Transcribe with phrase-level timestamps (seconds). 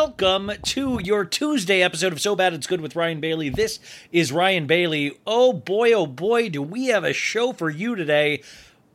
[0.00, 3.50] Welcome to your Tuesday episode of So Bad It's Good with Ryan Bailey.
[3.50, 3.78] This
[4.10, 5.20] is Ryan Bailey.
[5.26, 8.42] Oh boy, oh boy, do we have a show for you today.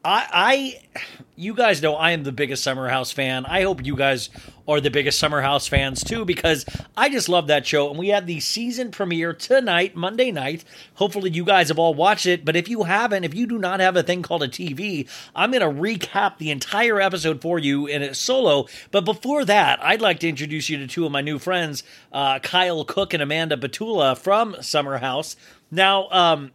[0.05, 1.05] I, I
[1.35, 3.45] you guys know I am the biggest Summer House fan.
[3.45, 4.29] I hope you guys
[4.67, 6.63] are the biggest Summer House fans too, because
[6.95, 7.89] I just love that show.
[7.89, 10.63] And we had the season premiere tonight, Monday night.
[10.93, 12.45] Hopefully, you guys have all watched it.
[12.45, 15.51] But if you haven't, if you do not have a thing called a TV, I'm
[15.51, 18.67] going to recap the entire episode for you in a solo.
[18.91, 21.83] But before that, I'd like to introduce you to two of my new friends,
[22.13, 25.35] uh, Kyle Cooke and Amanda Batula from Summer House.
[25.71, 26.51] Now, um,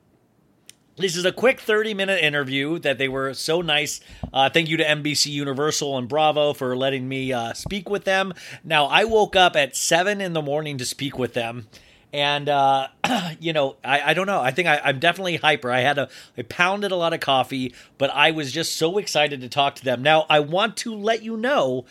[1.01, 4.01] this is a quick 30 minute interview that they were so nice.
[4.33, 8.33] Uh, thank you to NBC Universal and Bravo for letting me uh, speak with them.
[8.63, 11.67] Now, I woke up at 7 in the morning to speak with them.
[12.13, 12.89] And, uh,
[13.41, 14.41] you know, I, I don't know.
[14.41, 15.71] I think I, I'm definitely hyper.
[15.71, 19.41] I had a, I pounded a lot of coffee, but I was just so excited
[19.41, 20.03] to talk to them.
[20.03, 21.87] Now, I want to let you know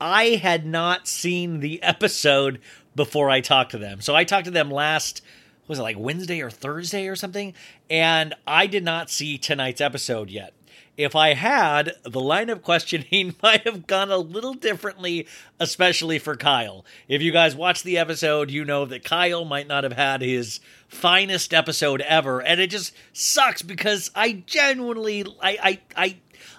[0.00, 2.60] I had not seen the episode
[2.94, 4.00] before I talked to them.
[4.00, 5.22] So I talked to them last
[5.70, 7.54] was it like Wednesday or Thursday or something?
[7.88, 10.52] And I did not see tonight's episode yet.
[10.96, 15.28] If I had, the line of questioning might have gone a little differently,
[15.60, 16.84] especially for Kyle.
[17.06, 20.58] If you guys watch the episode, you know that Kyle might not have had his
[20.88, 26.16] finest episode ever, and it just sucks because I genuinely I I I,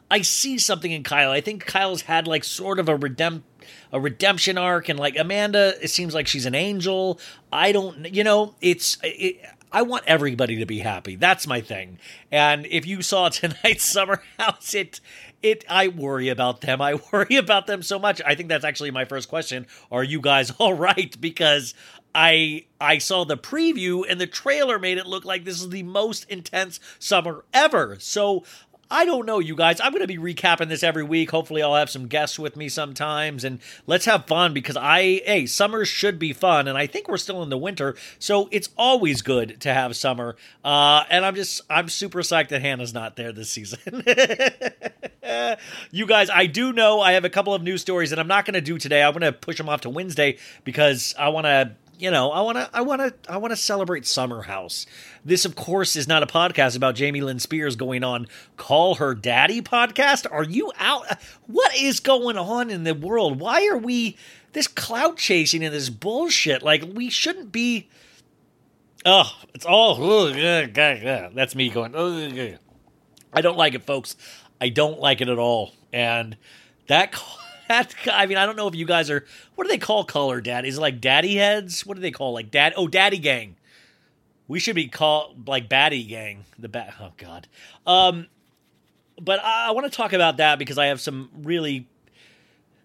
[0.10, 1.32] I see something in Kyle.
[1.32, 3.42] I think Kyle's had like sort of a redemp
[3.91, 7.19] a redemption arc and like Amanda it seems like she's an angel.
[7.52, 9.41] I don't you know, it's it,
[9.72, 11.16] I want everybody to be happy.
[11.16, 11.97] That's my thing.
[12.31, 15.00] And if you saw tonight's Summer House, it
[15.41, 16.81] it I worry about them.
[16.81, 18.22] I worry about them so much.
[18.25, 19.68] I think that's actually my first question.
[19.91, 21.20] Are you guys all right?
[21.20, 21.73] Because
[22.14, 25.84] I I saw the preview and the trailer made it look like this is the
[25.84, 27.97] most intense summer ever.
[27.99, 28.44] So
[28.91, 29.79] I don't know, you guys.
[29.79, 31.32] I'm going to be recapping this every week.
[31.32, 35.46] Hopefully, I'll have some guests with me sometimes, and let's have fun because I, hey,
[35.46, 39.22] summer should be fun, and I think we're still in the winter, so it's always
[39.22, 40.35] good to have summer.
[40.64, 44.03] Uh, and I'm just, I'm super psyched that Hannah's not there this season.
[45.91, 48.44] you guys, I do know I have a couple of news stories that I'm not
[48.44, 49.03] going to do today.
[49.03, 51.72] I'm going to push them off to Wednesday because I want to
[52.02, 54.88] you know, I want to, I want to, I want to celebrate Summer House.
[55.24, 58.28] This, of course, is not a podcast about Jamie Lynn Spears going on
[58.58, 60.26] Call Her Daddy podcast.
[60.32, 61.06] Are you out?
[61.46, 63.40] What is going on in the world?
[63.40, 64.18] Why are we
[64.53, 66.64] this clout chasing and this bullshit?
[66.64, 67.88] Like, we shouldn't be.
[69.06, 69.97] Oh, it's all.
[70.00, 71.32] Oh, ugh, ugh.
[71.36, 71.94] That's me going.
[71.96, 72.58] Oh, ugh.
[73.32, 74.16] I don't like it, folks.
[74.59, 75.72] I don't like it at all.
[75.94, 76.36] And
[76.88, 77.14] that,
[77.72, 79.26] that, I mean, I don't know if you guys are,
[79.56, 80.66] what do they call color dad?
[80.66, 81.85] Is it like daddy heads?
[81.85, 82.73] What do they call like dad?
[82.76, 83.56] Oh, daddy gang.
[84.47, 86.44] We should be called like baddie gang.
[86.59, 86.94] The bat.
[87.00, 87.47] Oh God.
[87.88, 88.28] Um,
[89.20, 91.88] but I, I want to talk about that because I have some really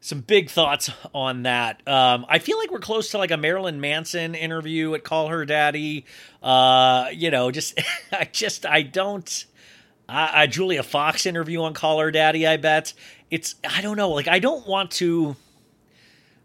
[0.01, 1.83] some big thoughts on that.
[1.89, 5.45] Um, I feel like we're close to like a Marilyn Manson interview at Call Her
[5.45, 6.05] Daddy.
[6.41, 7.81] Uh, you know, just
[8.13, 9.47] I just I don't.
[10.09, 12.47] I, I Julia Fox interview on Call Her Daddy.
[12.47, 12.93] I bet
[13.31, 14.11] it's I don't know.
[14.11, 15.37] Like I don't want to.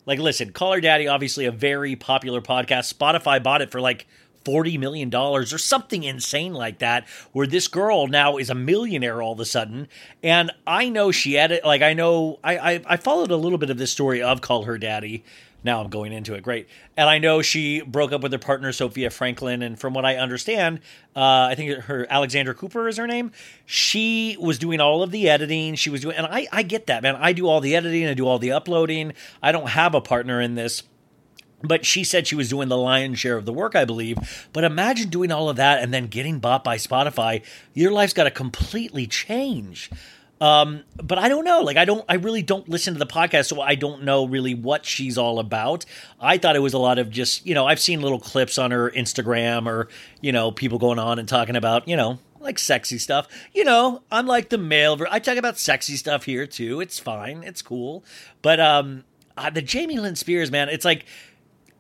[0.06, 2.92] Like, listen, Call Her Daddy, obviously a very popular podcast.
[2.92, 4.08] Spotify bought it for like
[4.46, 9.34] $40 million or something insane like that, where this girl now is a millionaire all
[9.34, 9.88] of a sudden.
[10.24, 13.60] And I know she had it, like, I know, I, I, I followed a little
[13.60, 15.24] bit of this story of Call Her Daddy.
[15.64, 16.42] Now I'm going into it.
[16.42, 16.68] Great.
[16.98, 19.62] And I know she broke up with her partner, Sofia Franklyn.
[19.62, 20.80] And from what I understand,
[21.16, 23.32] uh, I think her Alexandra Cooper is her name.
[23.66, 25.76] She was doing all of the editing.
[25.76, 27.16] She was doing, and I, I get that, man.
[27.16, 29.14] I do all the editing, I do all the uploading.
[29.42, 30.84] I don't have a partner in this.
[31.64, 34.50] But she said she was doing the lion's share of the work, I believe.
[34.52, 37.44] But imagine doing all of that and then getting bought by Spotify.
[37.76, 39.92] Your life's got to completely change.
[40.42, 41.62] Um, but I don't know.
[41.62, 44.56] Like, I don't, I really don't listen to the podcast, so I don't know really
[44.56, 45.86] what she's all about.
[46.20, 48.72] I thought it was a lot of just, you know, I've seen little clips on
[48.72, 49.88] her Instagram or,
[50.20, 53.28] you know, people going on and talking about, you know, like sexy stuff.
[53.54, 55.00] You know, I'm like the male.
[55.12, 56.82] I talk about sexy stuff here too.
[56.82, 57.44] It's fine.
[57.44, 58.04] It's cool.
[58.42, 59.04] But um,
[59.38, 61.06] uh, the Jamie Lynn Spears, man, it's like,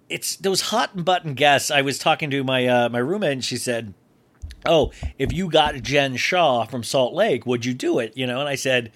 [0.08, 1.72] it's those hot and button guests.
[1.72, 3.94] I was talking to my uh, my roommate, and she said,
[4.66, 8.40] "Oh, if you got Jen Shah from Salt Lake, would you do it?" You know,
[8.40, 8.92] and I said,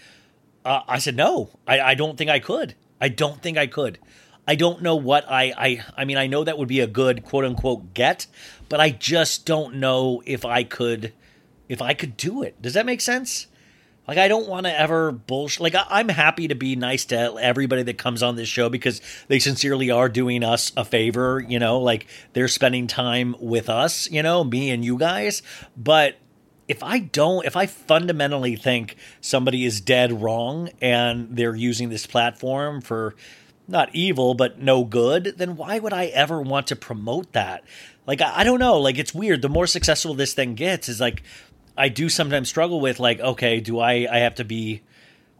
[0.63, 1.49] uh, "I said no.
[1.67, 2.75] I, I don't think I could.
[2.99, 3.99] I don't think I could.
[4.47, 6.17] I don't know what I I I mean.
[6.17, 8.27] I know that would be a good quote unquote get,
[8.69, 11.13] but I just don't know if I could
[11.67, 12.61] if I could do it.
[12.61, 13.47] Does that make sense?"
[14.07, 15.61] Like I don't want to ever bullshit.
[15.61, 19.01] Like I, I'm happy to be nice to everybody that comes on this show because
[19.27, 21.43] they sincerely are doing us a favor.
[21.45, 24.09] You know, like they're spending time with us.
[24.11, 25.41] You know, me and you guys.
[25.75, 26.17] But
[26.67, 32.05] if I don't, if I fundamentally think somebody is dead wrong and they're using this
[32.05, 33.15] platform for
[33.67, 37.63] not evil but no good, then why would I ever want to promote that?
[38.07, 38.79] Like I, I don't know.
[38.79, 39.41] Like it's weird.
[39.41, 41.23] The more successful this thing gets, is like
[41.77, 44.81] I do sometimes struggle with like, okay, do I I have to be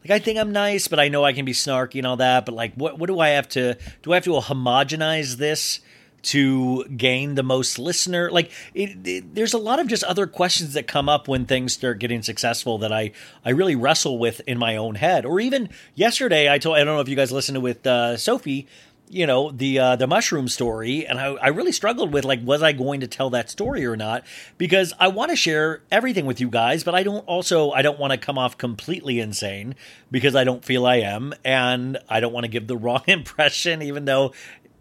[0.04, 2.46] like I think I'm nice, but I know I can be snarky and all that.
[2.46, 4.12] But like, what what do I have to do?
[4.12, 5.80] I have to homogenize this
[6.26, 8.32] to gain the most listener?
[8.32, 11.74] Like, it, it, there's a lot of just other questions that come up when things
[11.74, 13.12] start getting successful that I
[13.44, 15.26] I really wrestle with in my own head.
[15.26, 18.18] Or even yesterday, I told I don't know if you guys listened to with uh,
[18.18, 18.68] Sophie
[19.10, 22.63] you know the uh, the mushroom story and I, I really struggled with like was
[22.63, 24.24] i going to tell that story or not?
[24.57, 28.00] Because i want to share everything with you guys but i don't also i don't
[28.00, 29.75] want to come off completely insane
[30.12, 33.81] because i don't feel i am and i don't want to give the wrong impression
[33.81, 34.34] even though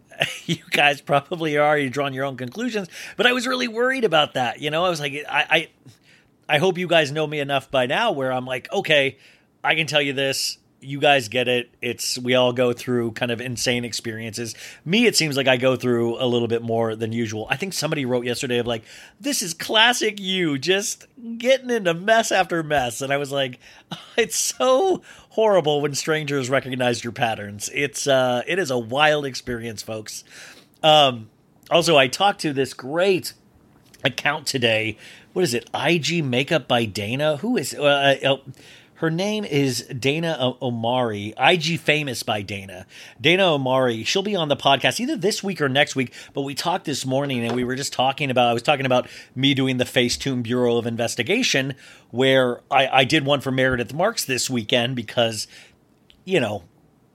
[0.45, 2.87] you guys probably are already drawn your own conclusions
[3.17, 4.85] but i was really worried about that you know?
[4.85, 5.69] I was like i i,
[6.55, 9.17] I hope you guys know me enough by now where i'm like okay
[9.63, 11.69] i can tell you this you guys get it.
[11.81, 14.55] It's we all go through kind of insane experiences.
[14.85, 17.47] Me, it seems like I go through a little bit more than usual.
[17.49, 18.83] I think somebody wrote yesterday of like,
[19.19, 21.05] "This is classic you, just
[21.37, 23.59] getting into mess after mess," and I was like,
[24.17, 27.69] "It's so horrible when strangers recognize your patterns.
[27.73, 30.23] It's uh, it is a wild experience, folks."
[30.83, 31.29] Um,
[31.71, 33.33] also, I talked to this great
[34.03, 34.97] account today.
[35.33, 35.69] What is it?
[35.73, 37.37] IG Makeup by Dana.
[37.37, 38.37] Who is uh, uh,
[39.05, 42.87] her name is Dana O- Omari, IG Famous by Dana.
[43.21, 46.11] Dana Omari, she'll be on the podcast either this week or next week.
[46.33, 49.07] But we talked this morning and we were just talking about, I was talking about
[49.35, 51.75] me doing the Facetune Bureau of Investigation,
[52.09, 55.47] where I, I did one for Meredith Marks this weekend because,
[56.23, 56.63] you know,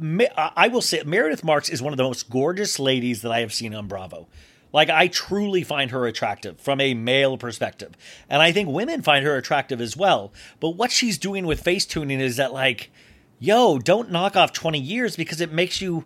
[0.01, 3.41] I I will say Meredith Marks is one of the most gorgeous ladies that I
[3.41, 4.29] have seen on Bravo.
[4.73, 7.97] Like I truly find her attractive from a male perspective.
[8.29, 10.33] And I think women find her attractive as well.
[10.61, 12.91] But what she's doing with face tuning is that like,
[13.39, 16.05] yo, don't knock off 20 years because it makes you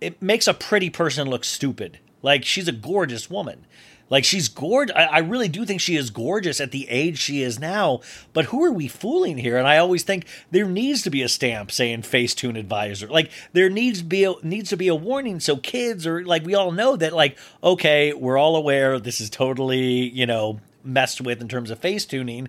[0.00, 1.98] it makes a pretty person look stupid.
[2.22, 3.66] Like she's a gorgeous woman.
[4.08, 4.94] Like she's gorgeous.
[4.94, 8.00] I, I really do think she is gorgeous at the age she is now.
[8.32, 9.56] But who are we fooling here?
[9.56, 13.08] And I always think there needs to be a stamp saying Facetune advisor.
[13.08, 16.44] Like there needs to be a, needs to be a warning so kids are like
[16.44, 21.20] we all know that like okay we're all aware this is totally you know messed
[21.20, 22.48] with in terms of face tuning.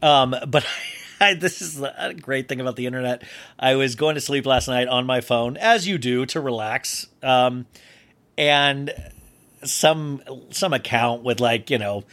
[0.00, 0.64] Um, but
[1.20, 3.22] I, this is a great thing about the internet.
[3.58, 7.06] I was going to sleep last night on my phone, as you do, to relax.
[7.22, 7.66] Um,
[8.36, 8.92] and
[9.64, 12.04] some some account with like you know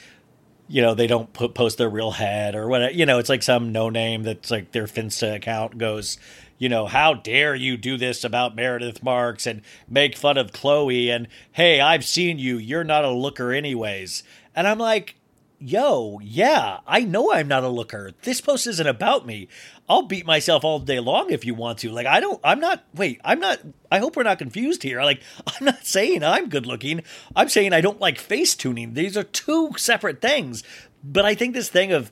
[0.67, 3.43] you know they don't put, post their real head or whatever you know it's like
[3.43, 6.17] some no name that's like their finsta account goes
[6.57, 11.09] you know how dare you do this about meredith marks and make fun of chloe
[11.09, 12.57] and hey i've seen you.
[12.57, 14.23] You're not a looker anyways.
[14.55, 15.15] And i'm like
[15.61, 18.11] yo, yeah, I know I'm not a looker.
[18.23, 19.47] This post isn't about me.
[19.87, 21.91] I'll beat myself all day long if you want to.
[21.91, 23.59] Like, I don't, I'm not, wait, I'm not,
[23.91, 25.01] I hope we're not confused here.
[25.03, 27.03] Like, I'm not saying I'm good looking.
[27.35, 28.93] I'm saying I don't like face tuning.
[28.93, 30.63] These are two separate things.
[31.03, 32.11] But I think this thing of,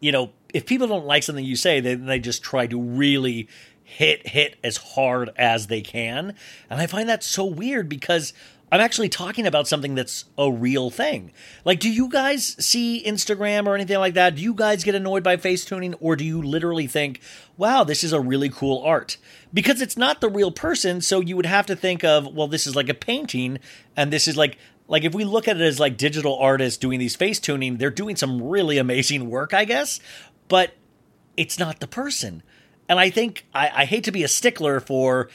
[0.00, 3.48] you know, if people don't like something you say, then they just try to really
[3.82, 6.34] hit, hit as hard as they can.
[6.70, 8.32] And I find that so weird because
[8.72, 11.32] I'm actually talking about something that's a real thing.
[11.64, 14.36] Like, do you guys see Instagram or anything like that?
[14.36, 17.20] Do you guys get annoyed by face tuning, or do you literally think,
[17.56, 19.16] wow, this is a really cool art?
[19.52, 22.66] Because it's not the real person, so you would have to think of, well, this
[22.66, 23.58] is like a painting,
[23.96, 27.00] and this is like, like if we look at it as like digital artists doing
[27.00, 29.98] these face tuning, they're doing some really amazing work, I guess,
[30.48, 30.74] but
[31.36, 32.42] it's not the person.
[32.88, 35.28] And I think I, I hate to be a stickler for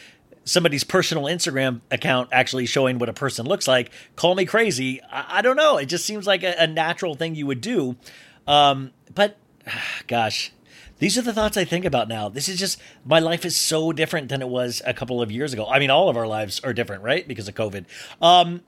[0.45, 3.91] somebody's personal Instagram account actually showing what a person looks like.
[4.15, 5.01] Call me crazy.
[5.11, 5.77] I, I don't know.
[5.77, 7.97] It just seems like a, a natural thing you would do.
[8.47, 9.37] Um, but
[10.07, 10.53] gosh,
[10.99, 12.29] these are the thoughts I think about now.
[12.29, 15.51] This is just my life is so different than it was a couple of years
[15.51, 15.67] ago.
[15.67, 17.27] I mean, all of our lives are different, right?
[17.27, 17.85] Because of COVID.
[18.21, 18.61] Um,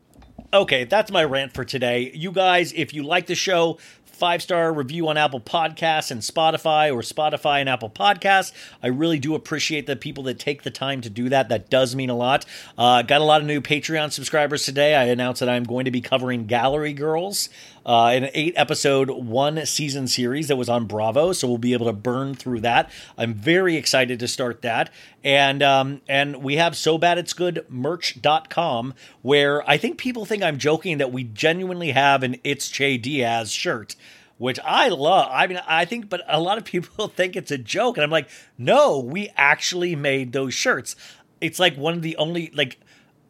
[0.54, 2.12] okay, that's my rant for today.
[2.14, 3.78] You guys, if you like the show,
[4.18, 8.52] five star review on Apple Podcasts and Spotify or Spotify and Apple Podcasts.
[8.82, 11.50] I really do appreciate the people that take the time to do that.
[11.50, 12.46] That does mean a lot.
[12.78, 14.96] Uh, got a lot of new Patreon subscribers today.
[14.96, 17.50] I announced that I'm going to be covering Gallery Girls.
[17.88, 21.86] Uh, an eight episode, one season series that was on Bravo, so we'll be able
[21.86, 22.92] to burn through that.
[23.18, 24.92] I'm very excited to start that,
[25.24, 30.44] and um, and we have so bad it's good merch.com where I think people think
[30.44, 33.96] I'm joking that we genuinely have an It's Che Diaz shirt
[34.38, 35.30] which I love.
[35.32, 37.98] I mean, I think, but a lot of people think it's a joke.
[37.98, 40.96] And I'm like, no, we actually made those shirts.
[41.42, 42.80] It's like one of the only, like,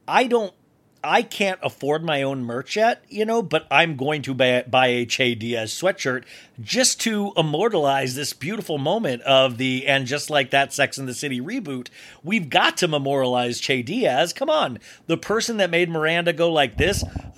[0.08, 0.54] I don't,
[1.04, 4.88] I can't afford my own merch yet, you know, but I'm going to buy, buy
[4.88, 6.24] a Che Diaz sweatshirt
[6.60, 11.13] just to immortalize this beautiful moment of the, and just like that Sex and the
[11.13, 11.89] City reboot,
[12.24, 14.34] we've got to memorialize Che Diaz.
[14.34, 14.80] Come on.
[15.08, 17.04] The person that made Miranda go like this,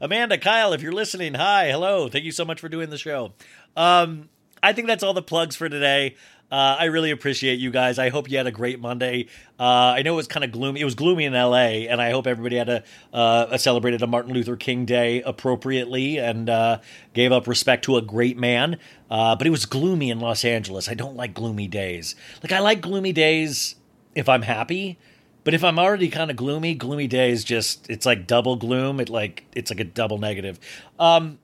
[0.00, 2.08] Amanda, Kyle, if you're listening, hi, hello.
[2.08, 3.32] Thank you so much for doing the show.
[3.76, 4.28] Um,
[4.62, 6.16] I think that's all the plugs for today.
[6.50, 7.98] Uh, I really appreciate you guys.
[7.98, 9.26] I hope you had a great Monday.
[9.58, 10.80] Uh, I know it was kind of gloomy.
[10.80, 14.06] It was gloomy in LA, and I hope everybody had a, uh, a celebrated a
[14.06, 16.78] Martin Luther King Day appropriately and uh,
[17.14, 18.78] gave up respect to a great man.
[19.10, 20.88] Uh, but it was gloomy in Los Angeles.
[20.88, 22.14] I don't like gloomy days.
[22.42, 23.74] Like I like gloomy days
[24.14, 24.98] if I'm happy,
[25.42, 29.00] but if I'm already kind of gloomy, gloomy days just it's like double gloom.
[29.00, 30.60] It like it's like a double negative.
[31.00, 31.38] Um,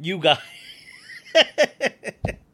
[0.00, 0.38] you guys.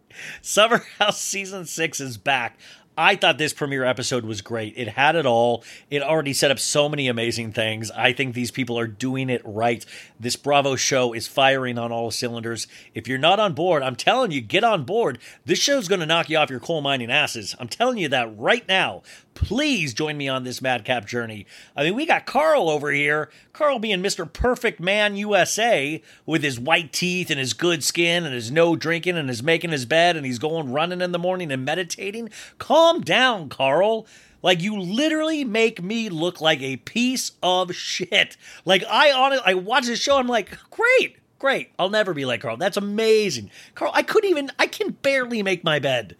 [0.46, 2.56] Summer House season six is back.
[2.96, 4.74] I thought this premiere episode was great.
[4.76, 5.64] It had it all.
[5.90, 7.90] It already set up so many amazing things.
[7.90, 9.84] I think these people are doing it right.
[10.20, 12.68] This Bravo show is firing on all cylinders.
[12.94, 15.18] If you're not on board, I'm telling you, get on board.
[15.44, 17.56] This show's going to knock you off your coal mining asses.
[17.58, 19.02] I'm telling you that right now.
[19.36, 21.46] Please join me on this madcap journey.
[21.76, 23.30] I mean, we got Carl over here.
[23.52, 24.30] Carl being Mr.
[24.30, 29.16] Perfect Man USA with his white teeth and his good skin and his no drinking
[29.16, 32.30] and his making his bed and he's going running in the morning and meditating.
[32.58, 34.06] Calm down, Carl.
[34.42, 38.38] Like you literally make me look like a piece of shit.
[38.64, 40.16] Like I honestly, I watch this show.
[40.16, 41.72] I'm like, great, great.
[41.78, 42.56] I'll never be like Carl.
[42.56, 43.92] That's amazing, Carl.
[43.94, 44.50] I couldn't even.
[44.58, 46.16] I can barely make my bed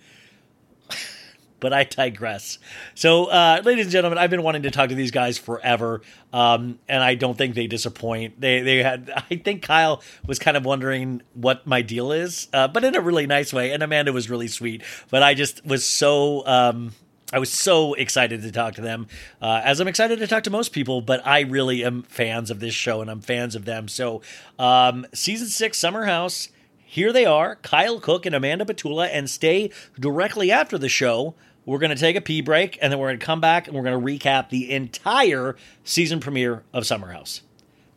[1.61, 2.59] but I digress.
[2.95, 6.79] So, uh, ladies and gentlemen, I've been wanting to talk to these guys forever, um,
[6.89, 8.41] and I don't think they disappoint.
[8.41, 9.11] They they had.
[9.31, 13.01] I think Kyle was kind of wondering what my deal is, uh, but in a
[13.01, 13.73] really nice way.
[13.73, 16.47] And Amanda was really sweet, but I just was so.
[16.47, 16.93] Um,
[17.33, 19.09] I was so excited to talk to them,
[19.43, 21.01] uh, as I'm excited to talk to most people.
[21.01, 23.89] But I really am fans of this show, and I'm fans of them.
[23.89, 24.23] So,
[24.59, 26.51] um, season six, Summer House.
[26.97, 31.35] Here they are, Kyle Cooke and Amanda Batula, and stay directly after the show
[31.67, 33.77] We're going to take a pee break, and then we're going to come back and
[33.77, 37.43] we're going to recap the entire season premiere of Summer House.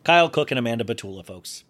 [0.04, 1.64] Kyle Cooke and Amanda Batula, folks.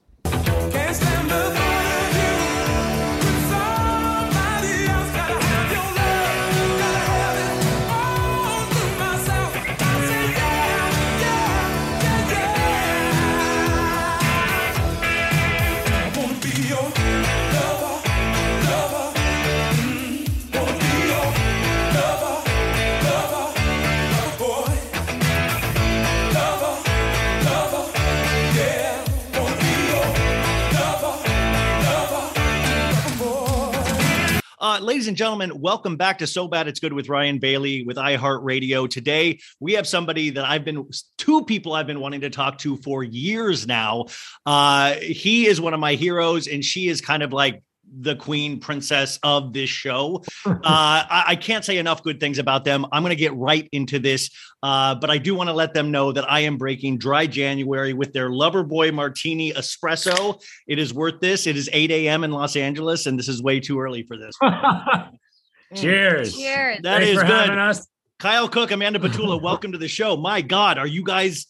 [34.62, 37.96] Uh, ladies and gentlemen, welcome back to So Bad It's Good with Ryan Bailey with
[37.96, 38.90] iHeartRadio.
[38.90, 40.86] Today, we have somebody that I've been,
[41.16, 44.04] two people I've been wanting to talk to for years now.
[44.44, 47.62] Uh, he is one of my heroes, and she is kind of like
[47.98, 50.22] the queen princess of this show.
[50.62, 52.84] Uh, I, I can't say enough good things about them.
[52.92, 54.30] I'm going to get right into this,
[54.62, 57.92] uh, but I do want to let them know that I am breaking dry January
[57.92, 60.40] with their Loverboy Martini Espresso.
[60.66, 61.46] It is worth this.
[61.46, 62.24] It is 8 a.m.
[62.24, 64.36] in Los Angeles, and this is way too early for this.
[65.74, 66.36] Cheers.
[66.36, 66.80] Cheers.
[66.82, 67.30] That Thanks is for good.
[67.30, 67.86] having us.
[68.18, 70.16] Kyle Cooke, Amanda Batula, welcome to the show.
[70.16, 71.46] My God, are you guys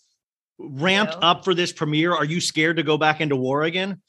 [0.59, 1.20] ramped you.
[1.20, 2.14] up for this premiere?
[2.14, 4.00] Are you scared to go back into war again?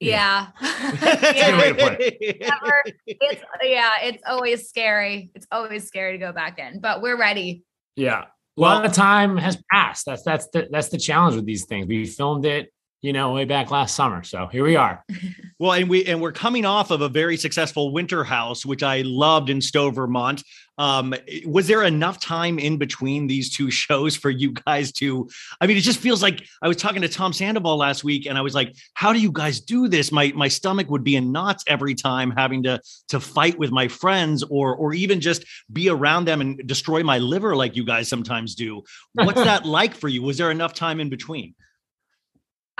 [0.00, 0.46] Yeah.
[0.62, 0.92] yeah.
[1.00, 2.00] to put
[2.40, 5.30] Never- it's yeah, it's always scary.
[5.34, 7.64] It's always scary to go back in, but we're ready.
[7.96, 8.24] Yeah.
[8.56, 10.06] Well- the time has passed.
[10.06, 11.86] That's that's the that's the challenge with these things.
[11.86, 14.22] We filmed it, you know, way back last summer.
[14.22, 15.04] So here we are.
[15.60, 19.02] Well, and we and we're coming off of a very successful Winter House, which I
[19.02, 20.42] loved in Stowe, Vermont.
[20.78, 21.12] Um,
[21.44, 25.28] was there enough time in between these two shows for you guys to?
[25.60, 28.38] I mean, it just feels like I was talking to Tom Sandoval last week, and
[28.38, 31.30] I was like, "How do you guys do this?" My my stomach would be in
[31.30, 35.90] knots every time having to to fight with my friends, or or even just be
[35.90, 38.82] around them and destroy my liver like you guys sometimes do.
[39.12, 40.22] What's that like for you?
[40.22, 41.54] Was there enough time in between?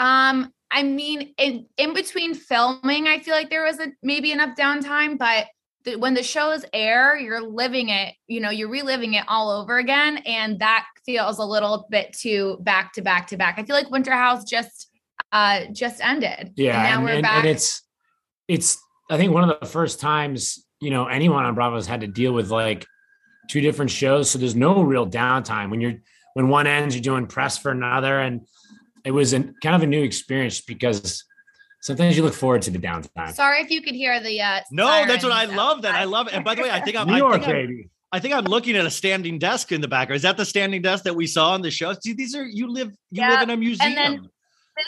[0.00, 4.56] Um, I mean, in in between filming, I feel like there was a maybe enough
[4.56, 5.46] downtime, but
[5.84, 9.78] the, when the shows air, you're living it, you know, you're reliving it all over
[9.78, 13.58] again, and that feels a little bit too back to back to back.
[13.58, 14.88] I feel like Winter House just
[15.32, 16.52] uh just ended.
[16.56, 16.74] Yeah.
[16.76, 17.38] and now And, we're and- back.
[17.44, 17.82] and it's
[18.48, 18.78] it's
[19.10, 22.32] I think one of the first times, you know, anyone on Bravo's had to deal
[22.32, 22.86] with like
[23.48, 24.30] two different shows.
[24.30, 25.70] So there's no real downtime.
[25.70, 25.94] When you're
[26.34, 28.20] when one ends, you're doing press for another.
[28.20, 28.42] And
[29.04, 31.24] it was an, kind of a new experience because
[31.80, 33.32] sometimes you look forward to the downtime.
[33.34, 35.82] Sorry if you could hear the uh No, that's what I sirens love.
[35.82, 36.34] That I love it.
[36.34, 37.88] And by the way, I think I'm New I York, think I'm- baby.
[38.12, 40.10] I think I'm looking at a standing desk in the back.
[40.10, 41.92] Is that the standing desk that we saw on the show?
[41.92, 43.94] See, these are you live you live Yeah, in a museum.
[43.94, 44.28] then-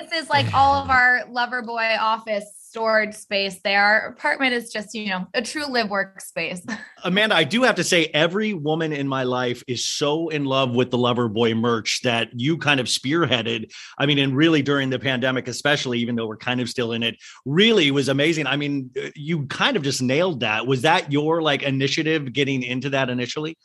[0.01, 3.85] This is like all of our Loverboy office storage space there.
[3.85, 6.65] Our apartment is just, you know, a true live work space.
[7.05, 10.75] Amanda, I do have to say, every woman in my life is so in love
[10.75, 13.71] with the Loverboy merch that you kind of spearheaded.
[13.99, 17.03] I mean, and really during the pandemic, especially, even though we're kind of still in
[17.03, 18.47] it, really was amazing.
[18.47, 20.67] I mean, uh, you kind of just nailed that.
[20.67, 23.59] Was that your like initiative getting into that initially?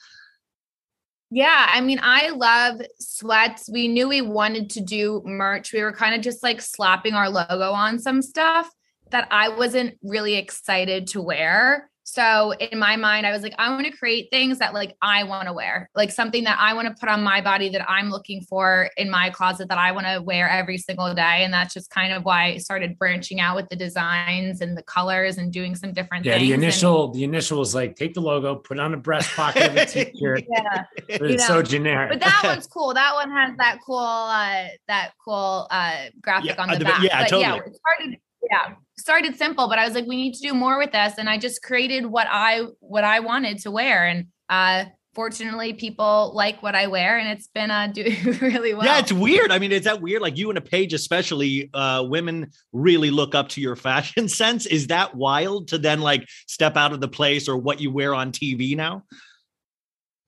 [1.30, 3.70] Yeah, I mean, I love sweats.
[3.72, 5.72] We knew we wanted to do merch.
[5.72, 8.70] We were kind of just like slapping our logo on some stuff
[9.12, 11.90] that I wasn't really excited to wear.
[12.10, 15.26] So in my mind, I was like, I want to create things that like I
[15.26, 18.10] want to wear, like something that I want to put on my body that I'm
[18.10, 21.44] looking for in my closet that I want to wear every single day.
[21.44, 24.84] And that's just kind of why I started branching out with the designs and the
[24.84, 26.44] colors and doing some different Yeah, things.
[26.44, 29.30] Yeah, the And- initial the initial was like take the logo, put on a breast
[29.36, 30.46] pocket of a t-shirt.
[30.50, 30.84] yeah.
[31.10, 32.12] But You it's know, so generic.
[32.12, 32.94] But that one's cool.
[32.94, 36.86] That one has that cool, uh, that cool uh graphic Yeah, on uh, the the-
[36.86, 37.04] back.
[37.04, 37.60] yeah, but yeah, totally.
[37.70, 38.18] it started,
[38.50, 41.30] yeah, started simple, but I was like, we need to do more with this, and
[41.30, 44.86] I just created what I what I wanted to wear, and uh,
[45.18, 48.86] fortunately, people like what I wear, and it's been uh doing really well.
[48.86, 49.52] Yeah, it's weird.
[49.52, 50.22] I mean, is that weird?
[50.22, 54.66] Like you and a page, especially, uh, women really look up to your fashion sense.
[54.66, 58.14] Is that wild to then like step out of the place or what you wear
[58.14, 59.04] on TV now?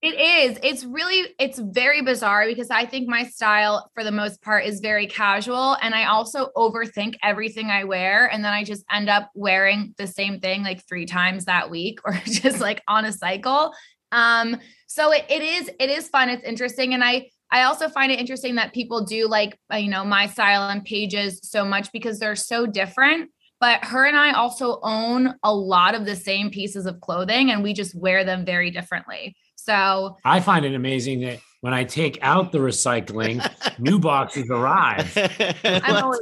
[0.01, 0.57] It is.
[0.63, 4.79] It's really, it's very bizarre because I think my style, for the most part, is
[4.79, 5.75] very casual.
[5.81, 8.25] And I also overthink everything I wear.
[8.27, 11.99] And then I just end up wearing the same thing like three times that week
[12.05, 13.73] or just like on a cycle.
[14.13, 14.57] Um,
[14.87, 16.29] so it, it is, it is fun.
[16.29, 16.93] It's interesting.
[16.93, 20.27] And I, I also find it interesting that people do like, uh, you know, my
[20.27, 23.31] style and Paige's so much because they're so different.
[23.59, 27.61] But her and I also own a lot of the same pieces of clothing and
[27.61, 29.35] we just wear them very differently.
[29.69, 33.47] So I find it amazing that when I take out the recycling,
[33.79, 35.15] new boxes arrive.
[35.63, 36.21] I'm always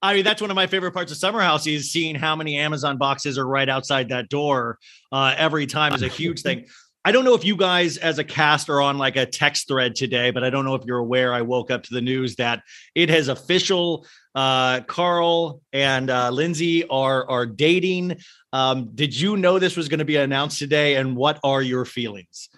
[0.00, 2.56] I mean, that's one of my favorite parts of Summer House is seeing how many
[2.56, 4.78] Amazon boxes are right outside that door
[5.10, 6.66] uh, every time is a huge thing.
[7.04, 9.96] I don't know if you guys as a cast are on like a text thread
[9.96, 11.32] today, but I don't know if you're aware.
[11.32, 12.62] I woke up to the news that
[12.94, 14.06] it has official.
[14.36, 18.18] Uh, Carl and uh, Lindsay are are dating.
[18.52, 20.94] Um, did you know this was going to be announced today?
[20.94, 22.48] And what are your feelings?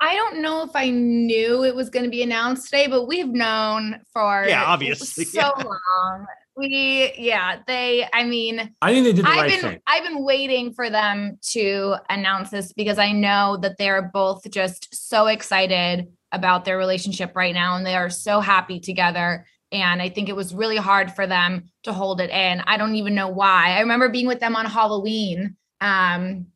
[0.00, 3.28] I don't know if I knew it was going to be announced today, but we've
[3.28, 5.62] known for Yeah, obviously, so yeah.
[5.64, 6.26] long.
[6.56, 9.80] We yeah, they I mean, I think they did the I've right been thing.
[9.86, 15.08] I've been waiting for them to announce this because I know that they're both just
[15.08, 20.08] so excited about their relationship right now and they are so happy together and I
[20.08, 22.60] think it was really hard for them to hold it in.
[22.66, 23.76] I don't even know why.
[23.76, 26.46] I remember being with them on Halloween um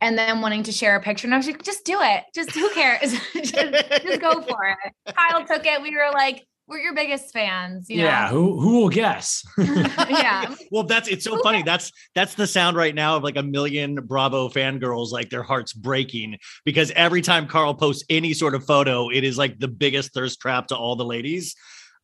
[0.00, 2.24] and then wanting to share a picture and I was like just do it.
[2.34, 3.12] Just who cares?
[3.34, 5.14] just, just go for it.
[5.14, 5.82] Kyle took it.
[5.82, 8.04] We were like we're your biggest fans, you know.
[8.04, 9.42] Yeah, who who will guess?
[9.58, 10.54] yeah.
[10.70, 11.62] Well, that's it's so Who funny.
[11.62, 15.72] That's that's the sound right now of like a million Bravo fangirls, like their hearts
[15.72, 20.12] breaking because every time Carl posts any sort of photo, it is like the biggest
[20.12, 21.54] thirst trap to all the ladies.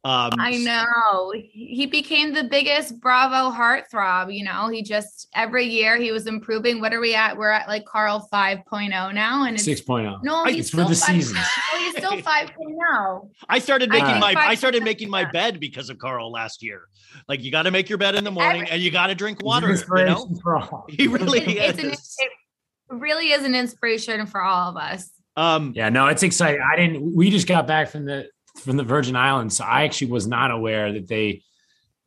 [0.05, 1.33] Um, I know.
[1.51, 4.35] He became the biggest Bravo heartthrob.
[4.37, 6.81] You know, he just every year he was improving.
[6.83, 7.37] What are we at?
[7.39, 9.45] We're at like Carl 5.0 now.
[9.45, 10.23] And it's 6.0.
[10.23, 11.39] no, I- he's it's for still the 5 seasons.
[11.73, 13.31] No, he's still 5.0.
[13.49, 16.83] I started making think my I started making my bed because of Carl last year.
[17.29, 19.15] Like you got to make your bed in the morning Every- and you got to
[19.15, 19.69] drink water.
[19.69, 20.85] You know, inspiration for all.
[20.91, 22.17] he really It's an, is.
[22.19, 22.31] it
[22.91, 25.11] really is an inspiration for all of us.
[25.37, 26.61] Um, Yeah, no, it's exciting.
[26.61, 27.17] I didn't.
[27.17, 30.51] We just got back from the from the Virgin Islands, so I actually was not
[30.51, 31.43] aware that they.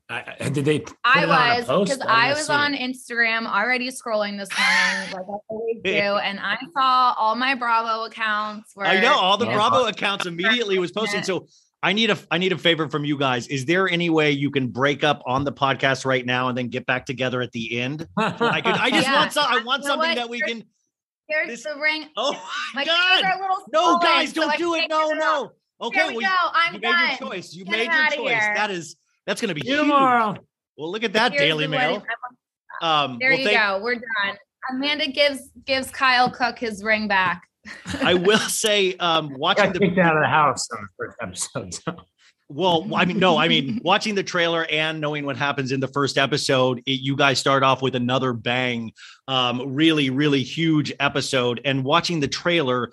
[0.09, 0.79] I, I- did they?
[0.79, 1.29] Put I it on
[1.75, 2.73] a was because I I was see on.
[2.73, 5.91] Instagram already scrolling this morning, like I always do,
[6.23, 8.73] and I saw all my Bravo accounts.
[8.75, 9.57] Were, I know all the you Yeah.
[9.57, 11.23] Bravo accounts immediately was posting.
[11.23, 11.47] So
[11.83, 13.47] I need a I need a favor from you guys.
[13.47, 16.69] Is there any way you can break up on the podcast right now and then
[16.69, 18.07] get back together at the end?
[18.15, 18.71] I could.
[18.75, 19.13] I just Yeah.
[19.19, 19.45] want some.
[19.45, 20.15] I want You know something what?
[20.15, 20.63] that we can.
[21.27, 22.05] Here's this- the ring.
[22.15, 22.31] Oh
[22.73, 23.23] My my God!
[23.25, 24.79] are a little No, guys, don't I do it.
[24.79, 25.51] can't No, get no.
[25.81, 26.51] Okay, Here we well, go.
[26.53, 26.95] I'm you done.
[27.07, 27.53] made your choice.
[27.53, 28.43] You Get made your choice.
[28.43, 28.53] here.
[28.55, 29.79] That is that's going to be See huge.
[29.81, 30.35] tomorrow.
[30.77, 32.03] Well, look at that Here's Daily Mail.
[32.81, 33.79] Um, There well, you thank- go.
[33.83, 34.37] We're done.
[34.71, 37.41] Amanda gives gives Kyle Cooke his ring back.
[38.01, 41.17] I will say, um, watching Got the kicked out of the house on the first
[41.21, 41.73] episode.
[41.73, 42.05] so.
[42.49, 45.87] Well, I mean, no, I mean, watching the trailer and knowing what happens in the
[45.89, 48.93] first episode, it, you guys start off with another bang,
[49.27, 51.59] um, really, really huge episode.
[51.65, 52.91] And watching the trailer,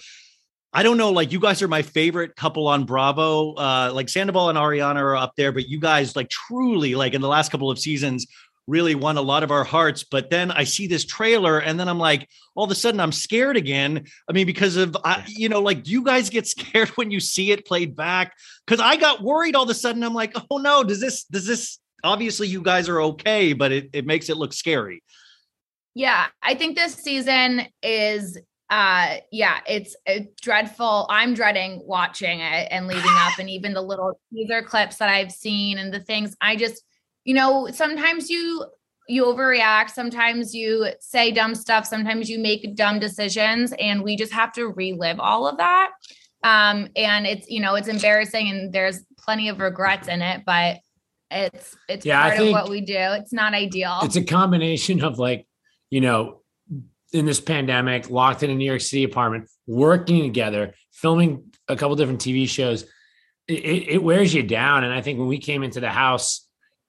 [0.74, 3.54] I don't know, like you guys are my favorite couple on Bravo.
[3.54, 7.20] Uh, like Sandoval and Ariana are up there, but you guys, like, truly, like in
[7.20, 8.26] the last couple of seasons,
[8.66, 10.04] really won a lot of our hearts.
[10.04, 13.12] But then I see this trailer, and then I'm like, all of a sudden, I'm
[13.12, 14.04] scared again.
[14.28, 17.20] I mean, because of, I, you know, like, do you guys get scared when you
[17.20, 18.32] see it played back?
[18.66, 20.02] because I got worried all of a sudden.
[20.02, 23.90] I'm like, oh no, does this does this obviously you guys are okay, but it,
[23.92, 25.02] it makes it look scary.
[25.94, 28.38] Yeah, I think this season is
[28.74, 31.06] uh yeah, it's uh, dreadful.
[31.08, 35.30] I'm dreading watching it and leading up and even the little teaser clips that I've
[35.30, 36.82] seen and the things I just
[37.22, 38.64] you know, sometimes you
[39.08, 44.32] you overreact, sometimes you say dumb stuff, sometimes you make dumb decisions and we just
[44.32, 45.90] have to relive all of that.
[46.42, 50.78] Um and it's you know, it's embarrassing and there's plenty of regrets in it, but
[51.30, 52.96] it's it's Yeah, part of what we do.
[52.98, 54.00] It's not ideal.
[54.02, 55.46] it's a combination of like,
[55.90, 56.40] you know,
[57.14, 61.96] in this pandemic, locked in a New York City apartment, working together, filming a couple
[61.96, 62.82] different TV shows.
[63.48, 64.84] It, it, it wears you down.
[64.84, 66.46] And I think when we came into the house,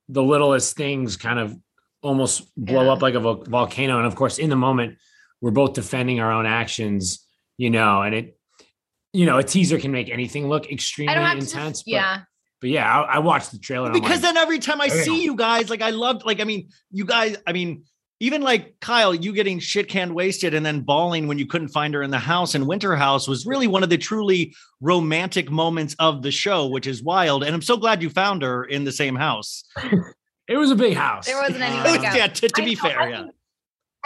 [0.10, 1.56] the littlest things kind of
[2.02, 2.92] almost blow Yeah.
[2.94, 3.98] up like a vol- volcano.
[3.98, 4.98] And of course, in the moment,
[5.42, 7.26] we're both defending our own actions,
[7.58, 8.38] you know, and it,
[9.14, 11.84] you know, a teaser can make anything look extremely I don't have intense.
[11.84, 12.22] to yeah.
[12.62, 13.86] but yeah, I, I watched the trailer.
[13.86, 15.04] and Because like, then every time I Damn.
[15.04, 17.84] see you guys, like I loved, like I mean, you guys, I mean,
[18.20, 21.94] even like Kyle, you getting shit canned wasted and then bawling when you couldn't find
[21.94, 25.96] her in the house and Winter House was really one of the truly romantic moments
[26.00, 27.44] of the show, which is wild.
[27.44, 29.66] And I'm so glad you found her in the same house.
[30.48, 31.26] it was a big house.
[31.26, 33.22] There wasn't any Uh, way yeah, to, to be know, fair, I yeah.
[33.24, 33.36] think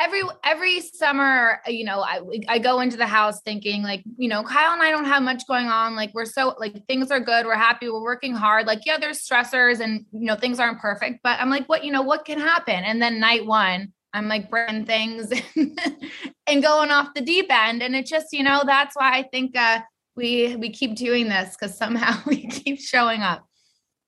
[0.02, 4.43] Every every summer, you know, I I go into the house thinking like, you know,
[4.43, 5.98] Kyle and I don't have much going on.
[5.98, 7.45] Like we're so like things are good.
[7.45, 7.89] We're happy.
[7.89, 8.65] We're working hard.
[8.65, 11.19] Like yeah, there's stressors and you know things aren't perfect.
[11.22, 12.76] But I'm like, what you know, what can happen?
[12.76, 15.32] And then night one, I'm like breaking things
[16.48, 17.84] and going off the deep end.
[17.84, 19.82] And it just you know that's why I think uh,
[20.15, 23.49] we we keep doing this because somehow we keep showing up.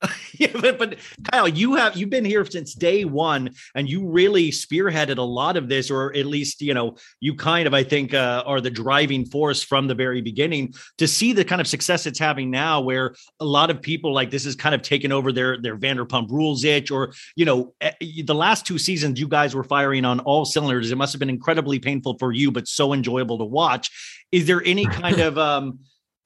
[0.39, 0.97] yeah, but, but
[1.31, 5.57] Kyle, you have you've been here since day one, and you really spearheaded a lot
[5.57, 8.71] of this, or at least you know you kind of I think uh, are the
[8.71, 12.81] driving force from the very beginning to see the kind of success it's having now,
[12.81, 16.31] where a lot of people like this has kind of taken over their their Vanderpump
[16.31, 17.91] Rules itch, or you know eh,
[18.25, 20.91] the last two seasons you guys were firing on all cylinders.
[20.91, 24.25] It must have been incredibly painful for you, but so enjoyable to watch.
[24.31, 25.79] Is there any kind of um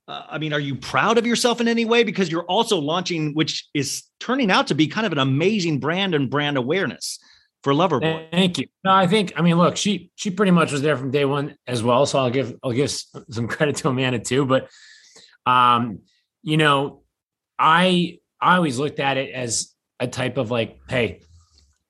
[0.07, 2.03] uh, I mean, are you proud of yourself in any way?
[2.03, 6.13] Because you're also launching, which is turning out to be kind of an amazing brand
[6.13, 7.19] and brand awareness
[7.63, 8.29] for Loverboy.
[8.31, 8.67] Thank you.
[8.83, 11.55] No, I think I mean, look, she she pretty much was there from day one
[11.65, 12.05] as well.
[12.05, 14.45] So I'll give I'll give some credit to Amanda too.
[14.45, 14.69] But
[15.47, 16.01] um,
[16.43, 17.01] you know,
[17.57, 21.21] I I always looked at it as a type of like, hey,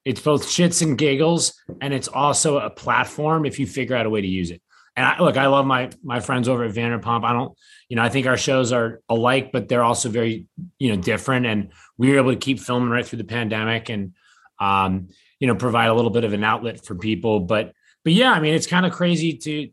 [0.06, 4.10] it's both shits and giggles, and it's also a platform if you figure out a
[4.10, 4.62] way to use it.
[4.96, 7.26] And I, look, I love my my friends over at Vanderpump.
[7.26, 7.58] I don't,
[7.90, 10.48] you know, I think our shows are alike, but they're also very,
[10.80, 11.46] you know, different.
[11.46, 14.14] And we were able to keep filming right through the pandemic, and
[14.60, 17.42] um, you know, provide a little bit of an outlet for people.
[17.42, 19.72] But but yeah, I mean, it's kind of crazy to, you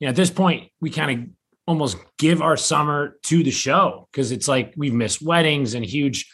[0.00, 1.28] know, at this point, we kind of
[1.66, 6.30] almost give our summer to the show because it's like we've missed weddings and huge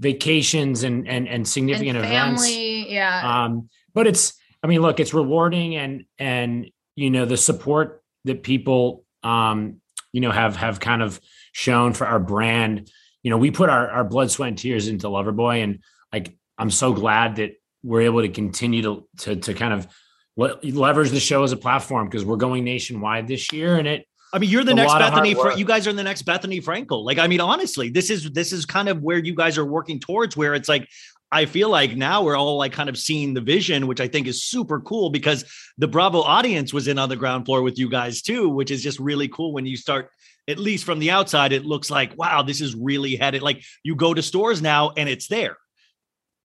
[0.00, 2.50] vacations and and and significant and events.
[2.88, 3.44] yeah.
[3.44, 8.42] Um, but it's, I mean, look, it's rewarding and and you know the support that
[8.42, 9.80] people um,
[10.14, 11.20] you know have have kind of
[11.52, 12.88] shown for our brand.
[13.24, 15.80] You know, we put our our blood, sweat, and tears into Loverboy, and
[16.12, 19.88] like I'm so glad that we're able to continue to to to kind of
[20.36, 24.06] le- leverage the show as a platform because we're going nationwide this year, and it
[24.32, 25.40] I mean, you're the a next lot of hard Bethenny.
[25.40, 27.04] Fra- you guys are the next Bethenny Frankel.
[27.04, 29.98] Like, I mean, honestly, this is this is kind of where you guys are working
[30.00, 30.36] towards.
[30.36, 30.88] Where it's like,
[31.32, 34.26] I feel like now we're all like kind of seeing the vision, which I think
[34.26, 35.44] is super cool because
[35.78, 38.82] the Bravo audience was in on the ground floor with you guys too, which is
[38.82, 40.10] just really cool when you start.
[40.46, 43.42] At least from the outside, it looks like wow, this is really headed.
[43.42, 45.56] Like you go to stores now and it's there.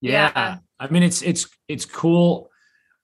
[0.00, 0.32] Yeah.
[0.34, 0.56] Yeah.
[0.78, 2.50] I mean, it's it's it's cool.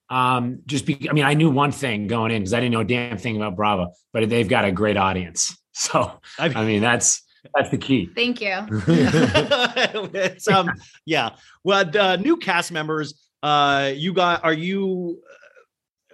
[0.09, 2.79] Um, just be, I mean, I knew one thing going in because I didn't know
[2.79, 5.57] a damn thing about Bravo, but they've got a great audience.
[5.79, 7.21] So I I mean, that's
[7.55, 8.09] that's the key.
[8.15, 8.55] Thank you.
[10.13, 10.71] it's um
[11.05, 11.31] yeah
[11.63, 15.21] well the new cast members uh you got are you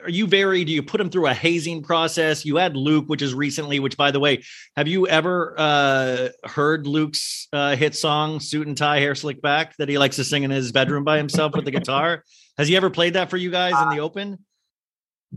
[0.04, 3.22] are you very do you put them through a hazing process you had luke which
[3.22, 4.44] is recently which by the way
[4.76, 9.76] have you ever uh heard luke's uh hit song suit and tie hair slick back
[9.78, 12.24] that he likes to sing in his bedroom by himself with the guitar
[12.58, 14.38] has he ever played that for you guys in the open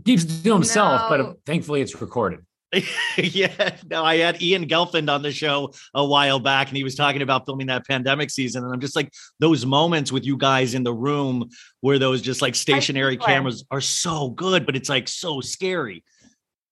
[0.05, 1.17] Keeps to himself, No.
[1.17, 2.45] but thankfully it's recorded.
[3.17, 6.95] yeah, no, I had Ian Gelfand on the show a while back, and he was
[6.95, 8.63] talking about filming that pandemic season.
[8.63, 11.49] And I'm just like, those moments with you guys in the room
[11.79, 16.03] where those just like stationary cameras are so good, but it's like so scary.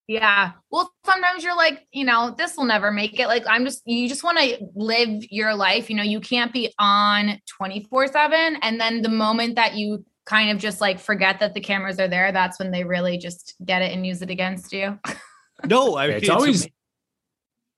[0.08, 0.52] Yeah.
[0.70, 3.28] Well, sometimes you're like, you know, this will never make it.
[3.28, 5.90] Like, I'm just, you just want to live your life.
[5.90, 8.58] You know, you can't be on 24 7.
[8.62, 12.08] And then the moment that you kind of just like forget that the cameras are
[12.08, 15.00] there, that's when they really just get it and use it against you.
[15.70, 16.68] No, I mean, It's always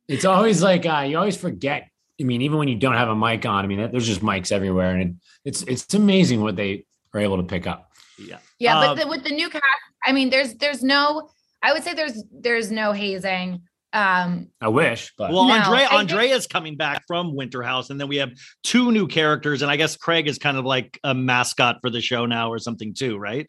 [0.08, 1.89] it's always like uh, you always forget.
[2.19, 4.52] I mean, even when you don't have a mic on, I mean, there's just mics
[4.52, 7.91] everywhere, and it, it's it's amazing what they are able to pick up.
[8.17, 8.38] yeah.
[8.60, 9.63] Yeah, Um, but the, with the new cast,
[10.06, 11.30] I mean, there's there's no,
[11.62, 13.62] I would say there's there's no hazing.
[13.93, 17.89] Um, I wish, but Well, No, Andrea, I think- Andrea's coming back from Winter House,
[17.89, 18.32] and then we have
[18.63, 22.02] two new characters, and I guess Craig is kind of like a mascot for the
[22.02, 23.47] show now, or something too, right?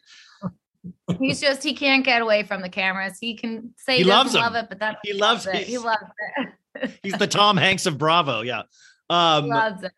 [1.19, 3.17] He's just he can't get away from the cameras.
[3.19, 5.55] He can say He he, loves love it, but that He loves it.
[5.55, 6.03] He loves
[6.75, 6.91] it.
[7.03, 8.63] He's the Tom Hanks of Bravo, yeah.
[9.09, 9.91] Um, loves it.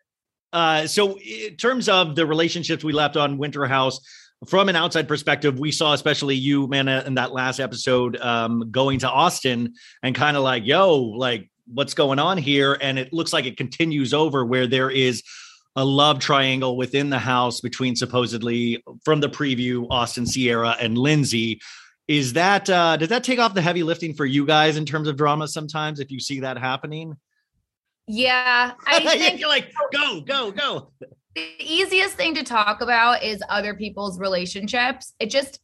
[0.52, 4.00] Uh, so in terms of the relationships we left on Winter House,
[4.46, 8.98] from an outside perspective, we saw especially you, man, in that last episode, um, going
[9.00, 12.76] to Austin and kind of like, yo, like what's going on here?
[12.80, 15.22] And it looks like it continues over where there is
[15.76, 21.60] a love triangle within the house between supposedly from the preview, Austin Ciara and Lindsay.
[22.08, 25.08] Is that uh does that take off the heavy lifting for you guys in terms
[25.08, 27.16] of drama sometimes if you see that happening?
[28.06, 30.92] Yeah, I think You're like, go, go, go.
[31.34, 35.14] the easiest thing to talk about is other people's relationships.
[35.20, 35.60] It just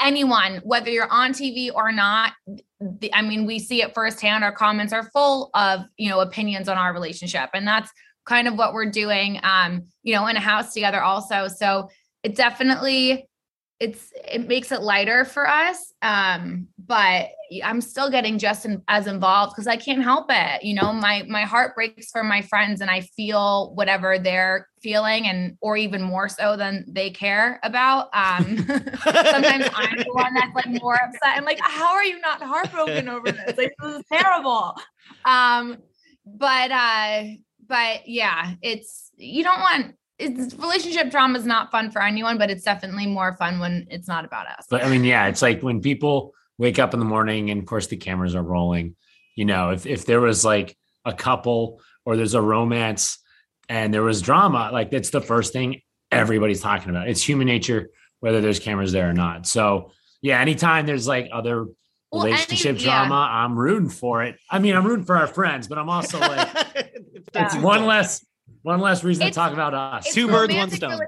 [0.00, 2.32] anyone, whether you're on TV or not,
[2.80, 4.44] the, I mean, we see it firsthand.
[4.44, 7.90] Our comments are full of you know opinions on our relationship, and that's
[8.28, 9.40] kind of what we're doing.
[9.42, 11.48] Um, you know, in a house together also.
[11.48, 11.88] So
[12.22, 13.28] it definitely
[13.80, 17.28] it's it makes it lighter for us um but
[17.62, 21.22] i'm still getting just in, as involved because i can't help it you know my
[21.28, 26.02] my heart breaks for my friends and i feel whatever they're feeling and or even
[26.02, 28.44] more so than they care about um
[29.04, 33.08] sometimes i'm the one that's like more upset i'm like how are you not heartbroken
[33.08, 34.74] over this like this is terrible
[35.24, 35.76] um
[36.26, 37.22] but uh
[37.68, 42.50] but yeah, it's you don't want it's relationship drama is not fun for anyone, but
[42.50, 44.66] it's definitely more fun when it's not about us.
[44.68, 47.66] But I mean, yeah, it's like when people wake up in the morning and of
[47.66, 48.96] course the cameras are rolling,
[49.36, 53.18] you know, if if there was like a couple or there's a romance
[53.68, 57.08] and there was drama, like that's the first thing everybody's talking about.
[57.08, 59.46] It's human nature, whether there's cameras there or not.
[59.46, 61.66] So yeah, anytime there's like other
[62.10, 63.06] Well, any- relationship yeah.
[63.06, 64.36] drama, I'm rooting for it.
[64.50, 66.48] I mean, I'm rooting for our friends, but I'm also like,
[67.34, 68.24] it's one less
[68.62, 70.12] one less reason It's- to talk about us.
[70.12, 71.00] Two birds, one stone.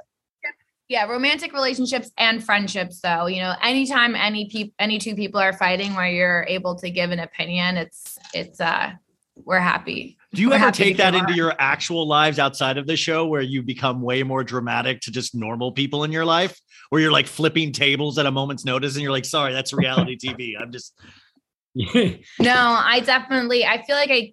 [0.88, 3.26] Yeah, romantic relationships and friendships though.
[3.26, 7.12] You know, anytime any people any two people are fighting where you're able to give
[7.12, 8.92] an opinion, it's it's uh
[9.36, 10.18] we're happy.
[10.34, 13.26] Do you We're ever take that into our- your actual lives outside of the show
[13.26, 16.60] where you become way more dramatic to just normal people in your life?
[16.90, 20.16] Where you're like flipping tables at a moment's notice and you're like, sorry, that's reality
[20.16, 20.60] TV.
[20.60, 20.92] I'm just
[21.74, 24.32] No, I definitely I feel like I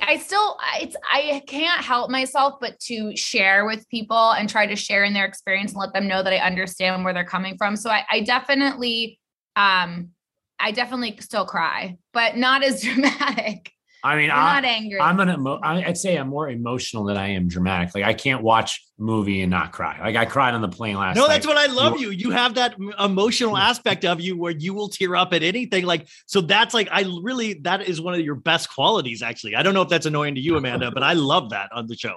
[0.00, 4.76] I still it's I can't help myself but to share with people and try to
[4.76, 7.76] share in their experience and let them know that I understand where they're coming from.
[7.76, 9.18] So I, I definitely
[9.56, 10.10] um
[10.58, 13.72] I definitely still cry, but not as dramatic.
[14.04, 15.00] I mean, I'm I, not angry.
[15.00, 17.94] I'm an emo- I- I'd say I'm more emotional than I am dramatic.
[17.94, 20.00] Like I can't watch a movie and not cry.
[20.00, 21.34] Like I cried on the plane last no, night.
[21.34, 22.10] that's what I love you.
[22.10, 25.84] You have that emotional aspect of you where you will tear up at anything.
[25.84, 29.54] Like, so that's like, I really, that is one of your best qualities, actually.
[29.54, 31.96] I don't know if that's annoying to you, Amanda, but I love that on the
[31.96, 32.16] show.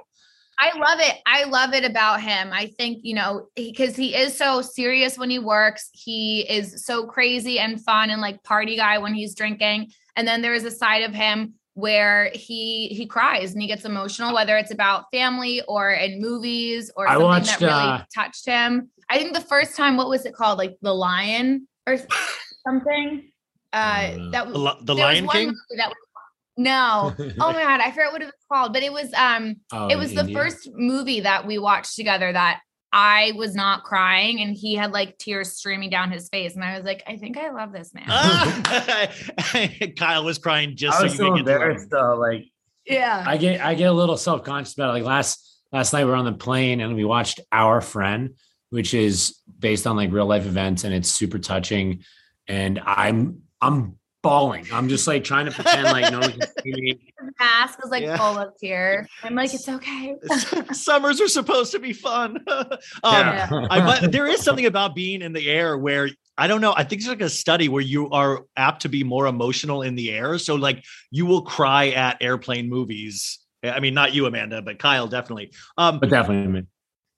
[0.57, 1.17] I love it.
[1.25, 2.49] I love it about him.
[2.51, 5.89] I think, you know, because he is so serious when he works.
[5.91, 9.91] He is so crazy and fun and like party guy when he's drinking.
[10.15, 13.85] And then there is a side of him where he he cries and he gets
[13.85, 18.01] emotional, whether it's about family or in movies or I something watched, that really uh,
[18.15, 18.89] touched him.
[19.09, 20.57] I think the first time, what was it called?
[20.57, 21.97] Like The Lion or
[22.67, 23.29] something.
[23.73, 25.55] Uh Uh, that The, Li- the there was Lion King?
[25.77, 25.97] that was
[26.57, 27.13] no.
[27.41, 29.97] Oh my god, I forget what it was called, but it was um Oh, it
[29.97, 30.35] was the India.
[30.35, 32.61] first movie that we watched together that
[32.97, 36.55] I was not crying and he had like tears streaming down his face.
[36.55, 38.05] And I was like, I think I love this man.
[38.07, 39.11] Ah!
[39.97, 42.15] Kyle was crying just I so was you so could get to love embarrassed though.
[42.15, 42.45] Like
[42.85, 43.21] yeah.
[43.27, 44.93] I get I get a little self conscious about it.
[44.93, 48.33] Like last last night we were on the plane and we watched Our Friend,
[48.69, 52.01] which is based on like real life events and it's super touching.
[52.47, 54.65] And I'm I'm bawling.
[54.73, 56.99] I'm just like trying to pretend like no one can see me.
[57.19, 58.17] His mask was like Yeah.
[58.17, 59.07] full of tears.
[59.23, 60.15] I'm like, it's okay.
[60.73, 62.37] Summers are supposed to be fun.
[62.47, 63.49] um, Yeah.
[63.69, 66.73] I, but there is something about being in the air where I don't know.
[66.75, 69.95] I think it's like a study where you are apt to be more emotional in
[69.95, 70.37] the air.
[70.37, 73.39] So like you will cry at airplane movies.
[73.63, 75.51] I mean, not you, Amanda, but Kyle definitely.
[75.77, 76.67] Um, but definitely man.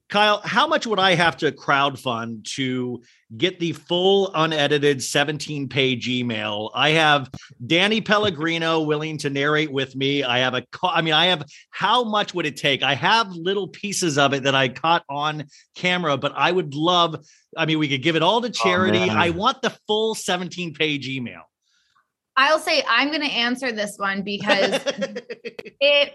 [0.10, 3.02] Kyle, how much would I have to crowdfund to
[3.36, 6.72] get the full unedited 17 page email?
[6.74, 7.30] I have
[7.66, 10.24] Danny Pellegrino willing to narrate with me.
[10.24, 12.84] I have a, I mean, I have, how much would it take?
[12.84, 15.44] I have little pieces of it that I caught on
[15.76, 17.26] camera, but I would love,
[17.58, 19.08] I mean, we could give it all to oh, charity.
[19.08, 19.18] man.
[19.18, 21.42] I want the full 17 page email.
[22.38, 24.80] I'll say I'm gonna answer this one because
[25.82, 26.14] it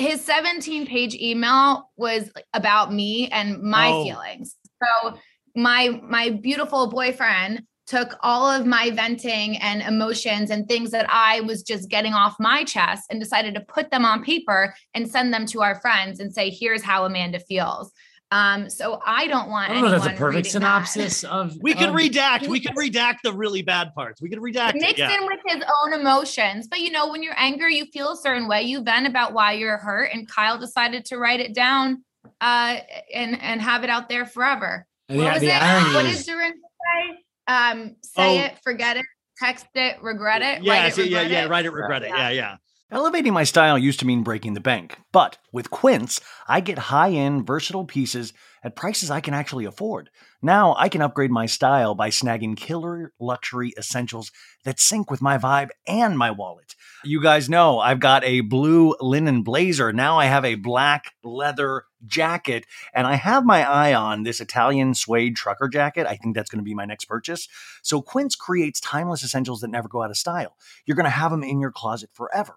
[0.00, 4.04] his 17 page email was about me and my Oh.
[4.04, 5.18] feelings so
[5.54, 11.40] my my beautiful boyfriend took all of my venting and emotions and things that i
[11.42, 15.34] was just getting off my chest and decided to put them on paper and send
[15.34, 17.92] them to our friends and say here's how amanda feels
[18.32, 20.86] um so i don't want I don't know that's a perfect reading that.
[20.86, 24.22] synopsis of we could of- redact, we could redact the really bad parts.
[24.22, 24.82] We could redact it.
[24.82, 25.14] mixed Yeah.
[25.16, 26.68] in with his own emotions.
[26.68, 28.62] But you know, when you're angry, you feel a certain way.
[28.62, 32.04] You vent about why you're hurt, and Kyle decided to write it down
[32.40, 32.76] uh,
[33.12, 34.86] and and have it out there forever.
[35.08, 35.94] And what the, was it?
[35.94, 37.52] What is, did Dorinda say?
[37.52, 38.44] Um, say Oh.
[38.44, 39.06] it, forget it,
[39.38, 40.62] text it, regret it.
[40.62, 41.50] Yeah, write it, so- yeah, regret yeah, it.
[41.50, 42.08] write it, regret it.
[42.10, 42.56] Yeah, yeah.
[42.92, 47.12] Elevating my style used to mean breaking the bank, but with Quince, I get high
[47.12, 48.32] end, versatile pieces
[48.64, 50.10] at prices I can actually afford.
[50.42, 54.32] Now I can upgrade my style by snagging killer luxury essentials
[54.64, 56.74] that sync with my vibe and my wallet.
[57.04, 59.92] You guys know I've got a blue linen blazer.
[59.92, 64.94] Now I have a black leather jacket, and I have my eye on this Italian
[64.94, 66.08] suede trucker jacket.
[66.08, 67.46] I think that's going to be my next purchase.
[67.82, 70.56] So Quince creates timeless essentials that never go out of style.
[70.86, 72.56] You're going to have them in your closet forever.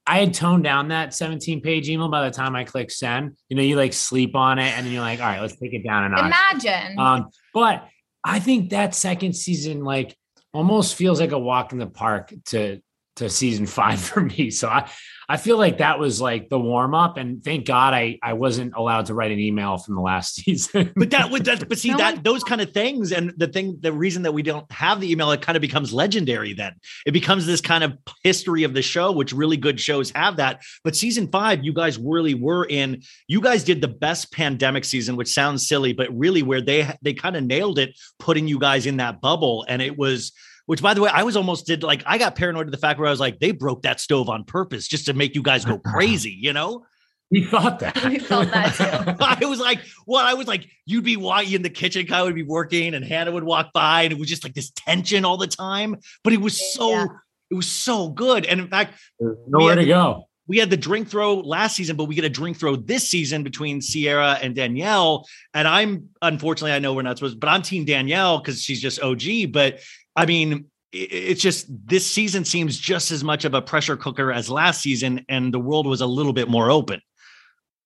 [0.08, 3.36] I had toned down that 17 page email by the time I click send.
[3.50, 5.74] You know, you like sleep on it, and then you're like, all right, let's take
[5.74, 6.24] it down a notch.
[6.24, 6.98] Imagine.
[6.98, 7.86] Um, but
[8.24, 10.16] I think that second season, like,
[10.54, 12.80] almost feels like a walk in the park to
[13.16, 14.50] to season five for me.
[14.50, 14.88] So I
[15.26, 18.74] I feel like that was like the warm up, and thank God I I wasn't
[18.76, 20.92] allowed to write an email from the last season.
[20.96, 23.46] but that would that but see No that one- those kind of things and the
[23.46, 26.74] thing the reason that we don't have the email it kind of becomes legendary then
[27.06, 30.60] it becomes this kind of history of the show which really good shows have that
[30.82, 35.16] but season five you guys really were in you guys did the best pandemic season
[35.16, 38.84] which sounds silly but really where they they kind of nailed it putting you guys
[38.86, 40.32] in that bubble and it was
[40.66, 42.98] which by the way, I was almost did like I got paranoid to the fact
[42.98, 45.64] where I was like, they broke that stove on purpose just to make you guys
[45.64, 46.84] go crazy, you know?
[47.30, 48.04] we thought that.
[48.04, 48.74] We felt that
[49.18, 49.24] too.
[49.24, 50.24] I was like, what?
[50.24, 53.32] I was like, you'd be walking in the kitchen, Kai would be working, and Hannah
[53.32, 55.96] would walk by, and it was just like this tension all the time.
[56.22, 57.06] But it was so, Yeah.
[57.50, 58.44] it was so good.
[58.44, 60.28] And in fact, There's nowhere to go.
[60.46, 63.42] we had the drink throw last season, but we get a drink throw this season
[63.42, 65.26] between Ciara and Danielle.
[65.54, 69.00] And I'm unfortunately, I know we're not supposed, but I'm team Danielle because she's just
[69.02, 69.50] OG.
[69.50, 69.80] But
[70.16, 74.48] I mean, it's just this season seems just as much of a pressure cooker as
[74.48, 77.00] last season, and the world was a little bit more open.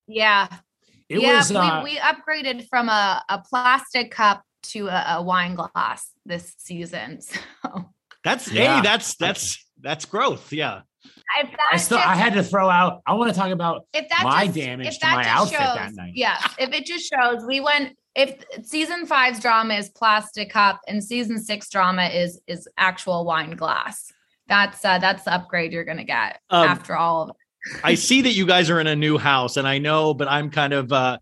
[0.06, 0.48] yeah.
[1.08, 1.38] It yeah.
[1.38, 6.10] was uh, we, we upgraded from a, a plastic cup to a, a wine glass
[6.26, 7.20] this season.
[7.62, 7.90] So
[8.24, 8.76] That's Yeah.
[8.76, 10.52] hey, that's that's that's growth.
[10.52, 10.82] Yeah.
[11.40, 13.02] If that I still just- I had to throw out.
[13.06, 15.58] I want to talk about if that my just, damage if to my just outfit
[15.58, 16.12] shows, that night.
[16.14, 21.02] Yeah, if it just shows we went if season five's drama is plastic cup and
[21.04, 24.10] season six drama is is actual wine glass.
[24.48, 27.80] That's uh that's the upgrade you're gonna get Um, after all of it.
[27.84, 30.50] I see that you guys are in a new house, and I know, but I'm
[30.50, 30.90] kind of.
[30.92, 31.18] uh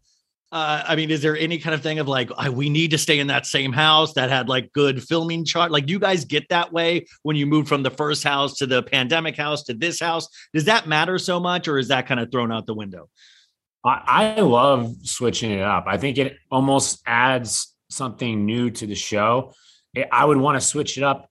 [0.53, 2.99] uh, I mean, is there any kind of thing of like, I, we need to
[2.99, 5.73] stay in that same house that had like good filming chart?
[5.73, 8.67] Like, do you guys get that way when you move from the first house to
[8.67, 10.29] the pandemic house to this house?
[10.55, 13.09] Does that matter so much, or is that kind of thrown out the window?
[13.85, 15.85] I, I love switching it up.
[15.87, 19.53] I think it almost adds something new to the show.
[19.97, 21.29] I- I would want to switch it up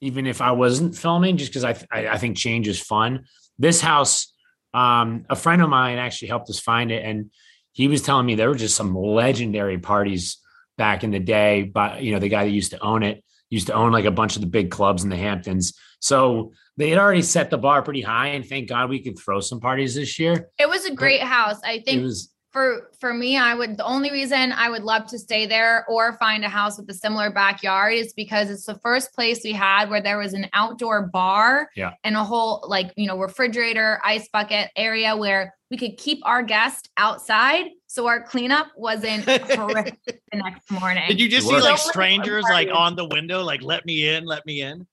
[0.00, 3.24] even if I wasn't filming, just because I, I I think change is fun.
[3.58, 4.32] This house,
[4.74, 7.30] um, a friend of mine actually helped us find it, and
[7.76, 10.38] he was telling me there were just some legendary parties
[10.78, 11.62] back in the day.
[11.62, 14.10] But you know, the guy that used to own it used to own like a
[14.10, 15.74] bunch of the big clubs in the Hamptons.
[16.00, 19.40] So they had already set the bar pretty high, and thank God we could throw
[19.40, 20.48] some parties this year.
[20.58, 21.60] It was a great house.
[21.62, 25.06] I It think was for for me i would the only reason i would love
[25.06, 28.78] to stay there or find a house with a similar backyard is because it's the
[28.78, 31.92] first place we had where there was an outdoor bar Yeah.
[32.02, 36.42] and a whole like you know refrigerator ice bucket area where we could keep our
[36.42, 41.76] guest outside so our cleanup wasn't horrific the next morning Did you just see like
[41.76, 44.86] strangers like on the window, like let me in, let me in?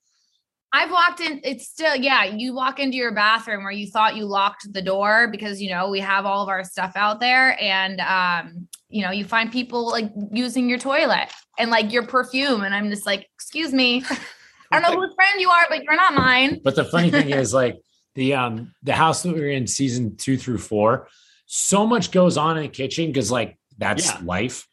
[0.75, 4.25] I've walked in, it's still, yeah, you walk into your bathroom where you thought you
[4.25, 8.01] locked the door because, you know, we have all of our stuff out there and,
[8.01, 11.29] um, you know, you find people like using your toilet.
[11.59, 12.63] and like your perfume.
[12.63, 14.03] And I'm just like, excuse me.
[14.71, 16.59] I don't know whose friend you are, but you're not mine.
[16.63, 17.77] But the funny thing is, like
[18.15, 21.07] the um the house that we were in season two through four,
[21.45, 24.19] so much goes on in the kitchen because like that's Yeah.
[24.23, 24.67] life.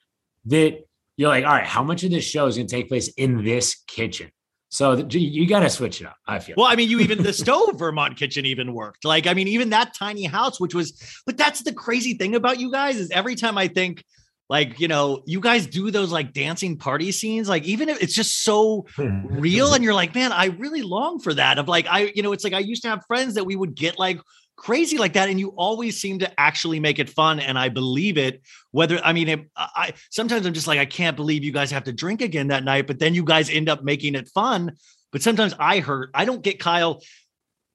[0.46, 0.78] That
[1.18, 3.44] you're like, all right, how much of this show is going to take place in
[3.44, 4.30] this kitchen?
[4.70, 6.16] So you got to switch it up.
[6.26, 6.54] I feel.
[6.56, 9.04] Well, I mean, you even the stove Vermont kitchen even worked.
[9.04, 12.60] Like, I mean, even that tiny house, which was, but that's the crazy thing about
[12.60, 14.04] you guys is every time I think,
[14.48, 18.14] like, you know, you guys do those like dancing party scenes, like, even if it's
[18.14, 21.58] just so real, and you're like, man, I really long for that.
[21.58, 23.74] Of like, I, you know, it's like I used to have friends that we would
[23.74, 24.20] get like
[24.60, 28.18] crazy like that, and you always seem to actually make it fun, and I believe
[28.18, 28.42] it.
[28.72, 31.84] Whether I mean, it, I sometimes I'm just like, I can't believe you guys have
[31.84, 34.72] to drink again that night, but then you guys end up making it fun.
[35.12, 36.10] But sometimes I hurt.
[36.12, 37.02] I don't get Kyle.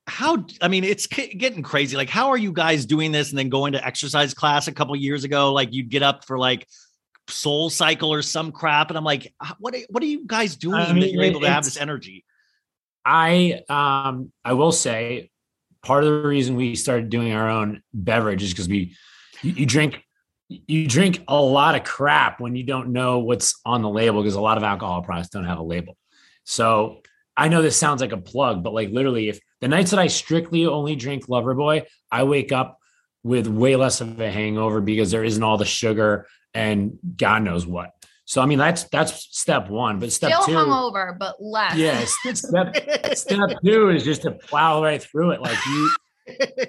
[0.06, 1.98] How I mean, it's getting crazy.
[1.98, 4.96] Like, how are you guys doing this and then going to exercise class a couple
[4.96, 5.52] years ago?
[5.52, 6.68] Like, you'd get up for like
[7.28, 9.74] Soul Cycle or some crap, and I'm like, "Ah, what?
[9.74, 12.24] Are, what are you guys doing I that you're able to have this energy?
[13.04, 15.32] I um I will say
[15.86, 18.96] part of the reason we started doing our own beverage is because we
[19.42, 20.02] you, you drink
[20.50, 24.36] you drink a lot of crap when you don't know what's on the label because
[24.36, 25.98] a lot of alcohol products don't have a label.
[26.44, 27.02] So
[27.36, 30.08] I know this sounds like a plug, but like literally, if the nights that I
[30.08, 32.78] strictly only drink Loverboy, I wake up
[33.24, 37.66] with way less of a hangover because there isn't all the sugar and God knows
[37.66, 37.92] what.
[38.26, 41.78] So I mean that's that's step one, but step Still two, hungover, but less.
[41.78, 42.76] yeah, step
[43.16, 45.42] step two is just to plow right through it.
[45.42, 45.96] Like you,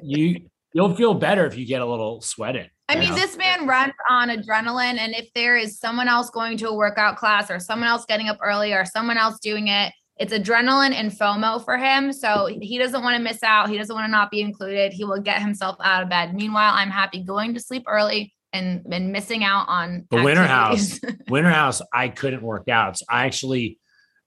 [0.03, 0.41] you,
[0.75, 2.67] you'll feel better if you get a little sweat in.
[2.89, 3.17] I mean, know?
[3.17, 4.99] this man runs on adrenaline.
[4.99, 8.29] And if there is someone else going to a workout class or someone else getting
[8.29, 12.13] up early or someone else doing it, it's adrenaline and FOMO for him.
[12.13, 13.69] So he doesn't want to miss out.
[13.69, 14.93] He doesn't want to not be included.
[14.93, 16.35] He will get himself out of bed.
[16.35, 21.01] Meanwhile, I'm happy going to sleep early and, and missing out on the winter activities.
[21.03, 21.83] house, winter house.
[21.93, 22.99] I couldn't work out.
[22.99, 23.79] So I actually,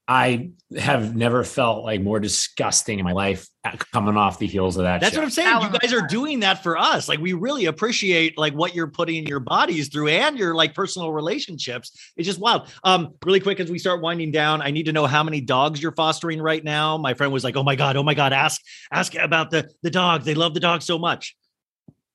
[0.08, 3.46] I have never felt like more disgusting in my life
[3.92, 5.00] coming off the heels of that.
[5.00, 5.20] That's show.
[5.20, 5.48] what I'm saying.
[5.48, 7.08] That You guys are doing that for us.
[7.08, 11.12] Like we really appreciate like what you're putting your bodies through and your like personal
[11.12, 11.92] relationships.
[12.16, 12.68] It's just wild.
[12.82, 15.80] Um, really quick as we start winding down, I need to know how many dogs
[15.80, 16.96] you're fostering right now.
[16.96, 18.60] My friend was like, "Oh my god, oh my god, ask
[18.90, 20.24] ask about the the dogs.
[20.24, 21.36] They love the dogs so much."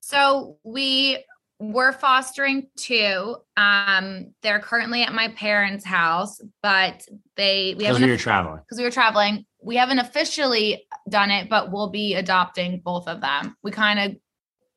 [0.00, 1.24] So we
[1.58, 3.36] were fostering two.
[3.56, 8.58] Um, they're currently at my parents' house, but they we because haven't we were traveling.
[8.58, 9.46] because we were traveling.
[9.62, 13.56] We haven't officially done it, but we'll be adopting both of them.
[13.62, 14.16] We kind of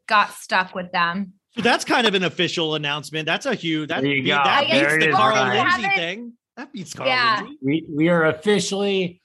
[0.08, 1.34] got stuck with them.
[1.56, 3.26] So that's kind of an official announcement.
[3.26, 4.36] That's a huge that, There you beat- go.
[4.44, 5.68] that There beats it the is, Carl Ryan.
[5.82, 6.34] Lindsay thing.
[6.58, 7.42] That beats Carl Yeah.
[7.42, 7.58] Lindsay.
[7.62, 9.22] We we are officially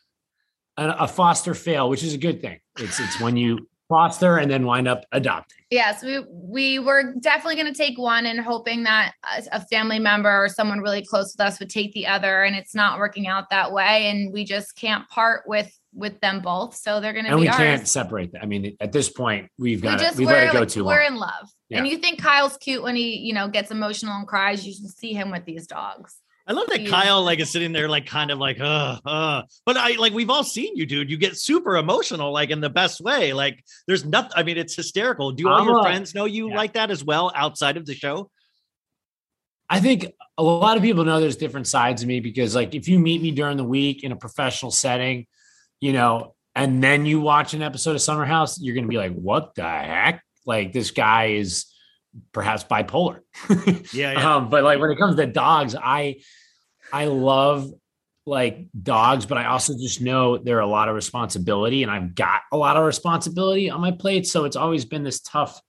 [0.77, 2.59] a, a foster fail, which is a good thing.
[2.79, 5.59] It's it's when you foster and then wind up adopting.
[5.71, 9.13] Yes, we we were definitely going to take one and hoping that
[9.51, 12.75] a, family member or someone really close with us would take the other, and it's
[12.75, 17.01] not working out that way, and we just can't part with with them both, so
[17.01, 18.43] they're going to And be we can't separate that.
[18.43, 20.69] I mean, at this point, we've We got just we've we're, let it go like,
[20.69, 21.07] too we're long.
[21.07, 21.79] in love, Yeah.
[21.79, 24.67] and you think Kyle's cute when he you know gets emotional and cries.
[24.67, 26.17] You should see him with these dogs.
[26.47, 26.91] I love that Yeah.
[26.91, 30.31] Kyle like is sitting there like kind of like uh uh but I like we've
[30.31, 34.05] all seen you dude you get super emotional like in the best way like there's
[34.05, 36.57] nothing I mean it's hysterical do all I'm your a- friends know you yeah.
[36.57, 38.31] like that as well outside of the show
[39.69, 42.87] I think a lot of people know there's different sides of me because, like, if
[42.89, 45.27] you meet me during the week in a professional setting,
[45.81, 48.99] you know, and then you watch an episode of Summer House, you're going to be
[48.99, 50.23] like, what the heck?
[50.45, 51.67] Like, this guy is
[52.33, 53.21] perhaps bipolar.
[53.93, 56.17] yeah yeah um, but like when it comes to dogs, I
[56.93, 57.71] I love
[58.27, 62.15] like dogs, but I also just know there are a lot of responsibility, and I've
[62.15, 64.27] got a lot of responsibility on my plate.
[64.27, 65.61] So it's always been this tough.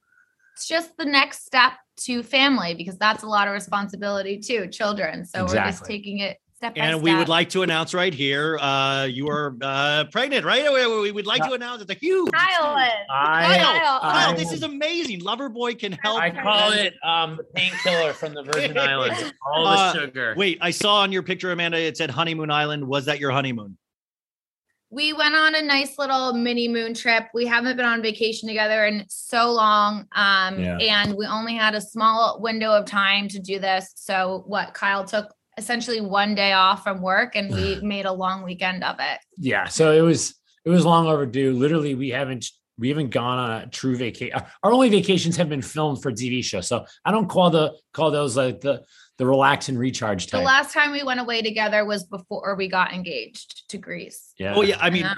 [0.56, 5.26] It's just the next step to family because that's a lot of responsibility too, children.
[5.26, 7.04] So we're just taking it step by and step.
[7.04, 11.02] we would like to announce right here uh you are uh pregnant right we, we-
[11.02, 12.92] we would like to announce it's a huge it's Kyle is.
[13.10, 18.34] Kyle, Kyle, this is amazing Loverboy can help I call it um the painkiller from
[18.34, 19.34] the Virgin Islands.
[19.46, 20.34] All the Uh, sugar.
[20.38, 23.78] wait I saw on your picture Amanda it said honeymoon island was that your honeymoon
[24.92, 27.26] We went on a nice little mini moon trip.
[27.34, 30.06] We haven't been on vacation together in so long.
[30.16, 30.78] Um, Yeah.
[30.78, 33.92] and we only had a small window of time to do this.
[33.96, 38.44] So what Kyle took essentially one day off from work and we made a long
[38.44, 39.20] weekend of it.
[39.38, 40.36] yeah so it was
[40.66, 42.46] it was long overdue literally we haven't
[42.78, 46.44] we haven't gone on a true vacation our only vacations have been filmed for tv
[46.44, 48.82] shows so i don't call the call those like the
[49.18, 52.68] the relax and recharge time The last time we went away together was before we
[52.68, 54.34] got engaged to Greece.
[54.38, 55.18] yeah oh yeah I mean that-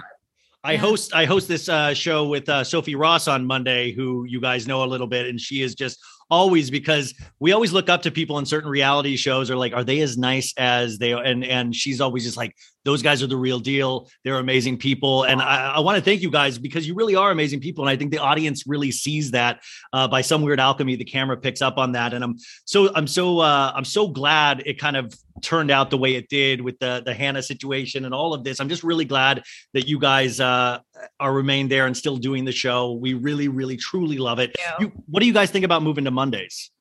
[0.64, 0.80] I Yeah.
[0.80, 4.68] host I host this uh, show with uh, Sophie Ross on Monday, who you guys
[4.68, 5.98] know a little bit, and she is just
[6.30, 9.50] always because we always look up to people in certain reality shows.
[9.50, 11.14] or like, are they as nice as they?
[11.14, 12.56] And and she's always just like,
[12.88, 14.10] those guys are the real deal.
[14.24, 17.32] They're amazing people, and I, I want to thank you guys because you really are
[17.32, 19.62] amazing people, and I think the audience really sees that
[19.92, 20.96] uh, by some weird alchemy.
[20.96, 24.64] The camera picks up on that, and I'm so I'm so uh, I'm so glad
[24.66, 28.14] it kind of turned out the way it did with the the Hannah situation and
[28.14, 28.62] all of this.
[28.62, 30.80] I'm just really glad that you guys uh,
[31.20, 32.94] are remained there and still doing the show.
[32.94, 34.56] We really, really, truly love it.
[34.80, 36.72] You, what do you guys think about moving to Mondays?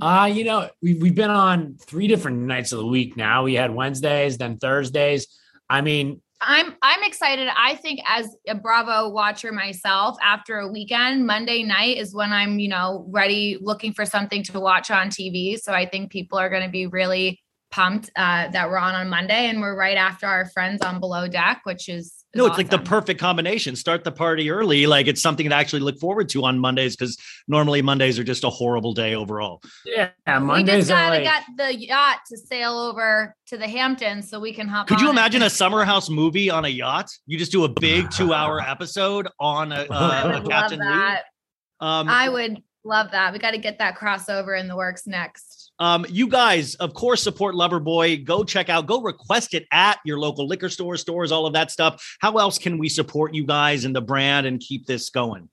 [0.00, 3.44] Uh, you know, we've we've been on three different nights of the week now.
[3.44, 5.26] We had Wednesdays, then Thursdays.
[5.68, 7.48] I mean, I'm I'm excited.
[7.54, 12.58] I think as a Bravo watcher myself, after a weekend, Monday night is when I'm,
[12.58, 15.58] you know, ready looking for something to watch on TV.
[15.58, 17.40] So I think people are going to be really
[17.70, 21.28] pumped uh, that we're on on Monday, and we're right after our friends on Below
[21.28, 23.76] Deck, which is, is No, it's like the perfect combination.
[23.76, 24.86] Start the party early.
[24.86, 27.16] Like it's something to actually look forward to on Mondays because
[27.48, 29.62] normally Mondays are just a horrible day overall.
[29.84, 30.46] yeah, Mondays.
[30.46, 34.38] we just Mondays gotta like, get the yacht to sail over to the Hamptons so
[34.38, 34.86] we can hop.
[34.86, 35.18] Could you on it.
[35.18, 37.10] imagine a summer house movie on a yacht?
[37.26, 40.48] You just do a big two hour episode on a, I uh, would a love
[40.48, 41.22] Captain that.
[41.80, 41.88] Lee.
[41.88, 43.32] Um, I would love that.
[43.32, 45.55] We got to get that crossover in the works next.
[45.78, 48.24] Um, you guys, of course, support Loverboy.
[48.24, 51.70] Go check out, go request it at your local liquor store, stores, all of that
[51.70, 52.16] stuff.
[52.20, 55.48] How else can we support you guys and the brand and keep this going?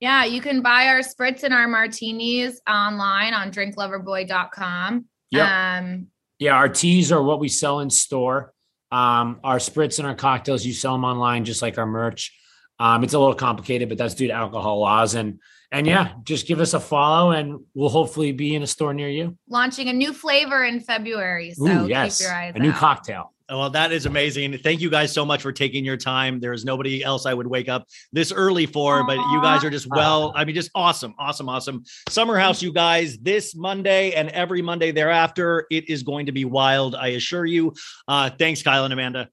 [0.00, 5.06] Yeah, you can buy our spritz and our martinis online on drinkloverboy.com.
[5.30, 5.78] Yeah.
[5.78, 6.08] Um,
[6.38, 8.52] yeah, our teas are what we sell in store.
[8.92, 12.36] Um, our spritz and our cocktails, you sell them online just like our merch.
[12.78, 15.14] Um, it's a little complicated, but that's due to alcohol laws.
[15.14, 15.40] And
[15.72, 19.08] and yeah, just give us a follow, and we'll hopefully be in a store near
[19.08, 19.36] you.
[19.48, 21.54] launching a new flavor in February.
[21.54, 23.32] So Ooh, yes, keep your eyes a new cocktail.
[23.48, 24.58] Well, that is amazing.
[24.58, 26.40] Thank you guys so much for taking your time.
[26.40, 29.70] There is nobody else I would wake up this early for, but you guys are
[29.70, 31.84] just well, I mean, just awesome, awesome, awesome.
[32.08, 36.44] Summer House, you guys, this Monday and every Monday thereafter, it is going to be
[36.44, 37.72] wild, I assure you.
[38.08, 39.28] Uh, thanks, Kyle and Amanda.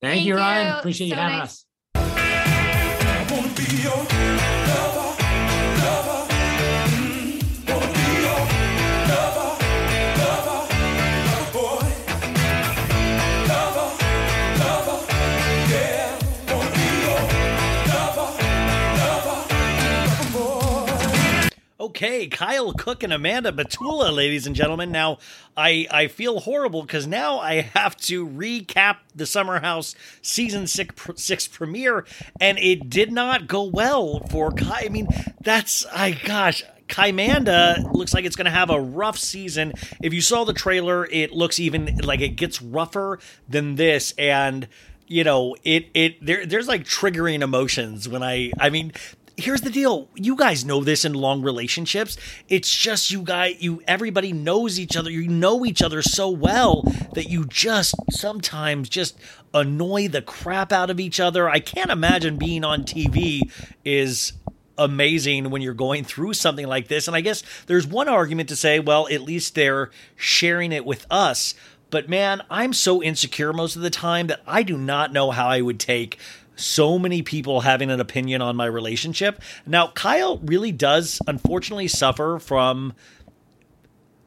[0.00, 0.66] Thank, Thank you, Ryan.
[0.68, 0.78] you.
[0.78, 1.64] Appreciate you having nice.
[1.96, 4.07] us.
[21.88, 24.92] Okay, Kyle Cooke and Amanda Batula, ladies and gentlemen.
[24.92, 25.16] Now,
[25.56, 30.94] I I feel horrible because now I have to recap the Summer House season six
[31.16, 32.04] six premiere,
[32.38, 34.82] and it did not go well for Kai.
[34.84, 35.08] I mean,
[35.40, 36.62] that's I gosh.
[36.88, 39.72] Kymanda looks like it's going to have a rough season.
[40.02, 43.18] If you saw the trailer, it looks even like it gets rougher
[43.48, 44.68] than this, and
[45.06, 48.92] you know it it there there's like triggering emotions when I I mean
[49.38, 50.08] here's the deal.
[50.16, 52.16] You guys know this in long relationships.
[52.48, 55.10] It's just you guys you everybody knows each other.
[55.10, 56.82] You know each other so well
[57.14, 59.16] that you just sometimes just
[59.54, 61.48] annoy the crap out of each other.
[61.48, 63.50] I can't imagine being on tv
[63.84, 64.32] is
[64.76, 67.06] amazing when you're going through something like this.
[67.06, 71.06] And i guess there's one argument to say well at least they're sharing it with
[71.10, 71.54] us.
[71.90, 75.48] But man i'm so insecure most of the time that i do not know how
[75.48, 76.18] i would take
[76.58, 79.40] so many people having an opinion on my relationship.
[79.66, 82.94] Now, Kyle really does unfortunately suffer from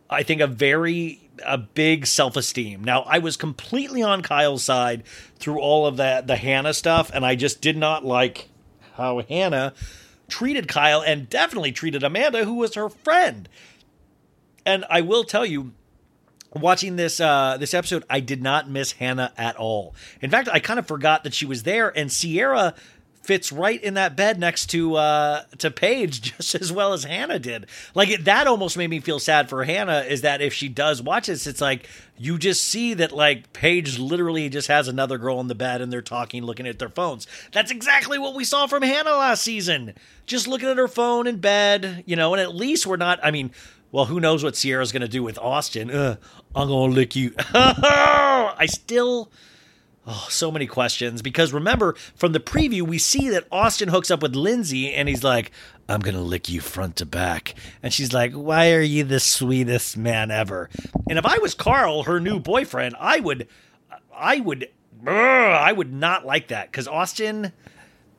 [0.09, 2.83] I think a very a big self-esteem.
[2.83, 5.03] Now, I was completely on Kyle's side
[5.39, 8.49] through all of that the Hannah stuff and I just did not like
[8.93, 9.73] how Hannah
[10.27, 13.49] treated Kyle and definitely treated Amanda who was her friend.
[14.65, 15.73] And I will tell you
[16.53, 19.95] watching this uh this episode i did not miss hannah at all.
[20.21, 22.73] In fact i kind of forgot that she was there and ciara
[23.23, 27.39] fits right in that bed next to uh to paige just as well as hannah
[27.39, 27.67] did.
[27.93, 31.01] Like it, that almost made me feel sad for hannah is that if she does
[31.01, 31.87] watch this it's like
[32.17, 35.91] you just see that like paige literally just has another girl in the bed and
[35.91, 37.27] they're talking looking at their phones.
[37.51, 39.93] That's exactly what we saw from hannah last season.
[40.25, 43.31] Just looking at her phone in bed you know and at least we're not i
[43.31, 43.51] mean
[43.91, 45.91] well, who knows what Ciara's going to do with Austin?
[45.91, 46.15] Uh,
[46.55, 47.33] I'm going to lick you.
[47.53, 49.31] I still.
[50.07, 54.23] Oh, so many questions because remember from the preview we see that Austin hooks up
[54.23, 55.51] with Lindsay and he's like,
[55.87, 59.97] "I'm gonna lick you front to back," and she's like, "Why are you the sweetest
[59.97, 60.71] man ever?"
[61.07, 63.47] And if I was Carl, her new boyfriend, I would,
[64.11, 64.69] I would,
[65.05, 67.53] I would not like that because Austin,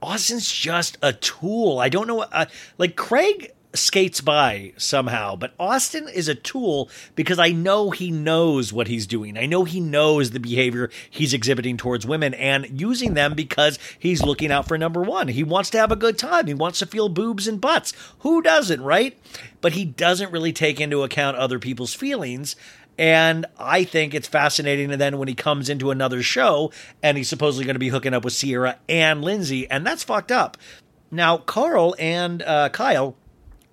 [0.01, 1.81] Austin's just a tool.
[1.81, 2.47] I don't know uh,
[2.79, 5.37] like Craig skates by somehow.
[5.37, 9.39] But Austin is a tool because I know he knows what he's doing.
[9.39, 14.23] I know he knows the behavior he's exhibiting towards women and using them because he's
[14.23, 15.29] looking out for number one.
[15.29, 16.47] He wants to have a good time.
[16.47, 17.93] He wants to feel boobs and butts.
[18.20, 19.18] Who doesn't, right?
[19.61, 22.57] But he doesn't really take into account other people's feelings.
[22.99, 24.93] And I think it's fascinating.
[24.93, 26.70] And then when he comes into another show
[27.03, 30.31] and he's supposedly going to be hooking up with Ciara and Lindsay, and that's fucked
[30.31, 30.59] up.
[31.11, 33.16] Now, Carl and uh, Kyle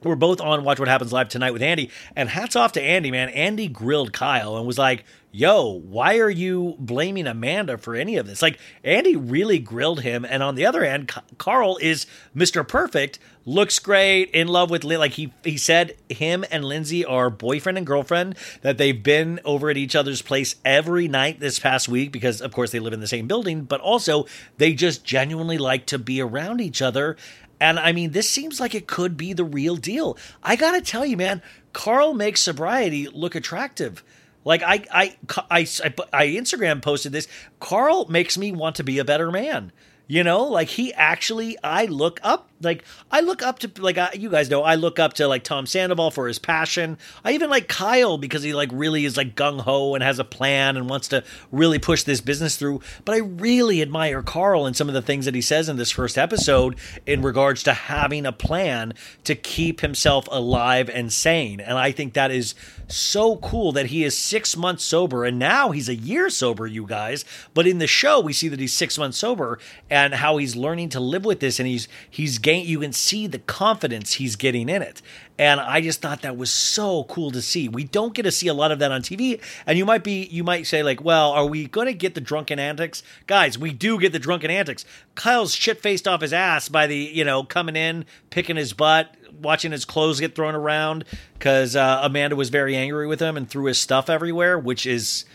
[0.03, 1.89] we're both on Watch What Happens Live tonight with Andy.
[2.15, 3.29] And hats off to Andy, man.
[3.29, 8.25] Andy grilled Kyle and was like, yo, why are you blaming Amanda for any of
[8.25, 8.41] this?
[8.41, 10.25] Like, Andy really grilled him.
[10.25, 12.67] And on the other hand, Carl is Mr.
[12.67, 14.83] Perfect, looks great, in love with.
[14.83, 19.69] Like, he, he said him and Lindsay are boyfriend and girlfriend, that they've been over
[19.69, 23.01] at each other's place every night this past week because, of course, they live in
[23.01, 24.25] the same building, but also
[24.57, 27.17] they just genuinely like to be around each other.
[27.59, 30.17] And I mean, this seems like it could be the real deal.
[30.41, 31.41] I got to tell you, man,
[31.73, 34.03] Carl makes sobriety look attractive.
[34.45, 35.17] Like I, I,
[35.51, 37.27] I, I, I Instagram posted this.
[37.59, 39.71] Carl makes me want to be a better man.
[40.07, 44.11] You know, like he actually, I look up, like I look up to, like I,
[44.13, 46.97] you guys know, I look up to like Tom Sandoval for his passion.
[47.23, 50.23] I even like Kyle because he like really is like gung ho and has a
[50.23, 52.81] plan and wants to really push this business through.
[53.05, 55.91] But I really admire Carl and some of the things that he says in this
[55.91, 58.93] first episode in regards to having a plan
[59.23, 61.59] to keep himself alive and sane.
[61.59, 62.55] And I think that is
[62.87, 66.85] so cool that he is six months sober and now he's a year sober, you
[66.85, 67.23] guys.
[67.53, 70.89] But in the show, we see that he's six months sober and how he's learning
[70.89, 74.69] to live with this and he's he's gain you can see the confidence he's getting
[74.69, 75.01] in it.
[75.37, 77.69] And I just thought that was so cool to see.
[77.69, 79.41] We don't get to see a lot of that on TV.
[79.65, 82.59] And you might be you might say, like, well, are we gonna get the drunken
[82.59, 83.03] antics?
[83.27, 84.83] Guys, we do get the drunken antics.
[85.15, 89.15] Kyle's shit faced off his ass by the, you know, coming in, picking his butt,
[89.41, 93.49] watching his clothes get thrown around because uh, Amanda was very angry with him and
[93.49, 95.25] threw his stuff everywhere, which is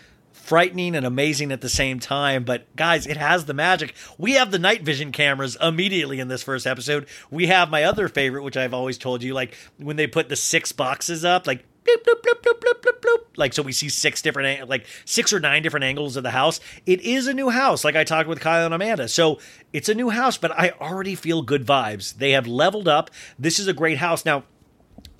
[0.44, 2.44] frightening and amazing at the same time.
[2.44, 3.94] But guys, it has the magic.
[4.18, 7.06] We have the night vision cameras immediately in this first episode.
[7.30, 10.36] We have my other favorite, which I've always told you, like when they put the
[10.36, 13.18] six boxes up, like bloop, bloop, bloop.
[13.36, 16.60] Like, so we see six different, like six or nine different angles of the house.
[16.86, 19.08] It is a new house, like I talked with Kyle and Amanda.
[19.08, 19.40] So
[19.72, 22.14] it's a new house, but I already feel good vibes.
[22.14, 23.10] They have leveled up.
[23.38, 24.24] This is a great house.
[24.24, 24.44] Now,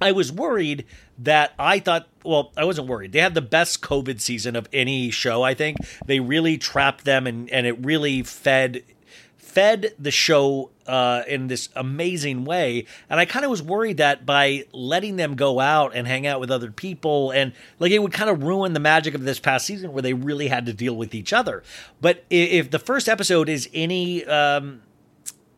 [0.01, 0.85] I was worried
[1.19, 3.13] that I thought, well, I wasn't worried.
[3.13, 5.79] They had the best COVID season of any show, I think.
[6.07, 8.83] They really trapped them and, and it really fed
[9.37, 12.87] fed the show uh, in this amazing way.
[13.09, 16.41] And I kind of was worried that by letting them go out and hang out
[16.41, 19.65] with other people and like it would kind of ruin the magic of this past
[19.65, 21.63] season where they really had to deal with each other.
[22.01, 24.83] But if the first episode is any um,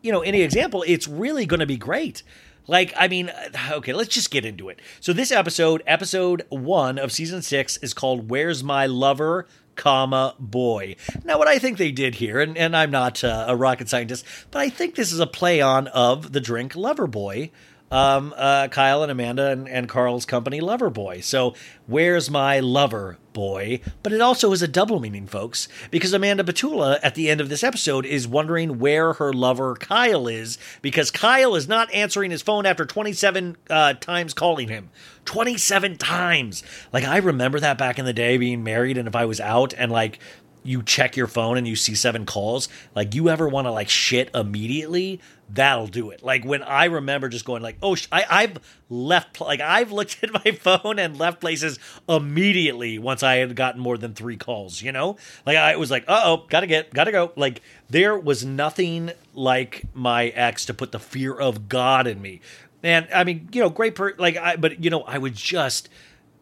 [0.02, 2.22] you know, any example, it's really going to be great.
[2.66, 3.30] Like, I mean,
[3.70, 4.80] okay, let's just get into it.
[5.00, 9.46] So this episode, episode one of season six, is called "Where's My Lover."
[9.76, 13.54] comma boy now what i think they did here and, and i'm not uh, a
[13.54, 17.50] rocket scientist but i think this is a play on of the drink lover boy
[17.96, 21.24] um, uh, Kyle and Amanda and, and Carl's company, Loverboy.
[21.24, 21.54] So,
[21.86, 23.80] where's my lover boy?
[24.02, 27.48] But it also is a double meaning, folks, because Amanda Batula at the end of
[27.48, 32.42] this episode is wondering where her lover Kyle is because Kyle is not answering his
[32.42, 34.90] phone after 27 uh, times calling him.
[35.24, 36.62] 27 times.
[36.92, 39.72] Like, I remember that back in the day being married, and if I was out
[39.72, 40.18] and like,
[40.66, 43.88] you check your phone and you see seven calls, like you ever want to like
[43.88, 46.22] shit immediately, that'll do it.
[46.22, 48.58] Like when I remember just going like, oh, sh- I, I've
[48.88, 53.80] left, like I've looked at my phone and left places immediately once I had gotten
[53.80, 55.16] more than three calls, you know?
[55.44, 57.32] Like I was like, uh oh, gotta get, gotta go.
[57.36, 62.40] Like there was nothing like my ex to put the fear of God in me.
[62.82, 65.88] And I mean, you know, great per, like I, but you know, I would just,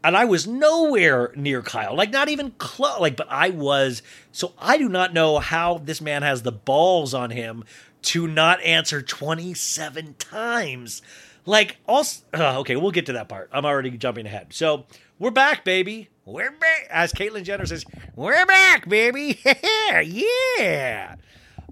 [0.04, 3.00] and I was nowhere near Kyle, like not even close.
[3.00, 4.02] Like, but I was.
[4.32, 7.64] So I do not know how this man has the balls on him
[8.02, 11.00] to not answer 27 times.
[11.46, 13.48] Like, also, uh, okay, we'll get to that part.
[13.50, 14.52] I'm already jumping ahead.
[14.52, 14.84] So
[15.18, 16.10] we're back, baby.
[16.26, 16.86] We're back.
[16.90, 19.40] As Caitlyn Jenner says, we're back, baby.
[20.04, 21.16] yeah.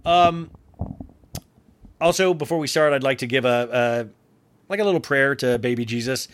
[0.06, 0.50] Um.
[2.00, 4.08] Also, before we start, I'd like to give a, a
[4.70, 6.28] like a little prayer to baby Jesus.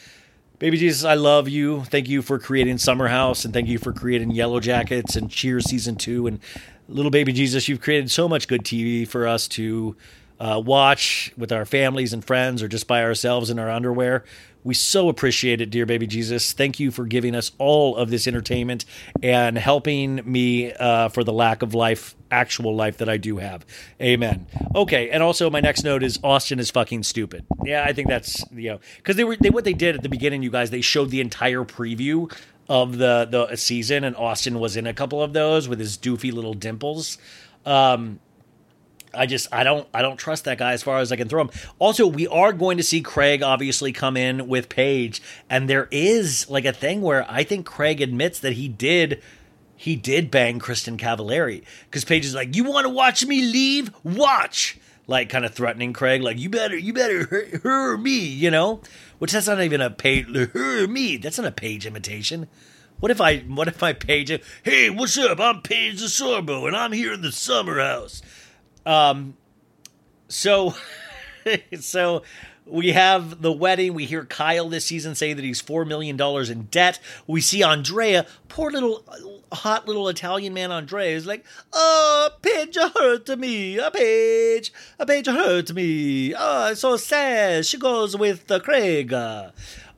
[0.59, 1.85] Baby Jesus, I love you.
[1.85, 5.67] Thank you for creating Summer House and thank you for creating Yellow Jackets and Cheers
[5.67, 6.27] season two.
[6.27, 6.41] And
[6.89, 9.95] little baby Jesus, you've created so much good TV for us to
[10.41, 14.25] uh, watch with our families and friends or just by ourselves in our underwear.
[14.65, 16.53] We so appreciate it, dear baby Jesus.
[16.53, 18.85] Thank you for giving us all of this entertainment
[19.23, 23.65] and helping me uh, for the lack of life, actual life that I do have.
[24.01, 24.47] Amen.
[24.75, 27.47] Okay, and also my next note is Austin is fucking stupid.
[27.65, 30.09] Yeah, I think that's you know because they were they what they did at the
[30.09, 30.71] beginning, you guys.
[30.71, 32.33] They showed the entire preview
[32.69, 36.33] of the the season, and Austin was in a couple of those with his doofy
[36.33, 37.19] little dimples.
[37.65, 38.21] Um,
[39.15, 41.43] I just I don't I don't trust that guy as far as I can throw
[41.43, 41.51] him.
[41.79, 46.49] Also, we are going to see Craig obviously come in with Paige, and there is
[46.49, 49.23] like a thing where I think Craig admits that he did
[49.77, 53.91] he did bang Kristin Cavallari because Paige is like, "You want to watch me leave?
[54.05, 58.51] Watch." Like kind of threatening Craig, like you better, you better her, her me, you
[58.51, 58.83] know,
[59.19, 59.89] which that's not even a
[60.53, 61.17] her me.
[61.17, 62.47] That's not a Paige imitation.
[63.01, 64.33] What if I, what if I page?
[64.65, 65.39] Hey, what's up?
[65.39, 68.23] I'm Paige DeSorbo, and I'm here in the summer house.
[68.89, 69.37] Um,
[70.29, 70.75] so,
[71.81, 72.23] so
[72.65, 73.93] we have the wedding.
[73.93, 76.99] We hear Kyle this season say that he's four million dollars in debt.
[77.27, 79.05] We see Andrea, poor little
[79.53, 83.79] hot little Italian man Andrea, is like, "Oh, Paige hurt me.
[83.79, 86.35] A Paige, a Paige hurt me.
[86.37, 87.67] Oh, so sad.
[87.67, 89.13] She goes with uh, Craig."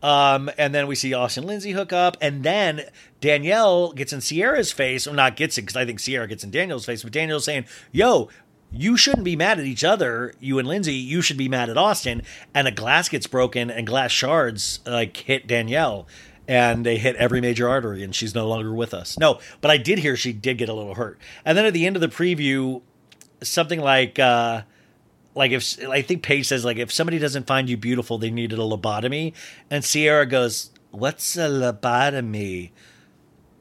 [0.03, 2.85] Um, and then we see Austin Lindsay hook up, and then
[3.21, 6.51] Danielle gets in Ciara's face, or not gets it because I think Ciara gets in
[6.51, 8.29] Danielle's face, but Danielle's saying, "Yo."
[8.73, 10.95] You shouldn't be mad at each other, you and Lindsay.
[10.95, 12.23] You should be mad at Austin.
[12.55, 16.07] And a glass gets broken, and glass shards like hit Danielle,
[16.47, 19.19] and they hit every major artery, and she's no longer with us.
[19.19, 21.19] No, but I did hear she did get a little hurt.
[21.45, 22.83] And then at the end of the preview,
[23.43, 24.63] something like uh
[25.35, 28.59] like if I think Paige says like if somebody doesn't find you beautiful, they needed
[28.59, 29.33] a lobotomy,
[29.71, 32.71] and Ciara goes, "What's a lobotomy?"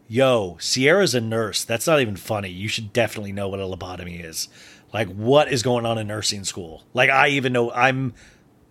[0.07, 1.63] Yo, Ciara's a nurse.
[1.63, 2.49] That's not even funny.
[2.49, 4.49] You should definitely know what a lobotomy is.
[4.93, 6.83] Like, what is going on in nursing school?
[6.93, 8.13] Like, I even know I'm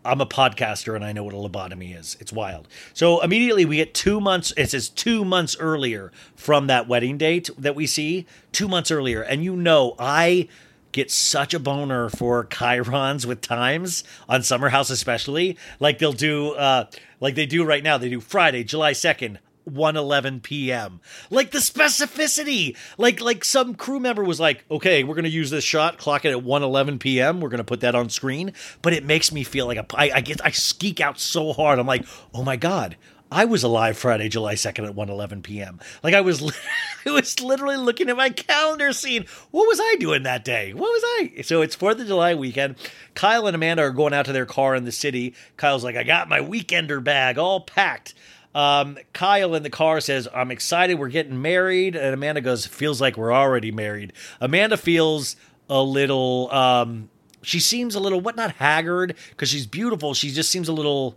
[0.05, 2.17] I'm a podcaster and I know what a lobotomy is.
[2.21, 2.69] It's wild.
[2.95, 4.53] So immediately we get two months.
[4.57, 8.27] It says two months earlier from that wedding date that we see.
[8.53, 10.49] Two months earlier, and you know I
[10.93, 15.59] get such a boner for chyrons with times on Summer House, especially.
[15.79, 16.87] Like they'll do, uh,
[17.21, 17.99] like they do right now.
[17.99, 19.39] They do Friday, July second.
[19.73, 21.01] 1:11 p.m.
[21.31, 22.77] Like the specificity.
[22.97, 26.25] Like like some crew member was like, "Okay, we're going to use this shot, clock
[26.25, 27.41] it at 1:11 p.m.
[27.41, 28.53] We're going to put that on screen."
[28.83, 31.79] But it makes me feel like a I, I get I skeek out so hard.
[31.79, 32.05] I'm like,
[32.35, 32.97] "Oh my god,
[33.31, 35.81] I was alive Friday, July 2nd at 1:11 p.m.
[36.03, 36.43] Like I was,
[37.07, 40.73] I was literally looking at my calendar, seeing what was I doing that day.
[40.73, 41.43] What was I?
[41.43, 42.77] So it's Fourth of July weekend.
[43.15, 45.35] Kyle and Amanda are going out to their car in the city.
[45.57, 48.15] Kyle's like, I got my weekender bag all packed.
[48.59, 50.99] Um, Kyle in the car says, I'm excited.
[50.99, 51.95] We're getting married.
[51.95, 54.13] And Amanda goes, feels like we're already married.
[54.41, 55.37] Amanda feels
[55.71, 57.09] a little, um,
[57.41, 60.13] she seems a little, what, not haggard, because she's beautiful.
[60.13, 61.17] She just seems a little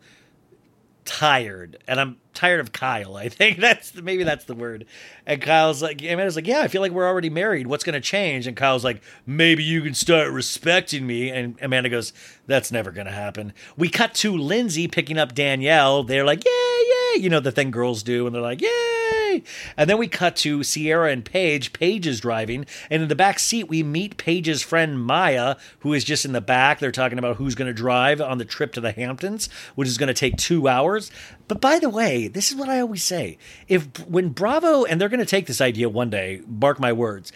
[1.03, 4.85] tired and i'm tired of kyle i think that's the, maybe that's the word
[5.25, 7.99] and kyle's like amanda's like yeah i feel like we're already married what's going to
[7.99, 12.13] change and kyle's like maybe you can start respecting me and amanda goes
[12.45, 16.51] that's never going to happen we cut to lindsay picking up danielle they're like Yeah,
[16.51, 19.43] yay you know the thing girls do and they're like yay
[19.77, 23.39] and then we cut to ciara and paige paige is driving and in the back
[23.39, 27.37] seat we meet paige's friend maya who is just in the back they're talking about
[27.37, 30.35] who's going to drive on the trip to the hamptons which is going to take
[30.37, 31.11] two hours
[31.51, 33.37] but by the way, this is what I always say.
[33.67, 37.33] If when Bravo and they're going to take this idea one day, mark my words.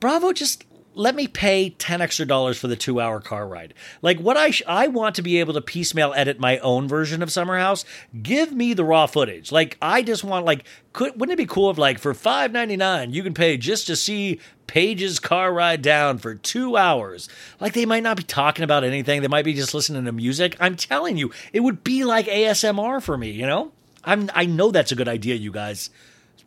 [0.00, 0.64] Bravo just
[0.96, 3.74] let me pay 10 extra dollars for the 2-hour car ride.
[4.00, 7.22] Like what I sh- I want to be able to piecemeal edit my own version
[7.22, 7.84] of Summer House.
[8.22, 9.52] Give me the raw footage.
[9.52, 13.22] Like I just want like could wouldn't it be cool if like for 5.99 you
[13.22, 17.28] can pay just to see Paige's car ride down for 2 hours.
[17.60, 19.20] Like they might not be talking about anything.
[19.20, 20.56] They might be just listening to music.
[20.58, 23.72] I'm telling you, it would be like ASMR for me, you know?
[24.02, 25.90] I'm I know that's a good idea, you guys.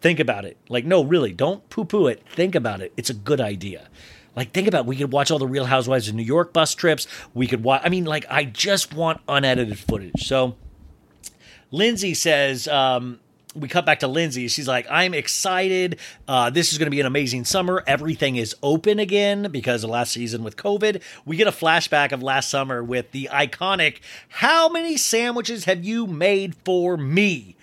[0.02, 0.58] Think about it.
[0.70, 2.24] Like, no, really, don't poo poo it.
[2.30, 2.93] Think about it.
[2.95, 3.89] It's a good idea.
[4.36, 4.86] Like, think about it.
[4.86, 7.08] we could watch all the Real Housewives of New York bus trips.
[7.34, 7.82] We could watch.
[7.84, 10.26] I mean, like, I just want unedited footage.
[10.28, 10.56] So,
[11.72, 13.20] Lindsay says, um,
[13.56, 14.48] we cut back to Lindsay.
[14.48, 16.00] She's like, I'm excited.
[16.28, 17.84] Uh, this is going to be an amazing summer.
[17.88, 21.02] Everything is open again because of last season with COVID.
[21.26, 24.00] We get a flashback of last summer with the iconic,
[24.30, 27.56] How many sandwiches have you made for me?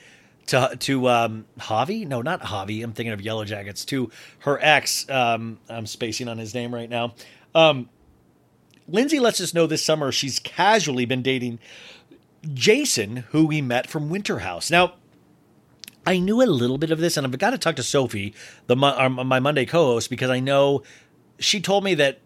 [0.46, 2.06] To, to um, Javi?
[2.06, 2.84] No, not Javi.
[2.84, 3.84] I'm thinking of Yellow Jackets.
[3.86, 5.08] To her ex.
[5.10, 7.14] Um, I'm spacing on his name right now.
[7.54, 7.88] Um,
[8.88, 11.58] Lindsay lets us know this summer she's casually been dating
[12.54, 14.70] Jason, who we met from Winter House.
[14.70, 14.94] Now,
[16.06, 18.32] I knew a little bit of this, and I've got to talk to Sophie,
[18.68, 20.84] the my Monday co-host, because I know
[21.38, 22.20] she told me that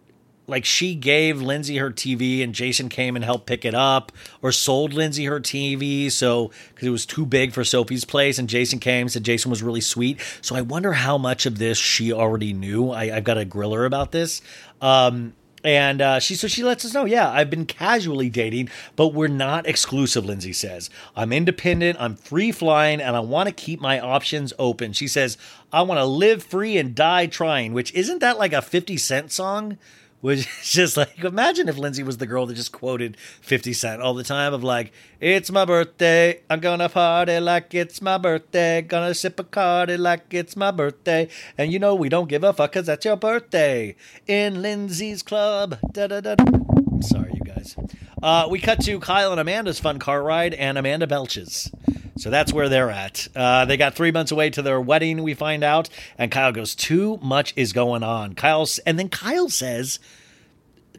[0.51, 4.53] like she gave Lindsay her TV and Jason came and helped pick it up or
[4.53, 8.78] sold Lindsay her TV so because it was too big for Sophie's place and Jason
[8.78, 12.53] came said Jason was really sweet so I wonder how much of this she already
[12.53, 14.42] knew I, I've got to grill her about this
[14.80, 15.32] um
[15.62, 19.28] and uh, she so she lets us know, yeah, I've been casually dating, but we're
[19.28, 20.24] not exclusive.
[20.24, 24.92] Lindsay says I'm independent, I'm free flying, and I want to keep my options open.
[24.92, 25.36] She says
[25.72, 29.32] I want to live free and die trying, which isn't that like a Fifty Cent
[29.32, 29.76] song?
[30.20, 34.02] Which is just like imagine if Lindsay was the girl that just quoted Fifty Cent
[34.02, 38.82] all the time of like, "It's my birthday, I'm gonna party like it's my birthday,
[38.82, 42.52] gonna sip a cardi like it's my birthday, and you know we don't give a
[42.52, 43.96] fuck cause that's your birthday
[44.26, 46.34] in Lindsay's club." Da da da.
[46.38, 47.76] I'm sorry, you guys.
[48.22, 51.70] Uh, we cut to Kyle and Amanda's fun car ride, and Amanda belches.
[52.16, 53.28] So that's where they're at.
[53.34, 55.88] Uh, they got three months away to their wedding, we find out.
[56.18, 58.34] And Kyle goes, Too much is going on.
[58.34, 59.98] Kyle's, and then Kyle says,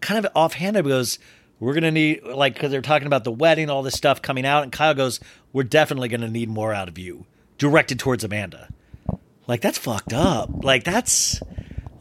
[0.01, 1.19] kind of offhanded, goes,
[1.59, 4.45] We're going to need, like, because they're talking about the wedding, all this stuff coming
[4.45, 4.63] out.
[4.63, 5.19] And Kyle goes,
[5.53, 7.25] We're definitely going to need more out of you,
[7.57, 8.69] directed towards Amanda.
[9.47, 10.63] Like, that's fucked up.
[10.63, 11.41] Like, that's.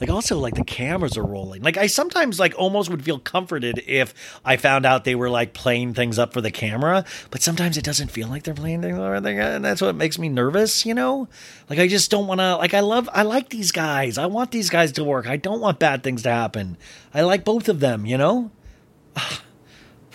[0.01, 1.62] Like also like the cameras are rolling.
[1.62, 5.53] Like I sometimes like almost would feel comforted if I found out they were like
[5.53, 8.98] playing things up for the camera, but sometimes it doesn't feel like they're playing things
[8.98, 11.28] up and that's what makes me nervous, you know?
[11.68, 14.16] Like I just don't want to like I love I like these guys.
[14.16, 15.26] I want these guys to work.
[15.26, 16.78] I don't want bad things to happen.
[17.12, 18.51] I like both of them, you know?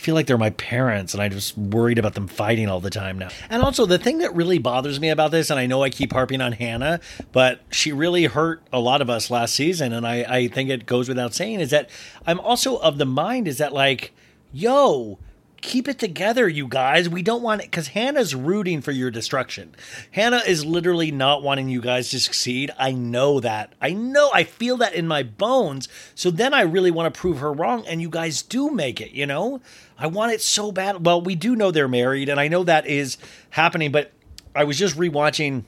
[0.05, 2.91] I feel like they're my parents and I'm just worried about them fighting all the
[2.91, 3.29] time now.
[3.49, 6.13] And also, the thing that really bothers me about this, and I know I keep
[6.13, 6.99] harping on Hannah,
[7.31, 10.85] but she really hurt a lot of us last season, and I, I think it
[10.85, 11.89] goes without saying, is that
[12.27, 14.13] I'm also of the mind is that, like,
[14.53, 15.17] yo,
[15.65, 17.09] keep it together, you guys.
[17.09, 19.75] We don't want it because Hannah's rooting for your destruction.
[20.11, 22.71] Hannah is literally not wanting you guys to succeed.
[22.77, 23.73] I know that.
[23.81, 24.29] I know.
[24.31, 25.89] I feel that in my bones.
[26.13, 29.11] So then I really want to prove her wrong, and you guys do make it,
[29.11, 29.59] you know?
[29.97, 31.03] I want it so bad.
[31.03, 33.17] Well, we do know they're married, and I know that is
[33.49, 34.11] happening, but
[34.53, 35.63] I was just rewatching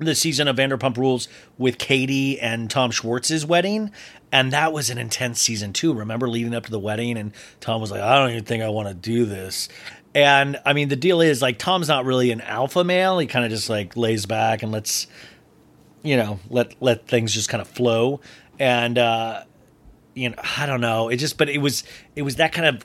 [0.00, 3.90] the season of Vanderpump Rules with Katie and Tom Schwartz's wedding,
[4.32, 5.92] and that was an intense season too.
[5.92, 8.68] Remember leading up to the wedding, and Tom was like, "I don't even think I
[8.68, 9.68] want to do this."
[10.14, 13.18] And I mean, the deal is like Tom's not really an alpha male.
[13.18, 15.06] He kind of just like lays back and lets,
[16.02, 18.20] you know, let let things just kind of flow.
[18.58, 19.44] And uh,
[20.14, 21.08] you know, I don't know.
[21.08, 21.84] It just, but it was
[22.16, 22.84] it was that kind of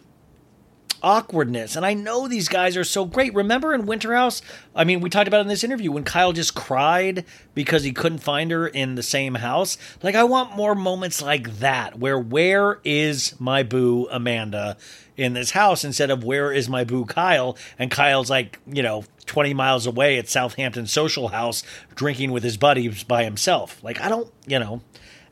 [1.04, 1.76] awkwardness.
[1.76, 3.34] And I know these guys are so great.
[3.34, 4.42] Remember in Winter House?
[4.74, 8.20] I mean, we talked about in this interview when Kyle just cried because he couldn't
[8.20, 9.78] find her in the same house.
[10.02, 14.78] Like, I want more moments like that where where is my boo Amanda
[15.16, 17.58] in this house instead of where is my boo Kyle?
[17.78, 21.64] And Kyle's like, you know, 20 miles away at Southampton Social House
[21.96, 23.84] drinking with his buddies by himself.
[23.84, 24.82] Like, I don't, you know.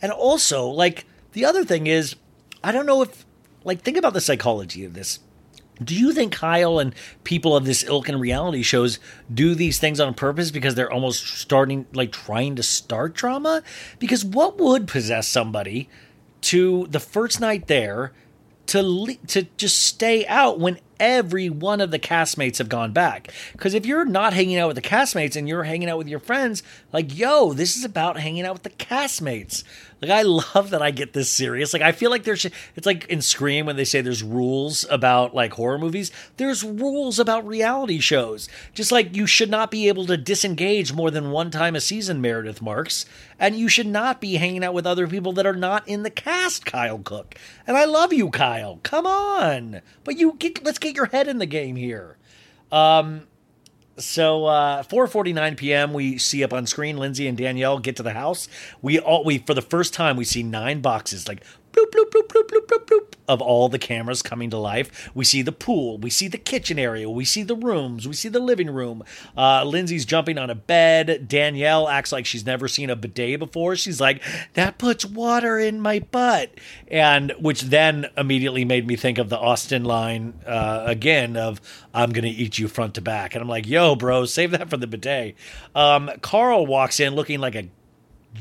[0.01, 2.15] And also, like, the other thing is,
[2.63, 3.25] I don't know if,
[3.63, 5.19] like, think about the psychology of this.
[5.83, 8.99] Do you think Kyle and people of this ilk in reality shows
[9.33, 13.63] do these things on purpose because they're almost starting, like trying to start drama?
[13.99, 15.89] Because what would possess somebody
[16.41, 18.11] to the first night there
[18.67, 23.33] to to just stay out when every one of the castmates have gone back.
[23.51, 26.19] Because if you're not hanging out with the castmates and you're hanging out with your
[26.19, 26.61] friends,
[26.93, 29.63] like, yo, this is about hanging out with the castmates.
[30.01, 31.73] Like, I love that I get this serious.
[31.73, 32.45] Like, I feel like there's,
[32.75, 37.19] it's like in Scream when they say there's rules about like horror movies, there's rules
[37.19, 38.49] about reality shows.
[38.73, 42.19] Just like you should not be able to disengage more than one time a season,
[42.19, 43.05] Meredith Marks.
[43.37, 46.09] And you should not be hanging out with other people that are not in the
[46.09, 47.35] cast, Kyle Cooke.
[47.67, 48.79] And I love you, Kyle.
[48.81, 49.81] Come on.
[50.03, 52.17] But you get, let's get your head in the game here.
[52.71, 53.27] Um,
[54.01, 55.93] so uh 4:49 p.m.
[55.93, 58.47] we see up on screen Lindsay and Danielle get to the house.
[58.81, 62.27] We all we for the first time we see nine boxes like bloop bloop bloop
[62.27, 65.09] bloop bloop bloop bloop of all the cameras coming to life.
[65.15, 68.29] We see the pool, we see the kitchen area, we see the rooms, we see
[68.29, 69.03] the living room.
[69.37, 71.27] Uh Lindsay's jumping on a bed.
[71.27, 73.75] Danielle acts like she's never seen a bidet before.
[73.75, 74.21] She's like,
[74.53, 76.51] "That puts water in my butt."
[76.89, 81.61] And which then immediately made me think of the Austin line uh again of
[81.93, 83.33] I'm going to eat you front to back.
[83.35, 85.35] And I'm like, "Yo, bro, save that for the bidet."
[85.73, 87.69] Um Carl walks in looking like a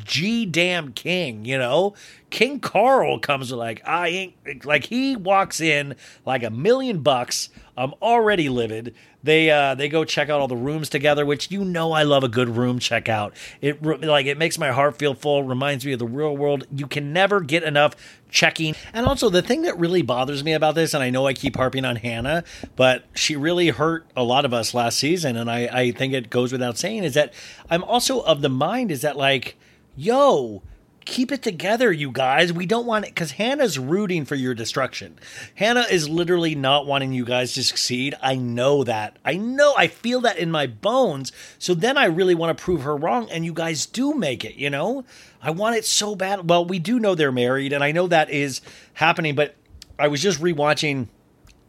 [0.05, 1.95] G damn king, you know?
[2.31, 7.51] King Carl comes like, I ain't like he walks in like a million bucks.
[7.77, 8.95] I'm already livid.
[9.23, 12.25] They uh they go check out all the rooms together, which you know I love
[12.25, 13.33] a good room checkout.
[13.61, 16.67] It like it makes my heart feel full, reminds me of the real world.
[16.75, 17.95] You can never get enough
[18.31, 18.75] checking.
[18.93, 21.57] And also the thing that really bothers me about this, and I know I keep
[21.57, 22.45] harping on Hannah,
[22.77, 26.31] but she really hurt a lot of us last season, and I, I think it
[26.31, 27.35] goes without saying, is that
[27.69, 29.57] I'm also of the mind is that like
[29.97, 30.63] yo,
[31.05, 32.53] keep it together, you guys.
[32.53, 35.19] We don't want it because Hannah's rooting for your destruction.
[35.55, 38.15] Hannah is literally not wanting you guys to succeed.
[38.23, 39.17] I know that.
[39.25, 39.75] I know.
[39.77, 41.33] I feel that in my bones.
[41.59, 44.55] So then I really want to prove her wrong, and you guys do make it,
[44.55, 45.05] you know?
[45.43, 46.49] I want it so bad.
[46.49, 48.61] Well, we do know they're married, and I know that is
[48.95, 49.57] happening, but
[49.99, 51.09] I was just rewatching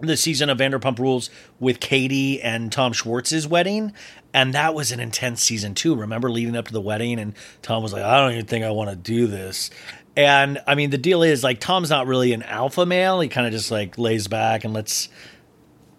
[0.08, 1.30] the season of Vanderpump Rules
[1.60, 3.94] with Katie and Tom Schwartz's wedding.
[4.34, 5.96] And that was an intense season too.
[5.96, 8.72] Remember leading up to the wedding and Tom was like, I don't even think I
[8.72, 9.70] want to do this.
[10.16, 13.20] And I mean, the deal is like Tom's not really an alpha male.
[13.22, 15.10] He kind of just like lays back and lets,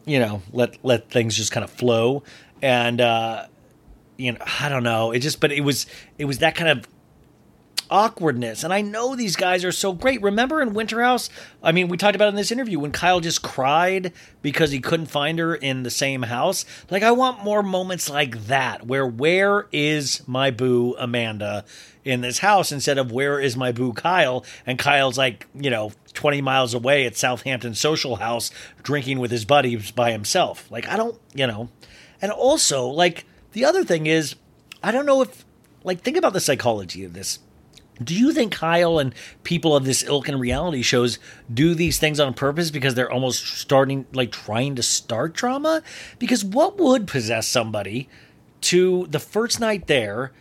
[0.04, 2.22] you know, let, let things just kind of flow.
[2.60, 3.46] And, uh,
[4.16, 5.12] you know, I don't know.
[5.12, 5.86] It just, but it was,
[6.18, 6.86] it was that kind of
[7.90, 8.64] awkwardness.
[8.64, 10.22] And I know these guys are so great.
[10.22, 11.28] Remember in Winter House?
[11.62, 15.06] I mean, we talked about in this interview when Kyle just cried because he couldn't
[15.06, 16.64] find her in the same house.
[16.90, 21.64] Like, I want more moments like that where where is my boo Amanda
[22.04, 24.44] in this house instead of where is my boo Kyle?
[24.66, 28.50] And Kyle's like, you know, 20 miles away at Southampton Social House
[28.82, 30.70] drinking with his buddies by himself.
[30.70, 31.68] Like, I don't, you know.
[32.20, 34.36] And also, like, the other thing is,
[34.82, 35.44] I don't know if,
[35.84, 37.38] like, think about the psychology of this.
[38.04, 41.18] Do you think Kyle and people of this ilk and reality shows
[41.52, 45.82] do these things on purpose because they're almost starting, like trying to start drama?
[46.18, 48.08] Because what would possess somebody
[48.62, 50.32] to the first night there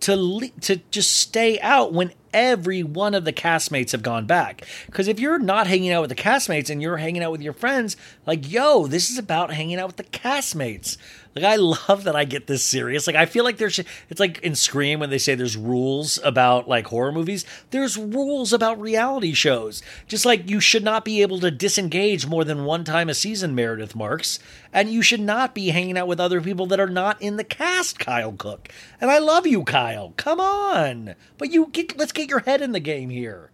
[0.00, 4.66] to le- to just stay out when every one of the castmates have gone back?
[4.86, 7.52] Because if you're not hanging out with the castmates and you're hanging out with your
[7.52, 7.96] friends,
[8.26, 10.96] like yo, this is about hanging out with the castmates.
[11.36, 13.06] Like I love that I get this serious.
[13.06, 16.66] Like I feel like there's it's like in Scream when they say there's rules about
[16.66, 17.44] like horror movies.
[17.70, 19.82] There's rules about reality shows.
[20.08, 23.54] Just like you should not be able to disengage more than one time a season,
[23.54, 24.38] Meredith Marks,
[24.72, 27.44] and you should not be hanging out with other people that are not in the
[27.44, 28.70] cast, Kyle Cooke.
[28.98, 30.14] And I love you, Kyle.
[30.16, 31.16] Come on.
[31.36, 33.50] But you get let's get your head in the game here.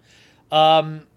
[0.53, 1.09] Um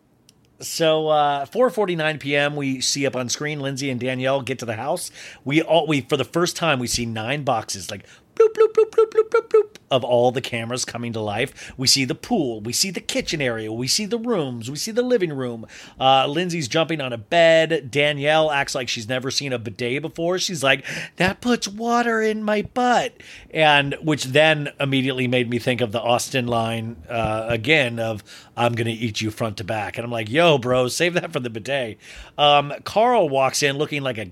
[0.68, 2.56] so uh 4:49 p.m.
[2.56, 5.12] we see up on screen Lindsay and Danielle get to the house.
[5.44, 8.06] We all we for the first time we see nine boxes like
[8.36, 11.74] bloop bloop bloop bloop bloop bloop bloop of all the cameras coming to life.
[11.78, 14.92] We see the pool, we see the kitchen area, we see the rooms, we see
[14.92, 15.66] the living room.
[16.00, 17.92] Uh Lindsay's jumping on a bed.
[17.92, 20.40] Danielle acts like she's never seen a bidet before.
[20.40, 20.86] She's like,
[21.18, 23.14] "That puts water in my butt."
[23.52, 28.24] And which then immediately made me think of the Austin line uh again of
[28.58, 29.98] I'm going to eat you front to back.
[29.98, 31.98] And I'm like, "Yo, bro, save that for the bidet."
[32.38, 34.32] Um Carl walks in looking like a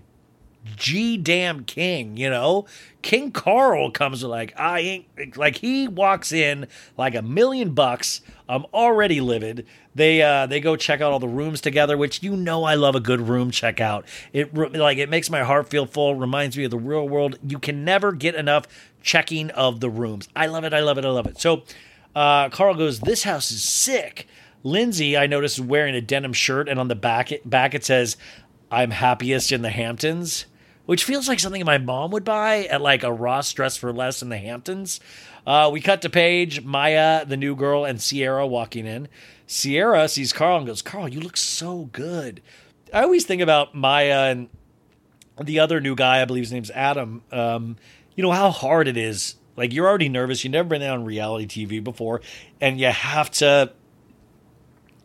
[0.75, 2.65] G damn king, you know?
[3.01, 8.21] King Carl comes like, I ain't like he walks in like a million bucks.
[8.47, 9.65] I'm already livid.
[9.93, 12.95] They uh they go check out all the rooms together, which you know I love
[12.95, 14.05] a good room checkout.
[14.31, 17.37] It like it makes my heart feel full, reminds me of the real world.
[17.45, 18.65] You can never get enough
[19.01, 20.29] checking of the rooms.
[20.35, 21.39] I love it, I love it, I love it.
[21.41, 21.63] So
[22.15, 24.27] uh Carl goes, This house is sick.
[24.65, 28.15] Lindsay, I noticed, is wearing a denim shirt, and on the back back it says,
[28.71, 30.45] I'm happiest in the Hamptons
[30.85, 34.21] which feels like something my mom would buy at like a Ross Dress for Less
[34.21, 34.99] in the Hamptons.
[35.45, 39.07] Uh, we cut to Paige, Maya, the new girl, and Ciara walking in.
[39.47, 42.41] Ciara sees Carl and goes, Carl, you look so good.
[42.93, 44.49] I always think about Maya and
[45.41, 47.23] the other new guy, I believe his name's Adam.
[47.31, 47.77] Um,
[48.15, 49.35] you know how hard it is.
[49.55, 50.43] Like you're already nervous.
[50.43, 52.21] You've never been on reality TV before,
[52.59, 53.71] and you have to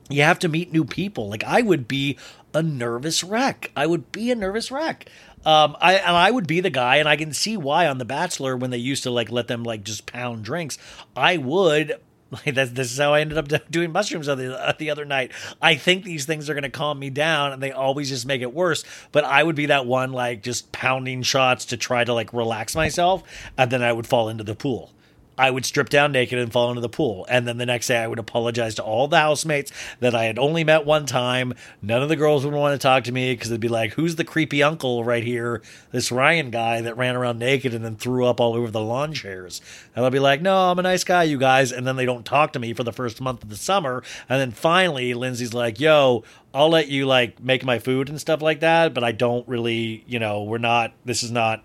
[0.09, 1.29] you have to meet new people.
[1.29, 2.17] Like I would be
[2.55, 3.71] a nervous wreck.
[3.77, 5.11] I would be a nervous wreck.
[5.49, 8.05] Um, I and I would be the guy, and I can see why on The
[8.05, 10.77] Bachelor when they used to like let them like just pound drinks,
[11.17, 11.95] I would.
[12.31, 15.33] Like that's this is how I ended up doing mushrooms the uh, the other night.
[15.63, 18.43] I think these things are going to calm me down, and they always just make
[18.43, 18.85] it worse.
[19.13, 22.77] But I would be that one like just pounding shots to try to like relax
[22.77, 23.23] myself,
[23.57, 24.93] and then I would fall into the pool.
[25.39, 27.25] I would strip down naked and fall into the pool.
[27.31, 29.71] And then the next day, I would apologize to all the housemates
[30.01, 31.55] that I had only met one time.
[31.81, 34.17] None of the girls would want to talk to me because they'd be like, Who's
[34.17, 35.63] the creepy uncle right here?
[35.93, 39.13] This Ryan guy that ran around naked and then threw up all over the lawn
[39.13, 39.61] chairs.
[39.95, 41.71] And I'll be like, No, I'm a nice guy, you guys.
[41.71, 44.03] And then they don't talk to me for the first month of the summer.
[44.29, 48.43] And then finally, Lindsay's like, Yo, I'll let you like make my food and stuff
[48.43, 48.93] like that.
[48.93, 51.63] But I don't really, you know, we're not, this is not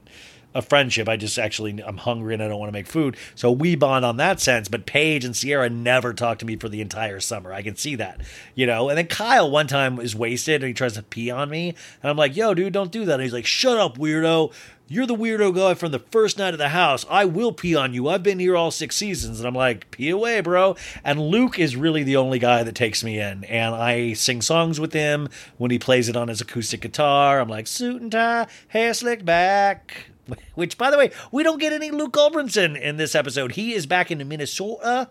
[0.54, 1.08] a friendship.
[1.10, 3.18] I just actually I'm hungry and I don't want to make food.
[3.36, 4.68] So we bond on that sense.
[4.68, 7.54] But Paige and Ciara never talk to me for the entire summer.
[7.54, 8.22] I can see that,
[8.56, 8.90] you know.
[8.90, 11.70] And then Kyle one time is wasted and he tries to pee on me,
[12.02, 14.52] and I'm like, "Yo, dude, don't do that." And he's like, "Shut up, weirdo."
[14.90, 17.06] You're the weirdo guy from the first night of the house.
[17.10, 18.10] I will pee on you.
[18.10, 19.40] I've been here all six seasons.
[19.40, 20.76] And I'm like, pee away, bro.
[21.06, 23.46] And Luke is really the only guy that takes me in.
[23.46, 27.40] And I sing songs with him when he plays it on his acoustic guitar.
[27.40, 30.13] I'm like, suit and tie, hair slicked back.
[30.56, 33.54] Which, by the way, we don't get any Luke Gulbranson in this episode.
[33.54, 35.10] He is back in Minnesota.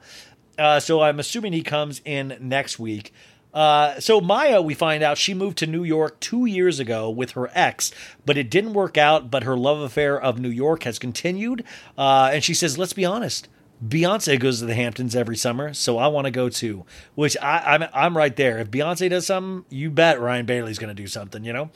[0.58, 3.12] Uh, so I'm assuming he comes in next week.
[3.54, 7.32] Uh, so Maya, we find out she moved to New York two years ago with
[7.32, 7.90] her ex,
[8.24, 9.30] but it didn't work out.
[9.30, 11.64] But her love affair of New York has continued,
[11.98, 13.48] uh, and she says, "Let's be honest."
[13.86, 16.86] Beyonce goes to the Hamptons every summer, so I want to go too.
[17.14, 18.58] Which I, I'm I'm right there.
[18.58, 21.44] If Beyonce does something, you bet Ryan Bailey's going to do something.
[21.44, 21.70] You know.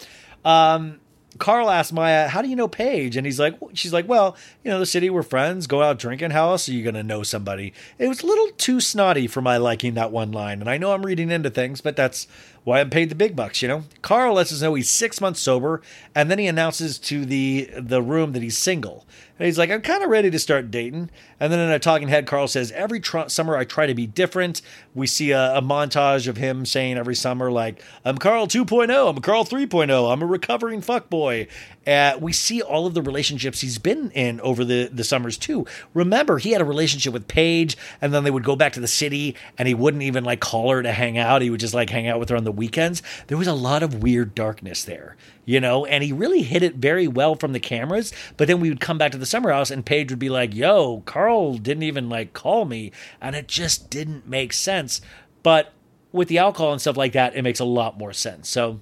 [0.44, 1.00] Um,
[1.38, 4.70] Carl asked Maya, "How do you know Paige?" And he's like, "She's like, well, you
[4.70, 6.30] know, the city we're friends, go out drinking.
[6.30, 9.56] How else are you gonna know somebody?" It was a little too snotty for my
[9.56, 12.26] liking that one line, and I know I'm reading into things, but that's
[12.64, 13.62] why I'm paid the big bucks.
[13.62, 15.82] You know, Carl lets us know he's six months sober,
[16.14, 19.06] and then he announces to the the room that he's single.
[19.38, 22.08] And he's like, "I'm kind of ready to start dating." And then in a talking
[22.08, 24.62] head, Carl says, "Every tr- summer I try to be different."
[24.94, 29.20] We see a, a montage of him saying every summer, like, "I'm Carl 2.0, I'm
[29.20, 31.48] Carl 3.0, I'm a recovering fuckboy."
[31.86, 35.66] Uh, we see all of the relationships he's been in over the the summers too.
[35.94, 38.88] Remember, he had a relationship with Paige, and then they would go back to the
[38.88, 41.42] city, and he wouldn't even like call her to hang out.
[41.42, 43.02] He would just like hang out with her on the weekends.
[43.26, 45.16] There was a lot of weird darkness there
[45.46, 48.12] you know, and he really hit it very well from the cameras.
[48.36, 50.54] But then we would come back to the summer house and Paige would be like,
[50.54, 52.92] yo, Carl didn't even like call me.
[53.20, 55.00] And it just didn't make sense.
[55.44, 55.72] But
[56.10, 58.48] with the alcohol and stuff like that, it makes a lot more sense.
[58.48, 58.80] So,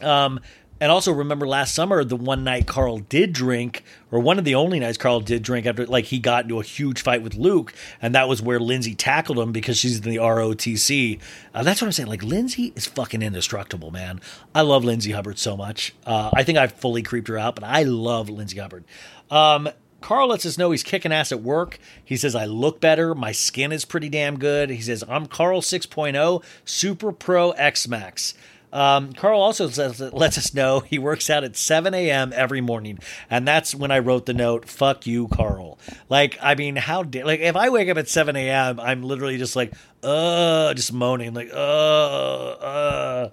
[0.00, 0.40] um,
[0.80, 4.54] and also remember last summer, the one night Carl did drink, or one of the
[4.54, 7.72] only nights Carl did drink after, like, he got into a huge fight with Luke,
[8.02, 11.20] and that was where Lindsay tackled him because she's in the ROTC.
[11.54, 12.08] Uh, that's what I'm saying.
[12.08, 14.20] Like, Lindsay is fucking indestructible, man.
[14.54, 15.94] I love Lindsay Hubbard so much.
[16.04, 18.84] Uh, I think I've fully creeped her out, but I love Lindsay Hubbard.
[19.30, 19.68] Um,
[20.00, 21.78] Carl lets us know he's kicking ass at work.
[22.04, 23.14] He says, I look better.
[23.14, 24.70] My skin is pretty damn good.
[24.70, 28.34] He says, I'm Carl 6.0, Super Pro X Max.
[28.72, 32.32] Um, Carl also says, lets us know he works out at 7 a.m.
[32.34, 32.98] every morning.
[33.30, 35.78] And that's when I wrote the note, fuck you, Carl.
[36.08, 39.38] Like, I mean, how dare, like, if I wake up at 7 a.m., I'm literally
[39.38, 39.72] just like,
[40.02, 43.30] uh, just moaning, like, uh, uh.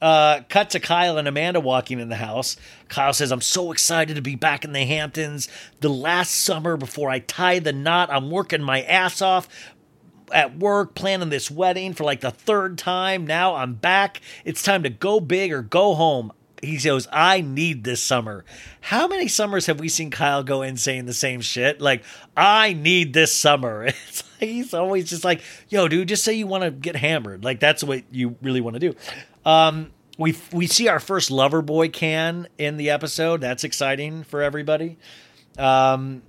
[0.00, 2.56] Uh, cut to Kyle and Amanda walking in the house.
[2.88, 5.46] Kyle says, I'm so excited to be back in the Hamptons.
[5.80, 9.46] The last summer before I tie the knot, I'm working my ass off
[10.32, 13.26] at work planning this wedding for like the third time.
[13.26, 14.20] Now I'm back.
[14.44, 16.32] It's time to go big or go home.
[16.62, 18.44] He goes, I need this summer.
[18.82, 21.80] How many summers have we seen Kyle go in saying the same shit?
[21.80, 22.04] Like,
[22.36, 23.88] I need this summer.
[24.08, 27.44] It's like he's always just like, yo, dude, just say you want to get hammered.
[27.44, 28.94] Like, that's what you really want to do.
[29.44, 33.40] Um, we we see our first Loverboy can in the episode.
[33.40, 34.98] That's exciting for everybody.
[35.58, 36.22] Um,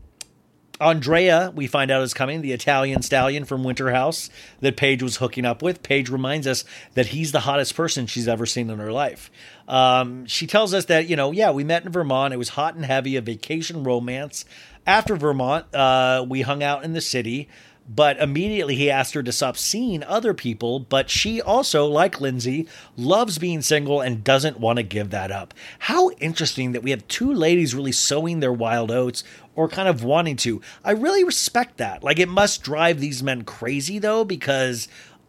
[0.81, 4.31] Andrea, we find out is coming, the Italian stallion from Winter House
[4.61, 5.83] that Paige was hooking up with.
[5.83, 9.29] Paige reminds us that he's the hottest person she's ever seen in her life.
[9.67, 12.33] Um, she tells us that, you know, yeah, we met in Vermont.
[12.33, 14.43] It was hot and heavy, a vacation romance.
[14.87, 17.47] After Vermont, uh, we hung out in the city,
[17.93, 20.79] but immediately he asked her to stop seeing other people.
[20.79, 25.53] But she also, like Lindsay, loves being single and doesn't want to give that up.
[25.79, 29.23] How interesting that we have two ladies really sowing their wild oats
[29.55, 30.61] or kind of wanting to.
[30.85, 32.03] I really respect that.
[32.03, 34.87] Like, it must drive these men crazy, though, because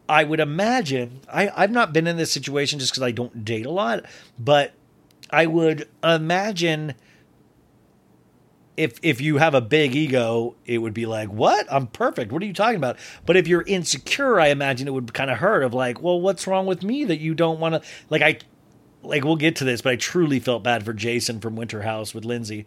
[0.09, 3.67] I would imagine I, I've not been in this situation just because I don't date
[3.67, 4.05] a lot,
[4.39, 4.73] but
[5.31, 6.95] I would imagine
[8.77, 11.67] if if you have a big ego, it would be like, "What?
[11.71, 12.33] I'm perfect.
[12.33, 12.97] What are you talking about?"
[13.27, 15.63] But if you're insecure, I imagine it would kind of hurt.
[15.63, 18.39] Of like, "Well, what's wrong with me that you don't want to?" Like I,
[19.03, 22.15] like we'll get to this, but I truly felt bad for Jason from Winter House
[22.15, 22.67] with Lindsay.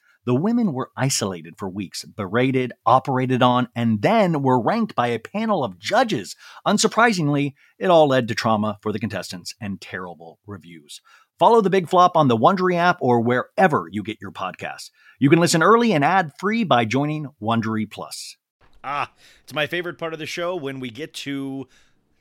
[0.25, 5.19] The women were isolated for weeks, berated, operated on, and then were ranked by a
[5.19, 6.35] panel of judges.
[6.65, 11.01] Unsurprisingly, it all led to trauma for the contestants and terrible reviews.
[11.39, 14.91] Follow the Big Flop on the Wondery app or wherever you get your podcasts.
[15.17, 18.37] You can listen early and ad free by joining Wondery Plus.
[18.83, 19.11] Ah,
[19.43, 21.67] it's my favorite part of the show when we get to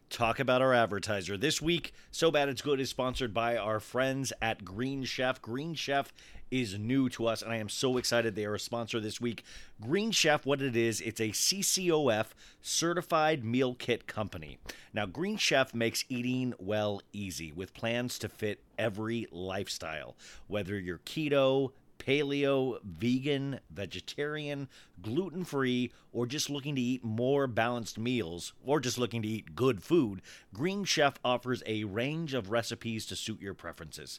[0.08, 1.36] talk about our advertiser.
[1.36, 5.40] This week, So Bad It's Good is sponsored by our friends at Green Chef.
[5.40, 6.12] Green Chef
[6.50, 9.44] is new to us, and I am so excited they are a sponsor this week.
[9.80, 12.26] Green Chef, what it is, it's a CCOF
[12.60, 14.58] certified meal kit company.
[14.92, 20.16] Now, Green Chef makes eating well easy with plans to fit every lifestyle,
[20.48, 24.68] whether you're keto, paleo, vegan, vegetarian,
[25.02, 29.54] gluten free, or just looking to eat more balanced meals, or just looking to eat
[29.54, 30.22] good food,
[30.52, 34.18] Green Chef offers a range of recipes to suit your preferences.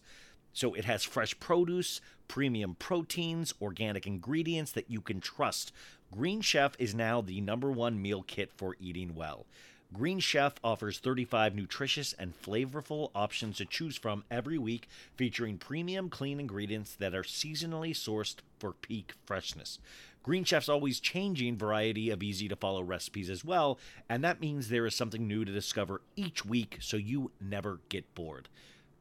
[0.54, 5.72] So it has fresh produce, premium proteins, organic ingredients that you can trust.
[6.12, 9.46] Green Chef is now the number one meal kit for eating well.
[9.94, 14.88] Green Chef offers 35 nutritious and flavorful options to choose from every week,
[15.18, 19.80] featuring premium clean ingredients that are seasonally sourced for peak freshness.
[20.24, 24.70] Green Chef's always changing variety of easy to follow recipes as well, and that means
[24.70, 28.48] there is something new to discover each week so you never get bored.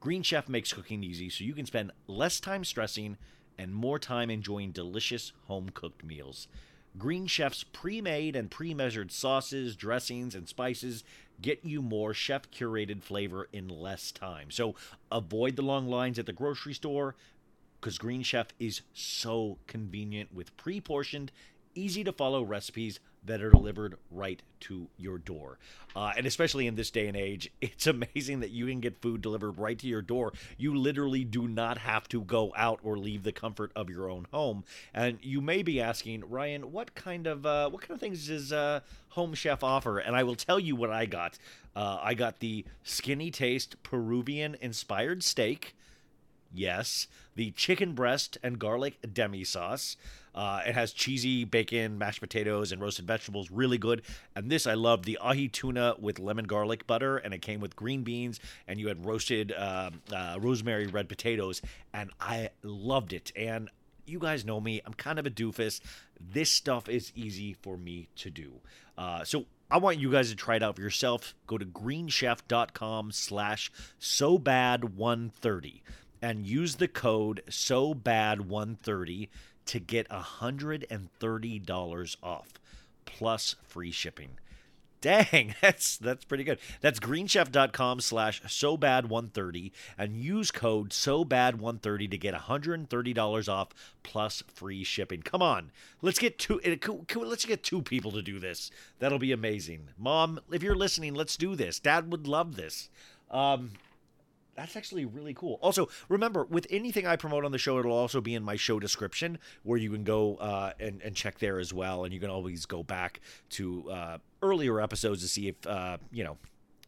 [0.01, 3.19] Green Chef makes cooking easy so you can spend less time stressing
[3.59, 6.49] and more time enjoying delicious home cooked meals.
[6.97, 11.05] Green Chef's pre made and pre measured sauces, dressings, and spices
[11.43, 14.51] get you more chef curated flavor in less time.
[14.51, 14.75] So
[15.13, 17.15] avoid the long lines at the grocery store
[17.79, 21.31] because Green Chef is so convenient with pre portioned,
[21.75, 25.59] easy to follow recipes that are delivered right to your door.
[25.95, 29.21] Uh, and especially in this day and age, it's amazing that you can get food
[29.21, 30.33] delivered right to your door.
[30.57, 34.27] You literally do not have to go out or leave the comfort of your own
[34.33, 34.65] home.
[34.95, 38.53] And you may be asking, Ryan, what kind of uh, what kind of things does
[38.53, 38.81] uh,
[39.11, 39.99] Home Chef offer?
[39.99, 41.39] And I will tell you what I got.
[41.75, 45.77] Uh, I got the Skinny Taste Peruvian inspired steak.
[46.53, 47.07] Yes,
[47.37, 49.97] the chicken breast and garlic demi sauce.
[50.35, 53.51] Uh, it has cheesy bacon, mashed potatoes, and roasted vegetables.
[53.51, 54.03] Really good.
[54.35, 57.77] And this I love the ahi tuna with lemon garlic butter, and it came with
[57.77, 61.63] green beans, and you had roasted um uh, rosemary red potatoes,
[61.93, 63.33] and I loved it.
[63.37, 63.71] And
[64.07, 64.81] you guys know me.
[64.85, 65.81] I'm kind of a doofus.
[66.21, 68.61] This stuff is easy for me to do.
[68.99, 71.35] Uh, so I want you guys to try it out for yourself.
[71.47, 75.83] Go to greenchef.com slash so bad 130
[76.21, 79.31] and use the code so bad 130
[79.71, 82.49] to get $130 off
[83.05, 84.31] plus free shipping.
[85.01, 86.59] Dang, that's that's pretty good.
[86.81, 93.49] That's greenchef.com slash so bad 130 and use code so bad 130 to get $130
[93.49, 93.69] off
[94.03, 95.23] plus free shipping.
[95.23, 95.71] Come on,
[96.03, 96.61] let's get two.
[96.65, 96.77] eh,
[97.17, 98.73] Let's get two people to do this.
[98.99, 99.91] That'll be amazing.
[99.97, 101.79] Mom, if you're listening, let's do this.
[101.79, 102.91] Dad would love this.
[103.31, 103.71] Um,
[104.61, 105.59] that's actually really cool.
[105.63, 108.79] Also, remember, with anything I promote on the show, it'll also be in my show
[108.79, 112.05] description where you can go uh, and, and check there as well.
[112.05, 113.21] And you can always go back
[113.51, 116.37] to uh, earlier episodes to see if, uh, you know,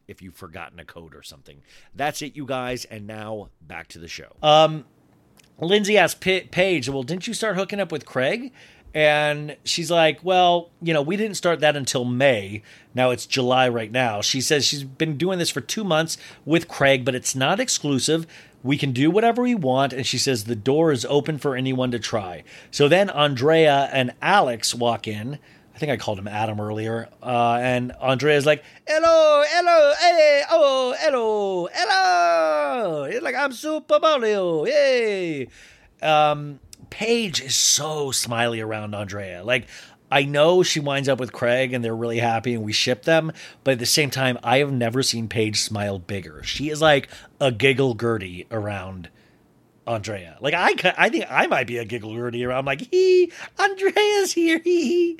[0.07, 1.62] if you've forgotten a code or something.
[1.94, 2.85] That's it, you guys.
[2.85, 4.36] And now back to the show.
[4.43, 4.85] Um,
[5.59, 8.53] Lindsay asked Pa- Paige, well, didn't you start hooking up with Craig?
[8.94, 12.62] And she's like, well, you know, we didn't start that until May.
[12.94, 14.20] Now it's July right now.
[14.20, 18.27] She says she's been doing this for two months with Craig, but it's not exclusive.
[18.62, 19.93] We can do whatever we want.
[19.93, 22.44] And she says the door is open for anyone to try.
[22.70, 25.39] So then Andrea and Alex walk in.
[25.74, 27.09] I think I called him Adam earlier.
[27.23, 33.09] Uh, and Andrea's like, hello, hello, hey, oh, hello, hello.
[33.10, 35.48] He's like, I'm Super Mario, yay.
[36.02, 36.60] Um,
[36.93, 39.43] Paige is so smiley around Andrea.
[39.43, 39.66] Like,
[40.10, 43.32] I know she winds up with Craig and they're really happy and we ship them,
[43.64, 46.43] but at the same time, I have never seen Paige smile bigger.
[46.43, 47.09] She is like
[47.40, 49.09] a giggle Gertie around
[49.86, 50.36] Andrea.
[50.43, 52.59] Like I, I think I might be a giggle Gertie around.
[52.59, 54.60] I'm like, he, Andrea's here.
[54.62, 55.19] He, he.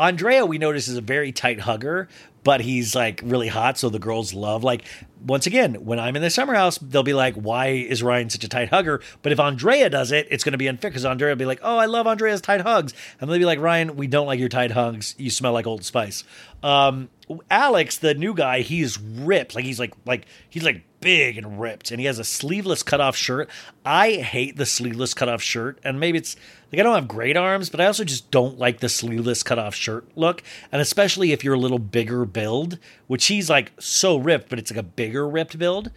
[0.00, 2.08] Andrea, we notice is a very tight hugger,
[2.42, 3.78] but he's like really hot.
[3.78, 4.84] So the girls love like
[5.24, 8.44] once again when I'm in the summer house, they'll be like, "Why is Ryan such
[8.44, 11.32] a tight hugger?" But if Andrea does it, it's going to be unfair because Andrea
[11.32, 14.06] will be like, "Oh, I love Andrea's tight hugs," and they'll be like, "Ryan, we
[14.06, 15.14] don't like your tight hugs.
[15.18, 16.24] You smell like Old Spice."
[16.62, 17.08] Um,
[17.50, 19.54] Alex, the new guy, he's ripped.
[19.54, 23.16] Like he's like like he's like big and ripped, and he has a sleeveless cutoff
[23.16, 23.50] shirt.
[23.84, 26.36] I hate the sleeveless cutoff shirt, and maybe it's
[26.72, 29.74] like I don't have great arms, but I also just don't like the sleeveless cutoff
[29.74, 32.78] shirt look, and especially if you're a little bigger build,
[33.08, 35.90] which he's like so ripped, but it's like a bigger ripped build.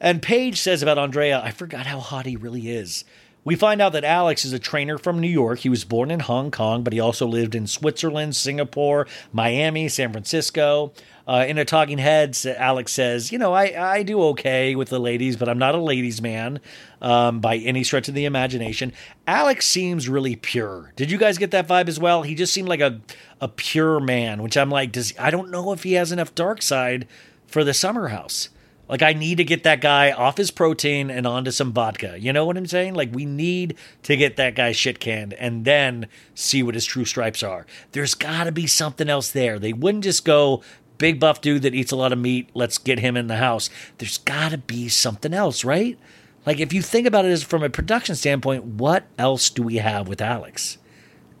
[0.00, 3.04] And Paige says about Andrea, I forgot how hot he really is.
[3.44, 5.60] We find out that Alex is a trainer from New York.
[5.60, 10.10] He was born in Hong Kong, but he also lived in Switzerland, Singapore, Miami, San
[10.10, 10.92] Francisco.
[11.28, 14.98] Uh, in a Talking Heads, Alex says, You know, I, I do okay with the
[14.98, 16.60] ladies, but I'm not a ladies' man
[17.00, 18.92] um, by any stretch of the imagination.
[19.26, 20.92] Alex seems really pure.
[20.96, 22.22] Did you guys get that vibe as well?
[22.22, 23.00] He just seemed like a,
[23.40, 26.60] a pure man, which I'm like, does I don't know if he has enough dark
[26.60, 27.06] side
[27.46, 28.48] for the summer house.
[28.88, 32.16] Like I need to get that guy off his protein and onto some vodka.
[32.18, 32.94] You know what I'm saying?
[32.94, 37.04] Like we need to get that guy shit canned and then see what his true
[37.04, 37.66] stripes are.
[37.92, 39.58] There's got to be something else there.
[39.58, 40.62] They wouldn't just go
[40.98, 42.50] big buff dude that eats a lot of meat.
[42.54, 43.70] Let's get him in the house.
[43.98, 45.98] There's got to be something else, right?
[46.44, 49.76] Like if you think about it as from a production standpoint, what else do we
[49.76, 50.76] have with Alex?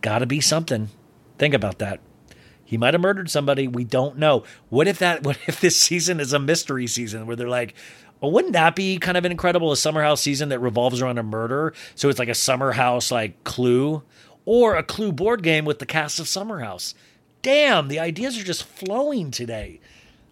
[0.00, 0.88] Got to be something.
[1.38, 2.00] Think about that.
[2.64, 3.68] He might have murdered somebody.
[3.68, 4.44] We don't know.
[4.68, 5.22] What if that?
[5.24, 7.74] What if this season is a mystery season where they're like,
[8.20, 9.70] well, wouldn't that be kind of incredible?
[9.72, 11.74] A summer house season that revolves around a murder.
[11.94, 14.02] So it's like a summer house like Clue,
[14.46, 16.94] or a Clue board game with the cast of Summer House.
[17.42, 19.80] Damn, the ideas are just flowing today.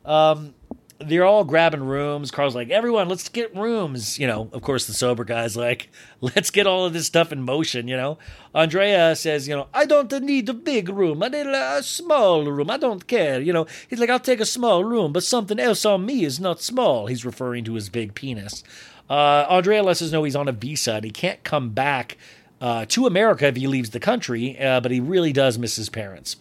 [0.04, 0.54] Um,
[1.02, 2.30] they're all grabbing rooms.
[2.30, 4.18] Carl's like, everyone, let's get rooms.
[4.18, 7.42] You know, of course, the sober guy's like, let's get all of this stuff in
[7.42, 7.88] motion.
[7.88, 8.18] You know,
[8.54, 11.22] Andrea says, you know, I don't need a big room.
[11.22, 12.70] I need a small room.
[12.70, 13.40] I don't care.
[13.40, 16.40] You know, he's like, I'll take a small room, but something else on me is
[16.40, 17.06] not small.
[17.06, 18.64] He's referring to his big penis.
[19.10, 22.16] Uh, Andrea lets us know he's on a visa and he can't come back
[22.60, 25.88] uh, to America if he leaves the country, uh, but he really does miss his
[25.88, 26.36] parents.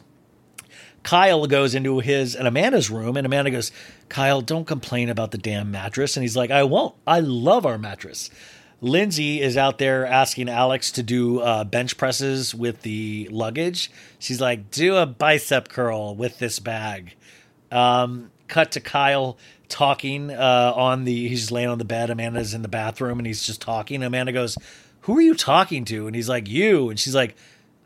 [1.03, 3.71] Kyle goes into his and Amanda's room, and Amanda goes,
[4.09, 6.15] Kyle, don't complain about the damn mattress.
[6.15, 6.95] And he's like, I won't.
[7.07, 8.29] I love our mattress.
[8.81, 13.91] Lindsay is out there asking Alex to do uh, bench presses with the luggage.
[14.17, 17.15] She's like, do a bicep curl with this bag.
[17.71, 19.37] Um, cut to Kyle
[19.69, 22.09] talking uh, on the, he's just laying on the bed.
[22.09, 24.01] Amanda's in the bathroom and he's just talking.
[24.01, 24.57] Amanda goes,
[25.01, 26.07] Who are you talking to?
[26.07, 26.89] And he's like, You.
[26.89, 27.35] And she's like,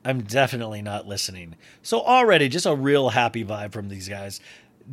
[0.05, 1.55] I'm definitely not listening.
[1.81, 4.39] So already just a real happy vibe from these guys.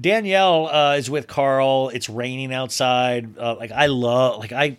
[0.00, 1.90] Danielle uh, is with Carl.
[1.90, 3.36] It's raining outside.
[3.38, 4.78] Uh, like I love, like I,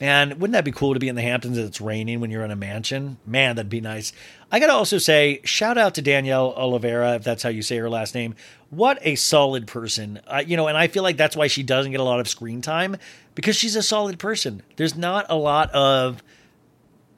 [0.00, 2.44] man, wouldn't that be cool to be in the Hamptons and it's raining when you're
[2.44, 3.18] in a mansion?
[3.26, 4.12] Man, that'd be nice.
[4.52, 7.90] I gotta also say, shout out to Danielle Olivera, if that's how you say her
[7.90, 8.36] last name.
[8.70, 10.68] What a solid person, uh, you know.
[10.68, 12.96] And I feel like that's why she doesn't get a lot of screen time
[13.34, 14.62] because she's a solid person.
[14.76, 16.22] There's not a lot of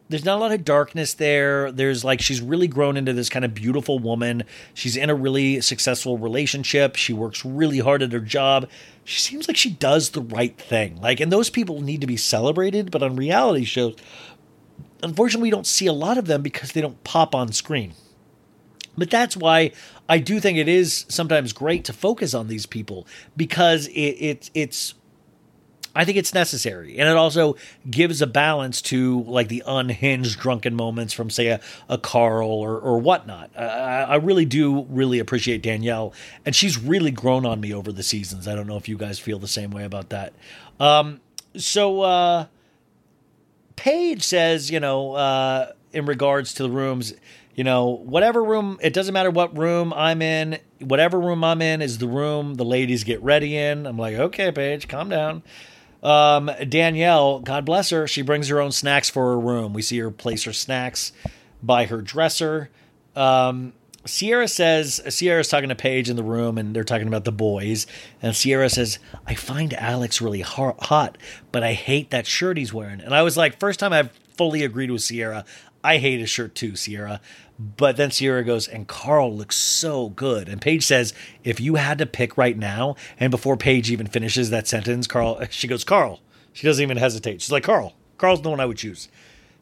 [0.09, 1.73] there's not a lot of darkness there.
[1.73, 4.45] There's like she's really grown into this kind of beautiful woman.
[4.75, 6.97] She's in a really successful relationship.
[6.97, 8.69] She works really hard at her job.
[9.05, 11.01] She seems like she does the right thing.
[11.01, 13.97] Like, and those people need to be celebrated, but on reality shows,
[15.03, 17.95] unfortunately, we don't see a lot of them because they don't pop on screen.
[18.97, 19.73] But that's why
[20.09, 23.07] I do think it is sometimes great to focus on these people
[23.37, 24.95] because it, it it's
[25.95, 26.99] I think it's necessary.
[26.99, 27.57] And it also
[27.89, 32.79] gives a balance to like the unhinged drunken moments from, say, a, a Carl or,
[32.79, 33.51] or whatnot.
[33.57, 36.13] I, I really do really appreciate Danielle.
[36.45, 38.49] And she's really grown on me over the seasons.
[38.49, 40.33] I don't know if you guys feel the same way about that.
[40.81, 41.21] Um,
[41.57, 42.47] so, uh,
[43.77, 47.15] Paige says, you know, uh, in regards to the rooms,
[47.55, 51.83] you know, whatever room, it doesn't matter what room I'm in, whatever room I'm in
[51.83, 53.87] is the room the ladies get ready in.
[53.87, 55.43] I'm like, okay, Paige, calm down.
[56.05, 59.73] Um, Danielle, God bless her, she brings her own snacks for her room.
[59.73, 61.13] We see her place her snacks
[61.63, 62.71] by her dresser.
[63.17, 63.73] Um,
[64.07, 67.87] Ciara says, Ciara's talking to Paige in the room and they're talking about the boys.
[68.21, 71.17] And Ciara says, I find Alex really hot,
[71.53, 73.01] but I hate that shirt he's wearing.
[73.01, 75.47] And I was like, first time I've fully agreed with Ciara.
[75.83, 77.21] I hate his shirt too, Ciara.
[77.59, 80.49] But then Ciara goes, and Carl looks so good.
[80.49, 81.15] And Paige says,
[81.45, 85.41] if you had to pick right now, and before Paige even finishes that sentence, Carl,
[85.51, 86.21] she goes, Carl.
[86.53, 87.43] She doesn't even hesitate.
[87.43, 87.95] She's like, Carl.
[88.17, 89.09] Carl's the one I would choose.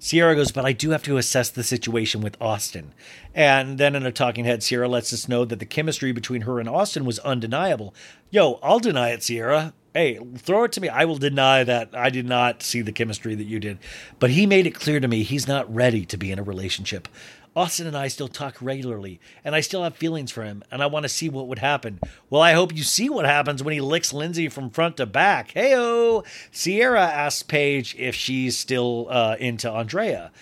[0.03, 2.93] Ciara goes, but I do have to assess the situation with Austin.
[3.35, 6.59] And then in a talking head, Ciara lets us know that the chemistry between her
[6.59, 7.95] and Austin was undeniable.
[8.31, 9.75] Yo, I'll deny it, Ciara.
[9.95, 10.89] Hey, throw it to me.
[10.89, 13.79] I will deny that I did not see the chemistry that you did.
[14.19, 17.07] But he made it clear to me he's not ready to be in a relationship.
[17.55, 20.87] Austin and I still talk regularly, and I still have feelings for him, and I
[20.87, 22.01] want to see what would happen.
[22.31, 25.53] Well, I hope you see what happens when he licks Lindsay from front to back.
[25.53, 26.25] Heyo!
[26.51, 30.33] Ciara asks Paige if she's still uh, into Andrea.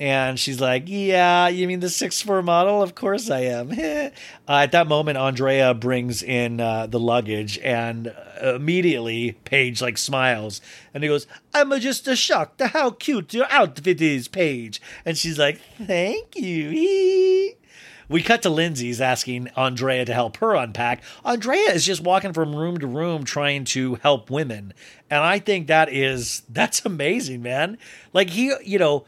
[0.00, 2.82] And she's like, Yeah, you mean the six four model?
[2.82, 3.70] Of course I am.
[3.72, 4.10] uh,
[4.48, 8.08] at that moment, Andrea brings in uh, the luggage, and
[8.42, 10.62] uh, immediately Paige like smiles,
[10.94, 15.18] and he goes, "I'm just a shocked at how cute your outfit is, Paige." And
[15.18, 17.54] she's like, "Thank you."
[18.08, 21.00] We cut to Lindsay's asking Andrea to help her unpack.
[21.24, 24.74] Andrea is just walking from room to room trying to help women.
[25.08, 27.78] And I think that is that's amazing, man.
[28.12, 29.04] Like he, you know,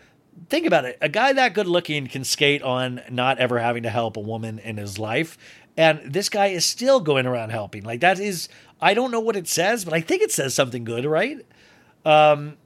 [0.49, 0.99] think about it.
[1.01, 4.59] A guy that good looking can skate on not ever having to help a woman
[4.59, 5.39] in his life.
[5.77, 7.83] And this guy is still going around helping.
[7.83, 8.49] Like that is
[8.81, 11.39] I don't know what it says, but I think it says something good, right?
[12.05, 12.57] Um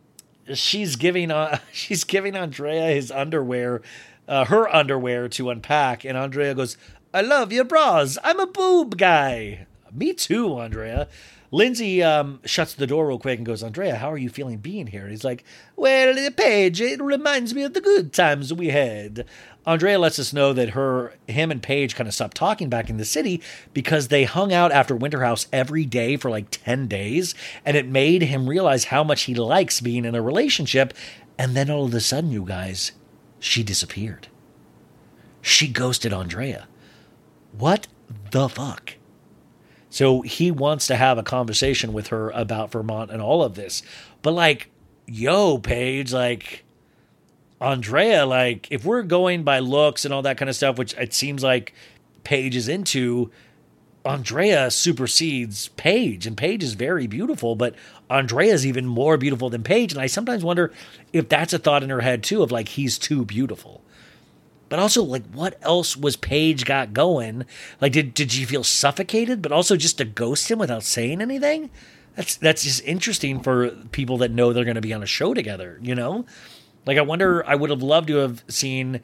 [0.55, 3.83] she's giving uh, she's giving Andrea his underwear,
[4.29, 6.77] uh, her underwear to unpack, and Andrea goes,
[7.13, 8.19] "I love your bras.
[8.25, 11.09] I'm a boob guy." Me too, Andrea.
[11.51, 14.87] Lindsay um, shuts the door real quick and goes, Andrea, how are you feeling being
[14.87, 15.03] here?
[15.03, 15.45] And he's like,
[15.77, 19.27] Well, Paige, it reminds me of the good times we had.
[19.67, 22.99] Andrea lets us know that her, him and Paige kind of stopped talking back in
[22.99, 23.43] the city
[23.75, 27.35] because they hung out after Winter House every day for like 10 days.
[27.65, 30.95] And it made him realize how much he likes being in a relationship.
[31.37, 32.93] And then all of a sudden, you guys,
[33.41, 34.29] she disappeared.
[35.43, 36.69] She ghosted Andrea.
[37.53, 37.89] What
[38.31, 38.95] the fuck?
[39.91, 43.83] So he wants to have a conversation with her about Vermont and all of this.
[44.23, 44.71] But like,
[45.07, 46.65] yo, Paige, like
[47.61, 51.15] Andrea, like if we're going by looks and all that kind of stuff, which it
[51.15, 51.73] seems like
[52.25, 53.31] Paige is into,
[54.05, 57.75] Andrea supersedes Paige, and Paige is very beautiful, but
[58.09, 59.93] Andrea is even more beautiful than Paige.
[59.93, 60.73] And I sometimes wonder
[61.13, 63.83] if that's a thought in her head too, of like he's too beautiful.
[64.69, 67.45] But also, like, what else was Paige got going?
[67.81, 69.41] Like, did did she feel suffocated?
[69.41, 71.71] But also, just to ghost him without saying anything?
[72.17, 75.35] That's that's just interesting for people that know they're going to be on a show
[75.35, 75.79] together.
[75.81, 76.27] You know,
[76.85, 77.47] like I wonder.
[77.47, 79.01] I would have loved to have seen,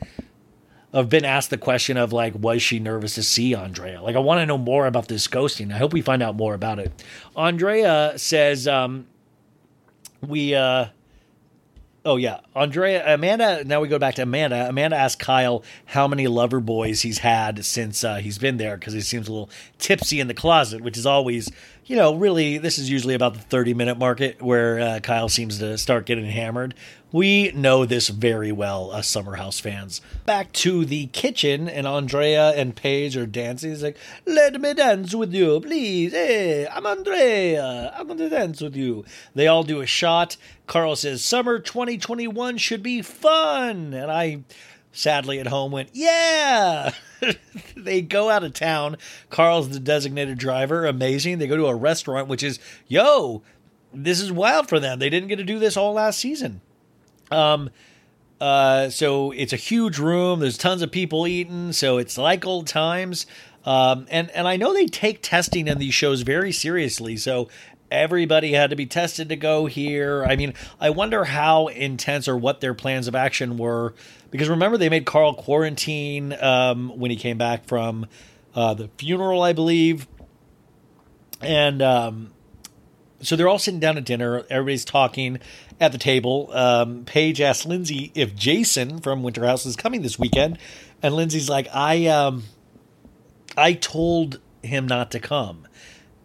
[0.93, 4.03] have been asked the question of like, was she nervous to see Andrea?
[4.03, 5.73] Like, I want to know more about this ghosting.
[5.73, 7.05] I hope we find out more about it.
[7.37, 9.07] Andrea says, um,
[10.27, 10.57] we.
[10.57, 10.87] uh
[12.05, 13.63] Oh yeah, Andrea, Amanda.
[13.65, 14.69] Now we go back to Amanda.
[14.69, 19.01] Amanda asked Kyle how many Loverboys he's had since uh, he's been there because he
[19.01, 21.49] seems a little tipsy in the closet, which is always,
[21.85, 22.59] you know, really.
[22.59, 26.75] This is usually about the thirty-minute market where uh, Kyle seems to start getting hammered.
[27.11, 30.01] We know this very well, us Summer House fans.
[30.25, 33.71] Back to the kitchen, and Andrea and Paige are dancing.
[33.71, 36.13] He's like, "Let me dance with you, please.
[36.13, 37.93] Hey, I'm Andrea.
[37.97, 39.05] I'm going to dance with you."
[39.35, 40.37] They all do a shot.
[40.67, 44.45] Carl says, "Summer 2021 should be fun," and I
[44.93, 46.93] sadly at home went, "Yeah."
[47.77, 48.97] they go out of town.
[49.31, 50.87] Carl's the designated driver.
[50.87, 51.39] Amazing.
[51.39, 52.59] They go to a restaurant, which is,
[52.89, 53.43] yo,
[53.93, 54.99] this is wild for them.
[54.99, 56.61] They didn't get to do this all last season.
[57.31, 57.71] Um,
[58.41, 60.41] uh, so it's a huge room.
[60.41, 61.73] There's tons of people eating.
[61.73, 63.27] So it's like old times.
[63.65, 67.17] Um, and and I know they take testing in these shows very seriously.
[67.17, 67.49] So
[67.93, 70.25] everybody had to be tested to go here.
[70.25, 73.95] I mean, I wonder how intense or what their plans of action were.
[74.33, 78.07] Because remember, they made Carl quarantine um, when he came back from
[78.55, 80.09] uh, the funeral, I believe.
[81.43, 82.33] And um,
[83.21, 84.45] so they're all sitting down at dinner.
[84.51, 85.39] Everybody's talking
[85.81, 86.51] at the table.
[86.53, 90.59] Um, Paige asks Lindsay if Jason from Winter House is coming this weekend,
[91.03, 92.45] and Lindsay's like, "I um,
[93.57, 95.69] I told him not to come."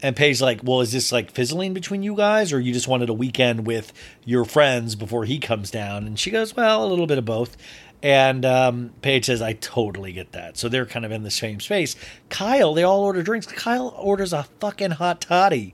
[0.02, 3.10] And Paige's like, "Well, is this like fizzling between you guys, or you just wanted
[3.10, 3.92] a weekend with
[4.24, 7.58] your friends before he comes down?" And she goes, "Well, a little bit of both."
[8.04, 11.60] And um, Paige says, "I totally get that." So they're kind of in the same
[11.60, 11.96] space.
[12.30, 13.48] Kyle, they all order drinks.
[13.48, 15.74] Kyle orders a fucking hot toddy.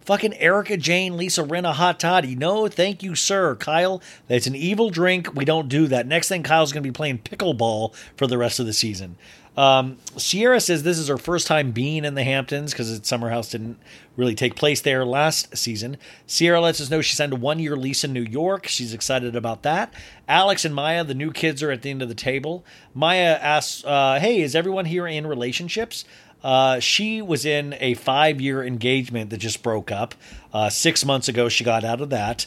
[0.00, 2.34] Fucking Erika Jayne, Lisa Rinna hot toddy.
[2.34, 3.54] No, thank you, sir.
[3.54, 5.34] Kyle, that's an evil drink.
[5.34, 6.06] We don't do that.
[6.06, 9.16] Next thing, Kyle's going to be playing pickleball for the rest of the season.
[9.60, 13.50] Um, Ciara says this is her first time being in the Hamptons because Summer House
[13.50, 13.78] didn't
[14.16, 15.98] really take place there last season.
[16.26, 18.66] Ciara lets us know she signed a one year lease in New York.
[18.66, 19.92] She's excited about that.
[20.26, 22.64] Alex and Maya, the new kids, are at the end of the table.
[22.94, 26.06] Maya asks, uh, Hey, is everyone here in relationships?
[26.42, 30.14] Uh, she was in a five year engagement that just broke up.
[30.54, 32.46] Uh, six months ago, she got out of that.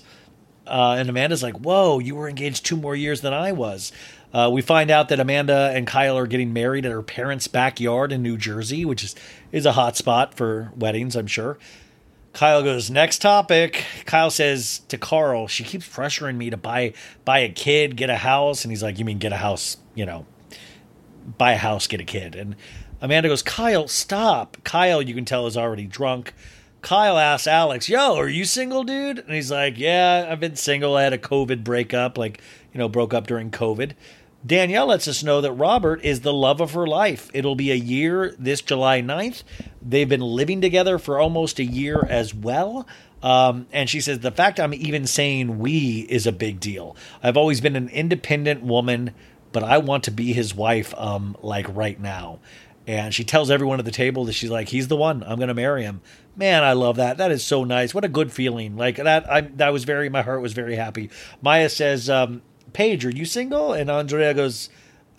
[0.65, 3.91] Uh, and Amanda's like, Whoa, you were engaged two more years than I was.
[4.34, 8.11] Uh, we find out that Amanda and Kyle are getting married at her parents' backyard
[8.11, 9.15] in New Jersey, which is,
[9.51, 11.60] is a hot spot for weddings, I'm sure.
[12.34, 13.85] Kyle goes, next topic.
[14.05, 16.93] Kyle says to Carl, she keeps pressuring me to buy
[17.26, 18.65] buy a kid, get a house.
[18.65, 20.26] And he's like, You mean get a house, you know,
[21.38, 22.34] buy a house, get a kid.
[22.34, 22.55] And
[23.01, 24.57] Amanda goes, Kyle, stop.
[24.64, 26.34] Kyle, you can tell, is already drunk.
[26.81, 29.19] Kyle asks Alex, Yo, are you single, dude?
[29.19, 30.97] And he's like, Yeah, I've been single.
[30.97, 32.41] I had a COVID breakup, like,
[32.73, 33.91] you know, broke up during COVID.
[34.45, 37.30] Danielle lets us know that Robert is the love of her life.
[37.34, 39.44] It'll be a year this July 9th.
[39.82, 42.86] They've been living together for almost a year as well.
[43.22, 46.98] Um, and she says, The fact I'm even saying we is a big deal.
[47.24, 49.14] I've always been an independent woman,
[49.53, 52.40] but I want to be his wife, um, like right now.
[52.86, 55.24] And she tells everyone at the table that she's like, he's the one.
[55.24, 56.02] I'm going to marry him.
[56.36, 57.18] Man, I love that.
[57.18, 57.94] That is so nice.
[57.94, 58.76] What a good feeling.
[58.76, 59.32] Like that.
[59.32, 60.10] I that was very.
[60.10, 61.10] My heart was very happy.
[61.41, 62.41] Maya says, um,
[62.72, 64.69] "Paige, are you single?" And Andrea goes,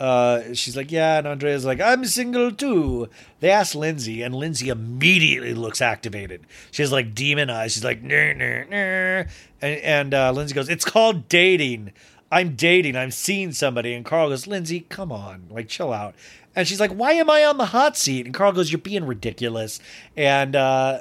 [0.00, 3.08] uh, she's like, yeah, and Andrea's like, I'm single too.
[3.40, 6.46] They ask Lindsay, and Lindsay immediately looks activated.
[6.72, 7.74] She has like demon eyes.
[7.74, 8.02] She's like.
[8.02, 11.92] And, and uh, Lindsay goes, it's called dating.
[12.30, 12.96] I'm dating.
[12.96, 13.94] I'm seeing somebody.
[13.94, 16.14] And Carl goes, Lindsay, come on, like chill out.
[16.56, 18.26] And she's like, why am I on the hot seat?
[18.26, 19.80] And Carl goes, you're being ridiculous.
[20.16, 21.00] And uh,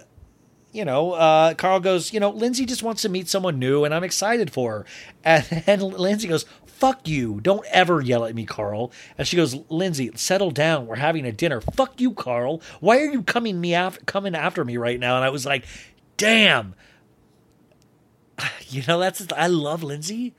[0.74, 3.94] you know, uh, Carl goes, you know, Lindsay just wants to meet someone new and
[3.94, 4.86] I'm excited for her.
[5.24, 7.40] And then Lindsay goes, fuck you.
[7.40, 8.92] Don't ever yell at me, Carl.
[9.18, 10.86] And she goes, Lindsay, settle down.
[10.88, 11.62] We're having a dinner.
[11.62, 12.62] Fuck you, Carl.
[12.82, 15.16] Why are you coming me after, coming after me right now?
[15.16, 15.66] And I was like,
[16.18, 16.76] damn.
[18.68, 20.34] You know, that's, I love Lindsay,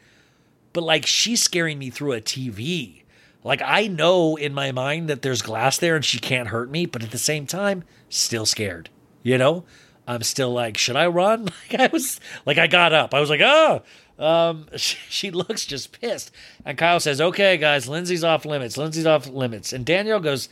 [0.72, 3.04] but like she's scaring me through a TV.
[3.44, 6.84] Like I know in my mind that there's glass there and she can't hurt me,
[6.84, 8.90] but at the same time, still scared.
[9.22, 9.64] You know?
[10.06, 11.48] I'm still like, should I run?
[11.70, 13.14] Like I was like I got up.
[13.14, 13.82] I was like, oh.
[14.18, 16.30] Um, she, she looks just pissed.
[16.64, 18.76] And Kyle says, Okay, guys, Lindsay's off limits.
[18.76, 19.72] Lindsay's off limits.
[19.72, 20.48] And Danielle goes,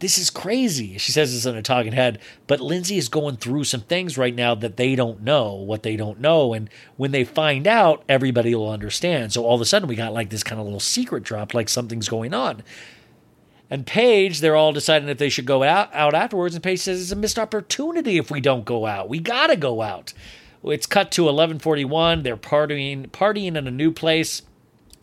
[0.00, 0.98] This is crazy.
[0.98, 4.34] She says this in a talking head, but Lindsay is going through some things right
[4.34, 6.52] now that they don't know what they don't know.
[6.52, 9.32] And when they find out, everybody will understand.
[9.32, 11.68] So all of a sudden we got like this kind of little secret drop, like
[11.68, 12.62] something's going on.
[13.70, 16.54] And Paige, they're all deciding if they should go out, out afterwards.
[16.54, 19.08] And Paige says it's a missed opportunity if we don't go out.
[19.08, 20.12] We gotta go out.
[20.64, 22.22] It's cut to 11:41.
[22.22, 24.42] They're partying, partying in a new place,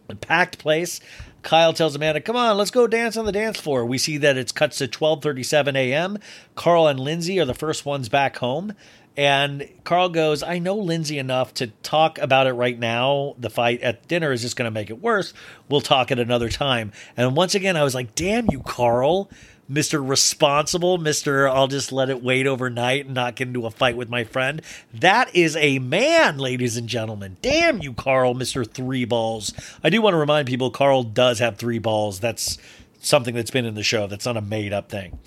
[0.10, 1.00] a packed place.
[1.44, 4.36] Kyle tells Amanda, "Come on, let's go dance on the dance floor." We see that
[4.36, 6.18] it's cuts to 12:37 a.m.
[6.56, 8.74] Carl and Lindsay are the first ones back home.
[9.18, 13.36] And Carl goes, I know Lindsay enough to talk about it right now.
[13.38, 15.34] The fight at dinner is just going to make it worse.
[15.70, 16.92] We'll talk at another time.
[17.16, 19.30] And once again, I was like, damn you, Carl.
[19.72, 20.08] Mr.
[20.08, 21.52] Responsible, Mr.
[21.52, 24.62] I'll just let it wait overnight and not get into a fight with my friend.
[24.94, 27.38] That is a man, ladies and gentlemen.
[27.42, 28.70] Damn you, Carl, Mr.
[28.70, 29.54] Three Balls.
[29.84, 32.20] I do want to remind people Carl does have three balls.
[32.20, 32.60] That's
[33.00, 34.06] something that's been in the show.
[34.06, 35.18] That's not a made up thing.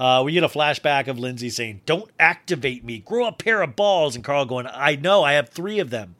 [0.00, 3.76] Uh, we get a flashback of Lindsay saying, Don't activate me, grow a pair of
[3.76, 4.16] balls.
[4.16, 6.16] And Carl going, I know, I have three of them.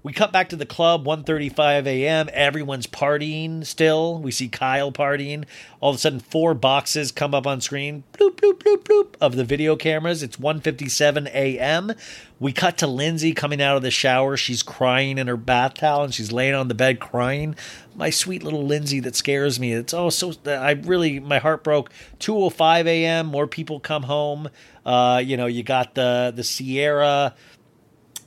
[0.00, 2.28] We cut back to the club, 1.35 a.m.
[2.32, 4.18] Everyone's partying still.
[4.18, 5.44] We see Kyle partying.
[5.80, 9.34] All of a sudden, four boxes come up on screen, bloop, bloop, bloop, bloop, of
[9.34, 10.22] the video cameras.
[10.22, 11.92] It's 1.57 a.m.
[12.38, 14.36] We cut to Lindsay coming out of the shower.
[14.36, 17.56] She's crying in her bath towel and she's laying on the bed crying.
[17.96, 19.72] My sweet little Lindsay that scares me.
[19.72, 21.90] It's oh so I really my heart broke.
[22.20, 23.26] 2:05 a.m.
[23.26, 24.48] More people come home.
[24.86, 27.34] Uh, you know, you got the the Ciara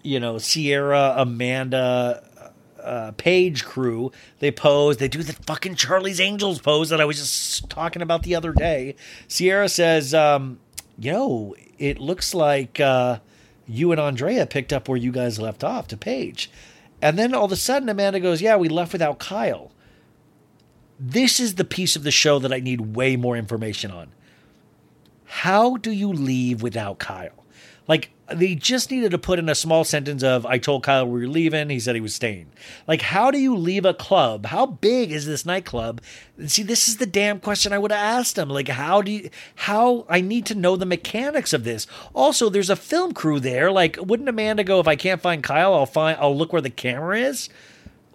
[0.03, 2.23] you know, Ciara, Amanda,
[2.81, 4.11] uh, Paige crew.
[4.39, 4.97] They pose.
[4.97, 8.53] They do the fucking Charlie's Angels pose that I was just talking about the other
[8.53, 8.95] day.
[9.27, 10.59] Ciara says, um,
[10.97, 13.19] "Yo, it looks like uh,
[13.67, 16.49] you and Andrea picked up where you guys left off to Paige."
[17.01, 19.71] And then all of a sudden, Amanda goes, "Yeah, we left without Kyle."
[20.99, 24.11] This is the piece of the show that I need way more information on.
[25.25, 27.40] How do you leave without Kyle?
[27.91, 31.19] Like they just needed to put in a small sentence of I told Kyle we
[31.19, 32.49] were leaving, he said he was staying.
[32.87, 34.45] Like how do you leave a club?
[34.45, 35.99] How big is this nightclub?
[36.37, 38.47] And see, this is the damn question I would have asked him.
[38.47, 41.85] Like how do you how I need to know the mechanics of this.
[42.13, 43.69] Also, there's a film crew there.
[43.73, 46.69] Like wouldn't Amanda go if I can't find Kyle, I'll find I'll look where the
[46.69, 47.49] camera is?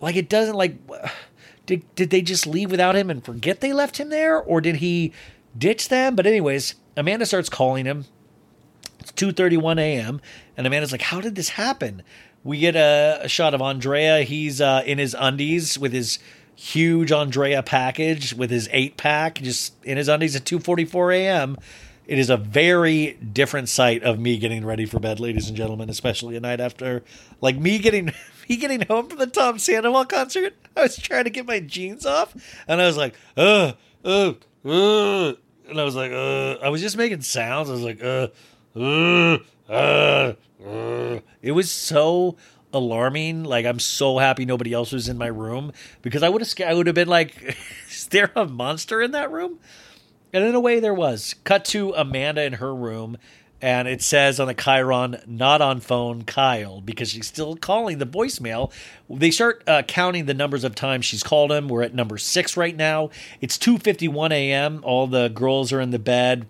[0.00, 0.78] Like it doesn't like
[1.66, 4.76] did did they just leave without him and forget they left him there or did
[4.76, 5.12] he
[5.54, 6.16] ditch them?
[6.16, 8.06] But anyways, Amanda starts calling him.
[9.16, 10.20] It's 2:31 a.m.
[10.56, 12.02] and Amanda's like, "How did this happen?"
[12.44, 14.22] We get a, a shot of Andrea.
[14.22, 16.18] He's uh, in his undies with his
[16.54, 21.56] huge Andrea package with his eight pack, just in his undies at 2:44 a.m.
[22.06, 25.90] It is a very different sight of me getting ready for bed, ladies and gentlemen,
[25.90, 27.02] especially a night after,
[27.40, 28.06] like me getting
[28.48, 30.54] me getting home from the Tom Sandoval concert.
[30.76, 32.34] I was trying to get my jeans off,
[32.68, 35.38] and I was like, "Ugh, ugh, ugh,"
[35.68, 37.68] and I was like, "Uh," I was just making sounds.
[37.68, 38.28] I was like, "Uh."
[41.42, 42.36] It was so
[42.72, 43.44] alarming.
[43.44, 45.72] Like I'm so happy nobody else was in my room
[46.02, 47.56] because I would have I would have been like,
[47.88, 49.58] is there a monster in that room?
[50.32, 51.34] And in a way, there was.
[51.44, 53.16] Cut to Amanda in her room,
[53.62, 58.06] and it says on the chyron, not on phone, Kyle, because she's still calling the
[58.06, 58.70] voicemail.
[59.08, 61.68] They start uh, counting the numbers of times she's called him.
[61.68, 63.08] We're at number six right now.
[63.40, 64.80] It's 2.51 a.m.
[64.82, 66.46] All the girls are in the bed.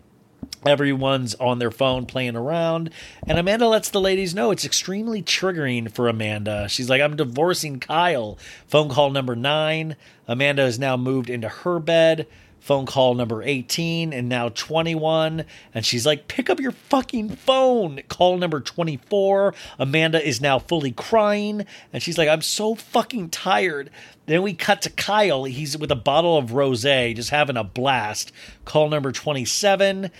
[0.66, 2.90] Everyone's on their phone playing around.
[3.26, 6.68] And Amanda lets the ladies know it's extremely triggering for Amanda.
[6.68, 8.38] She's like, I'm divorcing Kyle.
[8.66, 9.96] Phone call number nine.
[10.28, 12.26] Amanda has now moved into her bed.
[12.66, 15.44] Phone call number 18 and now 21.
[15.72, 18.00] And she's like, pick up your fucking phone.
[18.08, 19.54] Call number 24.
[19.78, 21.64] Amanda is now fully crying.
[21.92, 23.88] And she's like, I'm so fucking tired.
[24.26, 25.44] Then we cut to Kyle.
[25.44, 28.32] He's with a bottle of rose, just having a blast.
[28.64, 30.10] Call number 27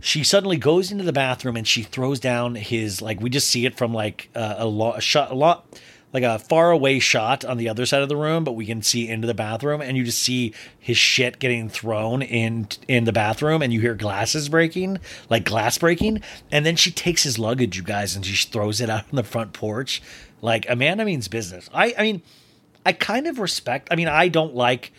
[0.00, 3.66] she suddenly goes into the bathroom and she throws down his like we just see
[3.66, 5.66] it from like uh, a, lo- a shot a lot
[6.12, 8.82] like a far away shot on the other side of the room, but we can
[8.82, 13.12] see into the bathroom, and you just see his shit getting thrown in in the
[13.12, 14.98] bathroom, and you hear glasses breaking,
[15.28, 18.88] like glass breaking, and then she takes his luggage, you guys, and she throws it
[18.88, 20.02] out on the front porch.
[20.40, 21.68] Like Amanda means business.
[21.74, 22.22] I I mean,
[22.86, 23.88] I kind of respect.
[23.90, 24.92] I mean, I don't like.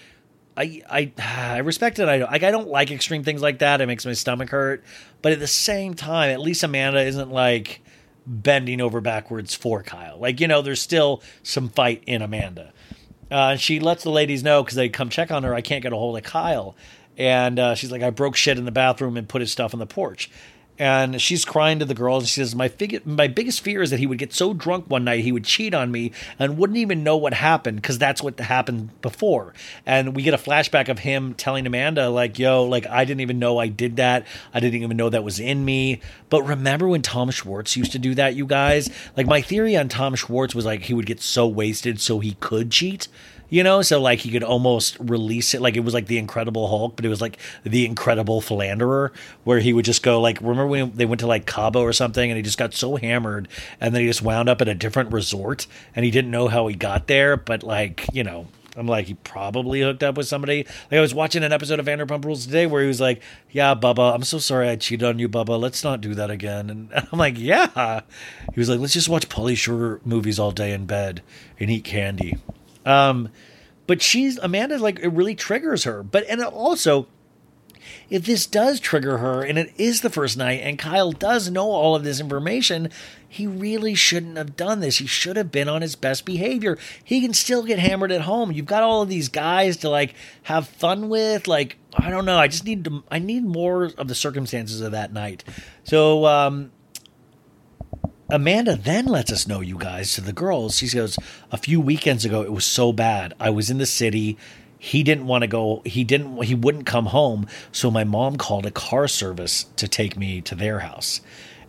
[0.60, 2.10] I I I respect it.
[2.10, 3.80] I don't, like I don't like extreme things like that.
[3.80, 4.84] It makes my stomach hurt.
[5.22, 7.82] But at the same time, at least Amanda isn't like
[8.28, 10.20] bending over backwards for Kyle.
[10.20, 12.74] Like you know, there's still some fight in Amanda.
[13.32, 15.54] Uh, she lets the ladies know because they come check on her.
[15.54, 16.76] I can't get a hold of Kyle,
[17.18, 19.80] and uh, she's like, I broke shit in the bathroom and put his stuff on
[19.80, 20.30] the porch.
[20.80, 22.30] And she's crying to the girls.
[22.30, 25.04] She says, "My fig- my biggest fear is that he would get so drunk one
[25.04, 28.40] night he would cheat on me and wouldn't even know what happened because that's what
[28.40, 29.54] happened before."
[29.86, 33.40] And we get a flashback of him telling Amanda, "Like, yo, like I didn't even
[33.40, 34.26] know I did that.
[34.54, 36.00] I didn't even know that was in me."
[36.30, 38.90] But remember when Tom Schwartz used to do that, you guys?
[39.18, 42.38] Like my theory on Tom Schwartz was like he would get so wasted so he
[42.40, 43.10] could cheat
[43.50, 46.68] you know so like he could almost release it like it was like the incredible
[46.68, 49.12] hulk but it was like the incredible philanderer
[49.44, 52.30] where he would just go like remember when they went to like cabo or something
[52.30, 53.48] and he just got so hammered
[53.80, 56.68] and then he just wound up at a different resort and he didn't know how
[56.68, 58.48] he got there but like you know
[58.80, 60.66] I'm like, he probably hooked up with somebody.
[60.90, 63.22] Like, I was watching an episode of Vanderpump Rules today where he was like,
[63.52, 65.60] Yeah, Bubba, I'm so sorry I cheated on you, Bubba.
[65.60, 66.70] Let's not do that again.
[66.70, 68.02] And I'm like, Yeah.
[68.54, 71.22] He was like, Let's just watch Pauly Shore movies all day in bed
[71.60, 72.38] and eat candy.
[72.86, 73.30] Um,
[73.88, 76.04] but she's Amanda like it really triggers her.
[76.04, 77.08] But and also,
[78.10, 81.70] if this does trigger her and it is the first night and Kyle does know
[81.72, 82.90] all of this information,
[83.28, 84.98] he really shouldn't have done this.
[84.98, 86.78] He should have been on his best behavior.
[87.04, 88.52] He can still get hammered at home.
[88.52, 91.48] You've got all of these guys to like have fun with.
[91.48, 92.38] Like, I don't know.
[92.38, 95.44] I just need to I need more of the circumstances of that night.
[95.84, 96.72] So um
[98.32, 100.78] Amanda then lets us know, you guys, to the girls.
[100.78, 101.18] She goes,
[101.52, 103.34] a few weekends ago, it was so bad.
[103.40, 104.38] I was in the city.
[104.78, 105.82] He didn't want to go.
[105.84, 106.44] He didn't.
[106.44, 107.48] He wouldn't come home.
[107.72, 111.22] So my mom called a car service to take me to their house.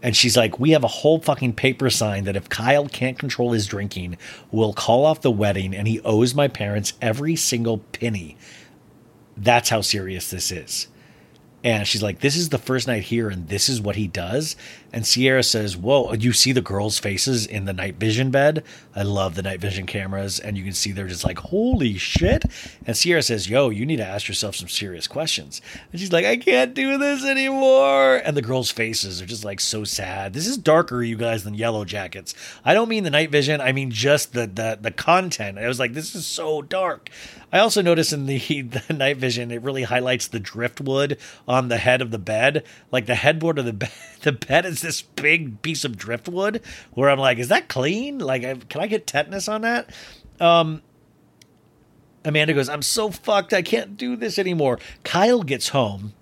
[0.02, 3.52] And she's like, we have a whole fucking paper sign that if Kyle can't control
[3.52, 4.18] his drinking,
[4.50, 8.36] we'll call off the wedding and he owes my parents every single penny.
[9.36, 10.88] That's how serious this is.
[11.62, 14.56] And she's like, This is the first night here, and this is what he does.
[14.92, 18.64] And Ciara says, Whoa, you see the girls' faces in the night vision bed?
[18.94, 22.44] I love the night vision cameras, and you can see they're just like, Holy shit.
[22.86, 25.62] And Ciara says, Yo, you need to ask yourself some serious questions.
[25.92, 28.16] And she's like, I can't do this anymore.
[28.16, 30.32] And the girls' faces are just like so sad.
[30.32, 32.34] This is darker, you guys, than Yellowjackets.
[32.64, 35.58] I don't mean the night vision, I mean just the the, the content.
[35.58, 37.10] I was like, This is so dark.
[37.52, 41.18] I also noticed in the, the night vision, it really highlights the driftwood
[41.48, 42.64] on the head of the bed.
[42.92, 43.90] Like the headboard of the bed,
[44.22, 46.62] the bed is this big piece of driftwood
[46.92, 48.18] where I'm like, is that clean?
[48.18, 49.90] Like, can I get tetanus on that?
[50.40, 50.82] Um,
[52.24, 53.52] Amanda goes, I'm so fucked.
[53.52, 54.78] I can't do this anymore.
[55.04, 56.12] Kyle gets home.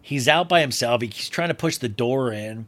[0.00, 1.02] He's out by himself.
[1.02, 2.66] He's trying to push the door in,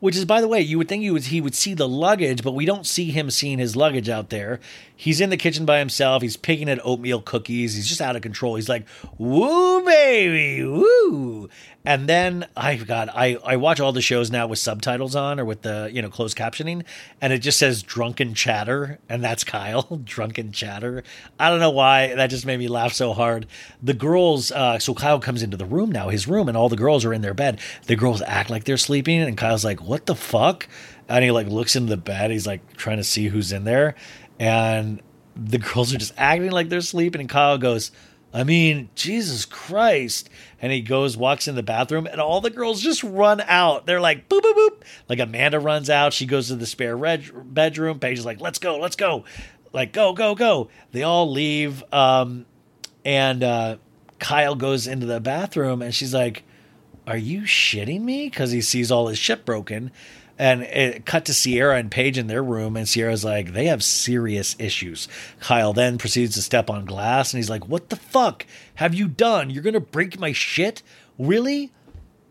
[0.00, 2.42] which is, by the way, you would think he would, he would see the luggage,
[2.42, 4.60] but we don't see him seeing his luggage out there.
[4.96, 6.22] He's in the kitchen by himself.
[6.22, 7.74] He's picking at oatmeal cookies.
[7.74, 8.54] He's just out of control.
[8.54, 8.86] He's like,
[9.18, 11.48] woo, baby, woo.
[11.86, 15.44] And then I got I I watch all the shows now with subtitles on or
[15.44, 16.82] with the you know closed captioning,
[17.20, 21.02] and it just says drunken chatter, and that's Kyle, drunken chatter.
[21.38, 23.46] I don't know why that just made me laugh so hard.
[23.82, 26.76] The girls, uh, so Kyle comes into the room now, his room, and all the
[26.76, 27.60] girls are in their bed.
[27.86, 30.66] The girls act like they're sleeping, and Kyle's like, "What the fuck?"
[31.06, 32.30] And he like looks into the bed.
[32.30, 33.94] He's like trying to see who's in there,
[34.38, 35.00] and
[35.36, 37.90] the girls are just acting like they're sleeping, and Kyle goes.
[38.32, 40.28] I mean, Jesus Christ.
[40.60, 43.86] And he goes, walks in the bathroom, and all the girls just run out.
[43.86, 44.82] They're like, boop, boop, boop.
[45.08, 46.12] Like Amanda runs out.
[46.12, 48.00] She goes to the spare red- bedroom.
[48.00, 49.24] Paige is like, let's go, let's go.
[49.72, 50.68] Like, go, go, go.
[50.90, 51.84] They all leave.
[51.92, 52.46] Um,
[53.04, 53.76] and uh,
[54.18, 56.42] Kyle goes into the bathroom, and she's like,
[57.06, 58.28] are you shitting me?
[58.28, 59.92] Because he sees all his shit broken.
[60.38, 63.84] And it cut to Ciara and Paige in their room, and Ciara's like, they have
[63.84, 65.06] serious issues.
[65.38, 68.44] Kyle then proceeds to step on glass, and he's like, What the fuck
[68.76, 69.50] have you done?
[69.50, 70.82] You're gonna break my shit?
[71.18, 71.70] Really?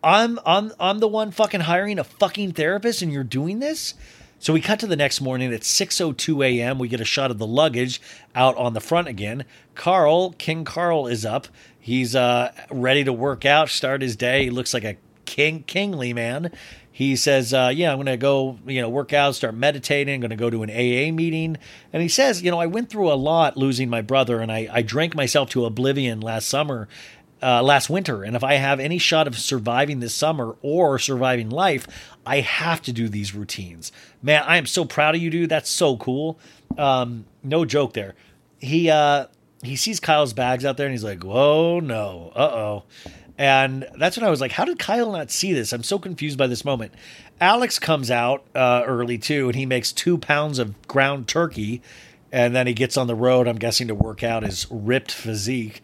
[0.04, 3.94] I'm I'm I'm the one fucking hiring a fucking therapist, and you're doing this?
[4.38, 6.78] So we cut to the next morning at 6:02 a.m.
[6.78, 8.02] We get a shot of the luggage
[8.36, 9.46] out on the front again.
[9.74, 11.48] Carl, King Carl is up.
[11.80, 14.44] He's uh ready to work out, start his day.
[14.44, 16.52] He looks like a king kingly man.
[16.92, 20.16] He says, uh, "Yeah, I'm going to go, you know, work out, start meditating.
[20.16, 21.58] I'm going to go to an AA meeting."
[21.92, 24.70] And he says, "You know, I went through a lot losing my brother, and I,
[24.72, 26.88] I drank myself to oblivion last summer."
[27.44, 28.24] uh, last winter.
[28.24, 31.88] And if I have any shot of surviving this summer or surviving life,
[32.26, 33.92] I have to do these routines.
[34.22, 35.50] Man, I am so proud of you, dude.
[35.50, 36.40] That's so cool.
[36.78, 38.16] Um, no joke there.
[38.60, 39.28] He uh,
[39.62, 42.84] he sees Kyle's bags out there and he's like, "Whoa, no, uh oh."
[43.38, 45.74] And that's when I was like, how did Kyle not see this?
[45.74, 46.94] I'm so confused by this moment.
[47.42, 51.82] Alex comes out uh, early too, and he makes two pounds of ground turkey.
[52.32, 55.82] And then he gets on the road, I'm guessing, to work out his ripped physique.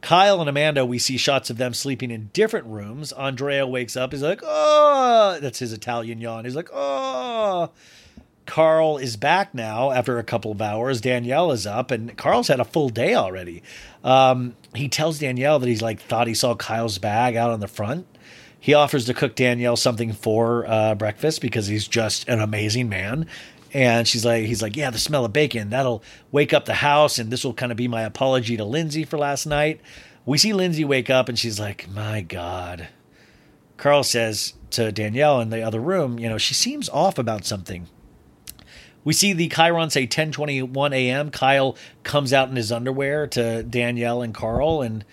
[0.00, 3.10] Kyle and Amanda, we see shots of them sleeping in different rooms.
[3.12, 4.12] Andrea wakes up.
[4.12, 6.44] He's like, oh, that's his Italian yawn.
[6.44, 7.70] He's like, oh.
[8.46, 11.00] Carl is back now after a couple of hours.
[11.00, 13.62] Danielle is up, and Carl's had a full day already.
[14.02, 17.68] Um, he tells Danielle that he's like thought he saw Kyle's bag out on the
[17.68, 18.06] front.
[18.60, 23.26] He offers to cook Danielle something for uh, breakfast because he's just an amazing man.
[23.74, 27.18] And she's like, he's like, yeah, the smell of bacon that'll wake up the house,
[27.18, 29.80] and this will kind of be my apology to Lindsay for last night.
[30.24, 32.88] We see Lindsay wake up, and she's like, my God.
[33.76, 37.88] Carl says to Danielle in the other room, you know, she seems off about something.
[39.04, 41.30] We see the chyron say 10:21 a.m.
[41.30, 45.04] Kyle comes out in his underwear to Danielle and Carl, and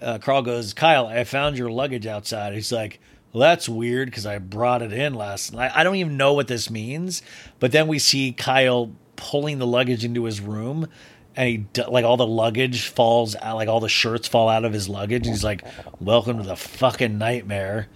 [0.00, 3.00] uh, Carl goes, "Kyle, I found your luggage outside." He's like,
[3.32, 6.48] well, "That's weird because I brought it in last night." I don't even know what
[6.48, 7.22] this means,
[7.58, 10.86] but then we see Kyle pulling the luggage into his room,
[11.34, 14.74] and he like all the luggage falls out, like all the shirts fall out of
[14.74, 15.26] his luggage.
[15.26, 15.64] He's like,
[15.98, 17.88] "Welcome to the fucking nightmare."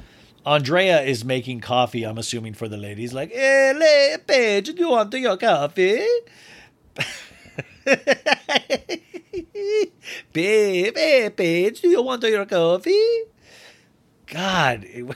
[0.47, 3.15] Andrea is making coffee, I'm assuming, for the ladies.
[3.15, 6.07] Like, hey, le- Paige, do you want your coffee?
[10.33, 13.23] Babe, hey, Paige, do you want your coffee?
[14.27, 14.87] God.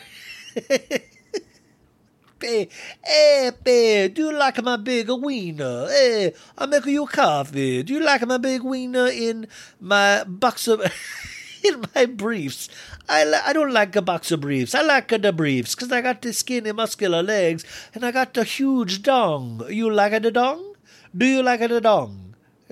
[2.41, 2.71] Hey,
[3.05, 5.87] babe, eh, do you like my big wiener?
[5.91, 7.83] Eh, hey, I'm making you coffee.
[7.83, 9.49] Do you like my big wiener in
[9.81, 10.81] my box of...
[11.65, 12.69] in my briefs.
[13.09, 14.74] I, li- I don't like a box of briefs.
[14.74, 17.64] I like the briefs because I got the skinny, muscular legs
[17.94, 19.64] and I got the huge dong.
[19.68, 20.74] You like the dong?
[21.16, 22.35] Do you like the dong?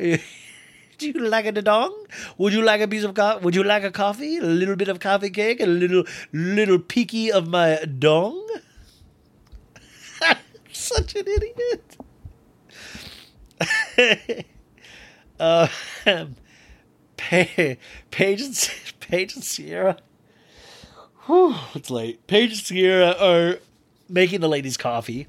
[0.98, 2.06] Do you like the dong?
[2.38, 3.44] Would you like a piece of coffee?
[3.44, 4.38] Would you like a coffee?
[4.38, 5.60] A little bit of coffee cake?
[5.60, 8.46] A little little peeky of my dong?
[10.72, 11.96] Such an idiot.
[15.40, 15.68] uh,
[17.16, 17.76] Pa-
[18.10, 19.96] Paige and, Paige and Ciara.
[21.26, 22.26] Whew, it's late.
[22.26, 23.58] Paige and Ciara are
[24.08, 25.26] making the ladies coffee.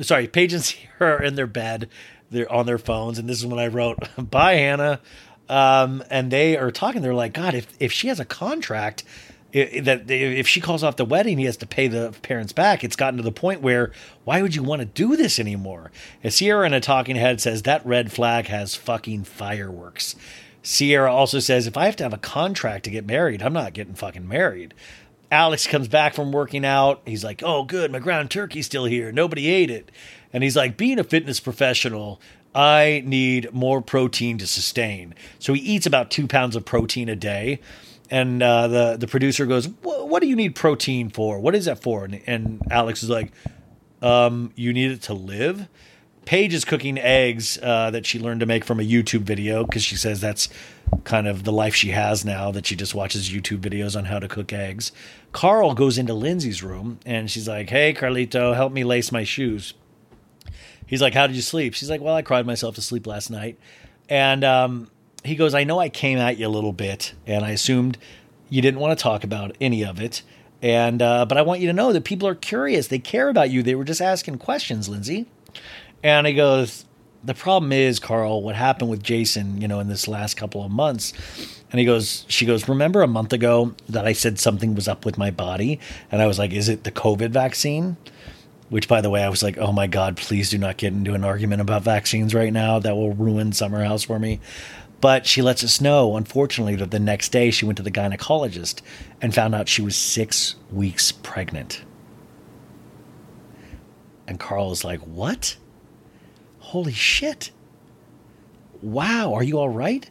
[0.00, 0.64] Sorry, Paige and
[0.98, 1.88] Ciara are in their bed.
[2.30, 3.98] They're on their phones, and this is when I wrote,
[4.30, 5.00] "Bye, Hannah."
[5.48, 7.02] Um, and they are talking.
[7.02, 9.04] They're like, God, if if she has a contract,
[9.52, 12.84] that if she calls off the wedding, he has to pay the parents back.
[12.84, 13.92] It's gotten to the point where
[14.24, 15.90] why would you want to do this anymore?
[16.22, 20.16] And Ciara in a talking head says that red flag has fucking fireworks.
[20.62, 23.72] Ciara also says if I have to have a contract to get married, I'm not
[23.72, 24.74] getting fucking married.
[25.30, 27.02] Alex comes back from working out.
[27.04, 29.12] He's like, "Oh, good, my ground turkey's still here.
[29.12, 29.90] Nobody ate it."
[30.32, 32.20] And he's like, "Being a fitness professional,
[32.54, 37.16] I need more protein to sustain." So he eats about two pounds of protein a
[37.16, 37.60] day.
[38.10, 41.38] And uh, the the producer goes, "What do you need protein for?
[41.40, 43.32] What is that for?" And, and Alex is like,
[44.00, 45.68] um, "You need it to live."
[46.28, 49.82] Paige is cooking eggs uh, that she learned to make from a YouTube video because
[49.82, 50.50] she says that's
[51.04, 54.18] kind of the life she has now that she just watches YouTube videos on how
[54.18, 54.92] to cook eggs.
[55.32, 59.72] Carl goes into Lindsay's room and she's like, Hey, Carlito, help me lace my shoes.
[60.84, 61.72] He's like, How did you sleep?
[61.72, 63.58] She's like, Well, I cried myself to sleep last night.
[64.10, 64.90] And um,
[65.24, 67.96] he goes, I know I came at you a little bit and I assumed
[68.50, 70.20] you didn't want to talk about any of it.
[70.60, 72.88] And uh, but I want you to know that people are curious.
[72.88, 73.62] They care about you.
[73.62, 75.26] They were just asking questions, Lindsay.
[76.02, 76.84] And he goes,
[77.24, 80.70] The problem is, Carl, what happened with Jason, you know, in this last couple of
[80.70, 81.12] months.
[81.70, 85.04] And he goes, She goes, Remember a month ago that I said something was up
[85.04, 85.80] with my body?
[86.10, 87.96] And I was like, Is it the COVID vaccine?
[88.68, 91.14] Which, by the way, I was like, Oh my God, please do not get into
[91.14, 92.78] an argument about vaccines right now.
[92.78, 94.40] That will ruin Summer House for me.
[95.00, 98.82] But she lets us know, unfortunately, that the next day she went to the gynecologist
[99.22, 101.84] and found out she was six weeks pregnant.
[104.26, 105.56] And Carl is like, What?
[106.68, 107.50] Holy shit.
[108.82, 110.08] Wow, are you all right?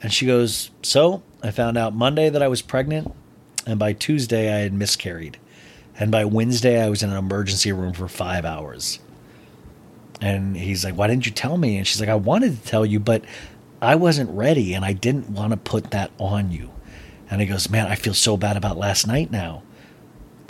[0.00, 3.14] And she goes, So I found out Monday that I was pregnant,
[3.66, 5.36] and by Tuesday I had miscarried.
[5.98, 9.00] And by Wednesday I was in an emergency room for five hours.
[10.18, 11.76] And he's like, Why didn't you tell me?
[11.76, 13.22] And she's like, I wanted to tell you, but
[13.82, 16.70] I wasn't ready and I didn't want to put that on you.
[17.28, 19.62] And he goes, Man, I feel so bad about last night now.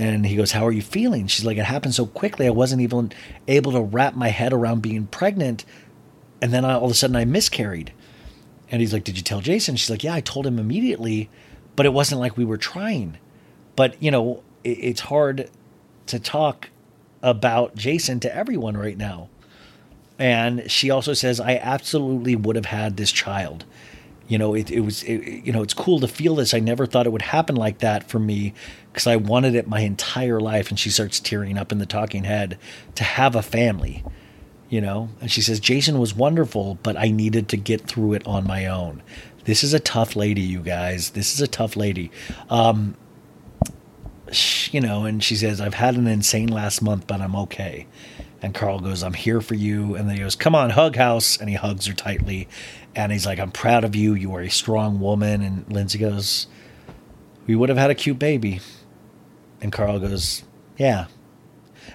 [0.02, 1.26] And he goes, How are you feeling?
[1.26, 2.46] She's like, It happened so quickly.
[2.46, 3.12] I wasn't even
[3.48, 5.64] able to wrap my head around being pregnant.
[6.40, 7.92] And then all of a sudden I miscarried.
[8.70, 9.76] And he's like, Did you tell Jason?
[9.76, 11.30] She's like, Yeah, I told him immediately.
[11.76, 13.18] but it wasn't like we were trying.
[13.76, 15.50] But you know, it, it's hard
[16.06, 16.68] to talk
[17.22, 19.28] about Jason to everyone right now.
[20.18, 23.64] And she also says, I absolutely would have had this child.
[24.28, 26.54] You know, it, it was, it, you know, it's cool to feel this.
[26.54, 28.54] I never thought it would happen like that for me
[28.92, 30.68] because I wanted it my entire life.
[30.68, 32.58] And she starts tearing up in the talking head
[32.94, 34.04] to have a family,
[34.68, 35.08] you know?
[35.20, 38.66] And she says, Jason was wonderful, but I needed to get through it on my
[38.66, 39.02] own.
[39.44, 41.10] This is a tough lady, you guys.
[41.10, 42.10] This is a tough lady.
[42.50, 42.96] Um,
[44.70, 47.86] you know, and she says, I've had an insane last month, but I'm okay.
[48.40, 49.94] And Carl goes, I'm here for you.
[49.94, 51.36] And then he goes, Come on, hug house.
[51.36, 52.48] And he hugs her tightly.
[52.94, 54.14] And he's like, I'm proud of you.
[54.14, 55.42] You are a strong woman.
[55.42, 56.48] And Lindsay goes,
[57.46, 58.60] We would have had a cute baby.
[59.62, 60.42] And Carl goes,
[60.76, 61.06] Yeah.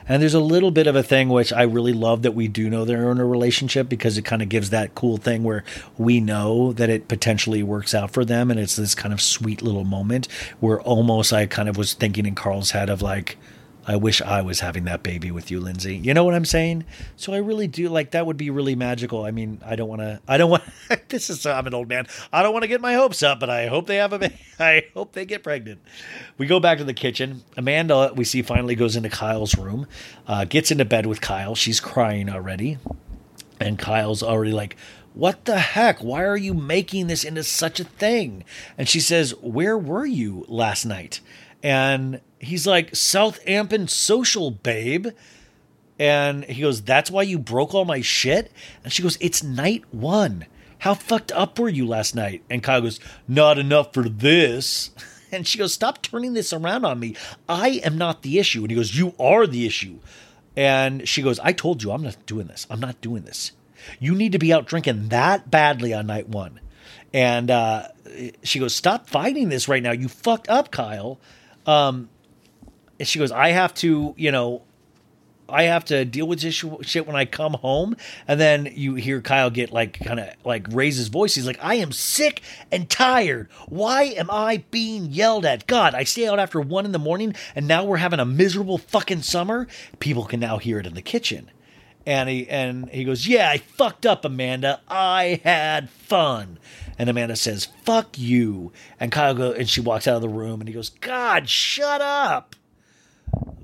[0.10, 2.70] And there's a little bit of a thing which I really love that we do
[2.70, 5.64] know they're in a relationship because it kind of gives that cool thing where
[5.98, 8.50] we know that it potentially works out for them.
[8.50, 10.28] And it's this kind of sweet little moment
[10.60, 13.38] where almost I kind of was thinking in Carl's head of like,
[13.88, 15.96] I wish I was having that baby with you, Lindsay.
[15.96, 16.84] You know what I'm saying?
[17.16, 19.24] So I really do like that would be really magical.
[19.24, 20.64] I mean, I don't want to, I don't want,
[21.08, 22.06] this is, I'm an old man.
[22.34, 24.84] I don't want to get my hopes up, but I hope they have a, I
[24.94, 25.80] hope they get pregnant.
[26.38, 27.44] We go back to the kitchen.
[27.56, 29.88] Amanda, we see finally goes into Kyle's room,
[30.28, 31.56] uh, gets into bed with Kyle.
[31.56, 32.78] She's crying already.
[33.60, 34.76] And Kyle's already like,
[35.14, 36.04] what the heck?
[36.04, 38.44] Why are you making this into such a thing?
[38.78, 41.22] And she says, Where were you last night?
[41.64, 45.08] And he's like, Southampton Social, babe.
[46.00, 48.52] And he goes, That's why you broke all my shit?
[48.84, 50.46] And she goes, It's night one.
[50.80, 52.44] How fucked up were you last night?
[52.50, 54.92] And Kyle goes, Not enough for this.
[55.30, 57.14] And she goes, Stop turning this around on me.
[57.50, 58.62] I am not the issue.
[58.62, 60.00] And he goes, You are the issue.
[60.56, 62.66] And she goes, I told you I'm not doing this.
[62.70, 63.52] I'm not doing this.
[64.00, 66.62] You need to be out drinking that badly on night one.
[67.14, 67.90] And uh,
[68.42, 69.92] she goes, Stop fighting this right now.
[69.92, 71.20] You fucked up, Kyle.
[71.66, 72.08] Um,
[73.00, 74.64] and she goes, I have to, you know,
[75.50, 77.96] I have to deal with this shit when I come home.
[78.28, 81.36] And then you hear Kyle get like kind of like raise his voice.
[81.36, 82.42] He's like, I am sick
[82.72, 83.50] and tired.
[83.68, 85.68] Why am I being yelled at?
[85.68, 88.78] God, I stay out after one in the morning and now we're having a miserable
[88.78, 89.68] fucking summer.
[90.00, 91.52] People can now hear it in the kitchen.
[92.06, 94.80] And he and he goes, Yeah, I fucked up, Amanda.
[94.88, 96.58] I had fun.
[96.98, 98.72] And Amanda says, Fuck you.
[98.98, 102.00] And Kyle go and she walks out of the room and he goes, God, shut
[102.00, 102.56] up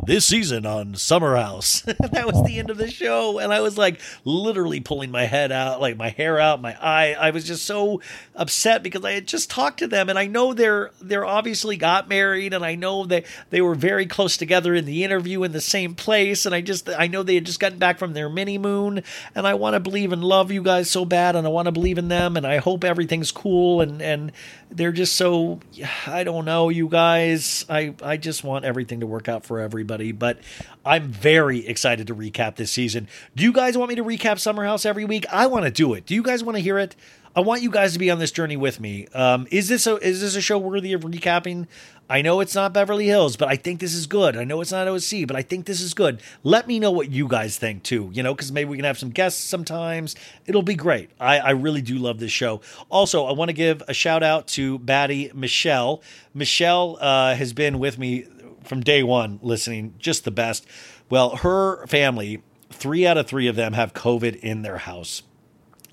[0.06, 1.82] this season on Summer House.
[1.86, 3.40] that was the end of the show.
[3.40, 7.16] And I was like literally pulling my head out, like my hair out, my eye.
[7.18, 8.02] I was just so
[8.36, 12.10] upset because I had just talked to them and I know they're they're obviously got
[12.10, 15.62] married and I know that they were very close together in the interview in the
[15.62, 16.46] same place.
[16.46, 19.04] And I just I know they had just gotten back from their mini moon
[19.36, 21.72] and I want to believe and love you guys so bad and I want to
[21.72, 24.32] believe in them and I hope everything's cool and and
[24.76, 25.60] they're just so
[26.08, 27.66] I don't know, you guys.
[27.70, 30.12] I I just want everything to work out for everybody.
[30.12, 30.40] But
[30.86, 33.08] I'm very excited to recap this season.
[33.36, 35.26] Do you guys want me to recap Summer House every week?
[35.32, 36.06] I want to do it.
[36.06, 36.96] Do you guys want to hear it?
[37.36, 39.08] I want you guys to be on this journey with me.
[39.08, 41.68] Um, is this a is this a show worthy of recapping?
[42.10, 44.36] I know it's not Beverly Hills, but I think this is good.
[44.36, 46.22] I know it's not OC, but I think this is good.
[46.44, 49.00] Let me know what you guys think too, you know, because maybe we can have
[49.00, 50.16] some guests sometimes.
[50.46, 51.12] It'll be great.
[51.20, 52.62] I, I really do love this show.
[52.90, 56.02] Also, I want to give a shout out to Batty Michelle.
[56.34, 58.28] Michelle uh, has been with me
[58.64, 60.66] from day one listening, just the best.
[61.10, 65.24] Well, her family, three out of three of them have COVID in their house.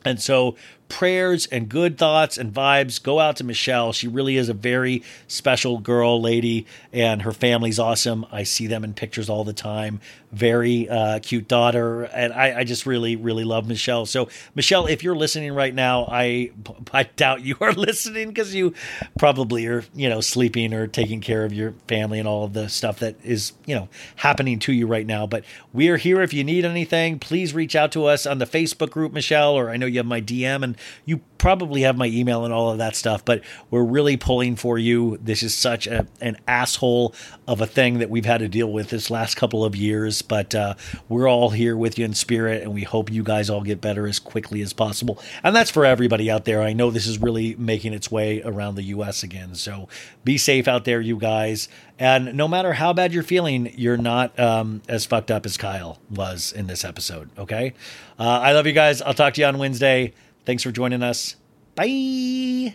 [0.05, 0.57] And so
[0.91, 3.93] prayers and good thoughts and vibes go out to Michelle.
[3.93, 8.27] She really is a very special girl, lady, and her family's awesome.
[8.31, 10.01] I see them in pictures all the time.
[10.33, 14.07] Very uh, cute daughter, and I, I just really, really love Michelle.
[14.07, 16.51] So, Michelle, if you're listening right now, I
[16.93, 18.75] I doubt you are listening because you
[19.19, 22.69] probably are, you know, sleeping or taking care of your family and all of the
[22.69, 25.27] stuff that is, you know, happening to you right now.
[25.27, 27.19] But we are here if you need anything.
[27.19, 30.07] Please reach out to us on the Facebook group, Michelle, or I know you have
[30.07, 33.83] my DM and you probably have my email and all of that stuff, but we're
[33.83, 35.19] really pulling for you.
[35.23, 37.15] This is such a, an asshole
[37.49, 40.55] of a thing that we've had to deal with this last couple of years, but
[40.55, 40.75] uh,
[41.09, 44.07] we're all here with you in spirit, and we hope you guys all get better
[44.07, 45.21] as quickly as possible.
[45.43, 46.63] And that's for everybody out there.
[46.63, 49.23] I know this is really making its way around the U.S.
[49.23, 49.89] again, so
[50.25, 51.69] be safe out there, you guys.
[51.99, 55.99] And no matter how bad you're feeling, you're not um, as fucked up as Kyle
[56.11, 57.75] was in this episode, okay?
[58.19, 59.01] Uh, I love you guys.
[59.03, 60.13] I'll talk to you on Wednesday.
[60.51, 61.37] Thanks for joining us.
[61.77, 62.75] Bye.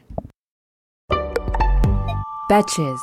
[2.49, 2.99] Betches.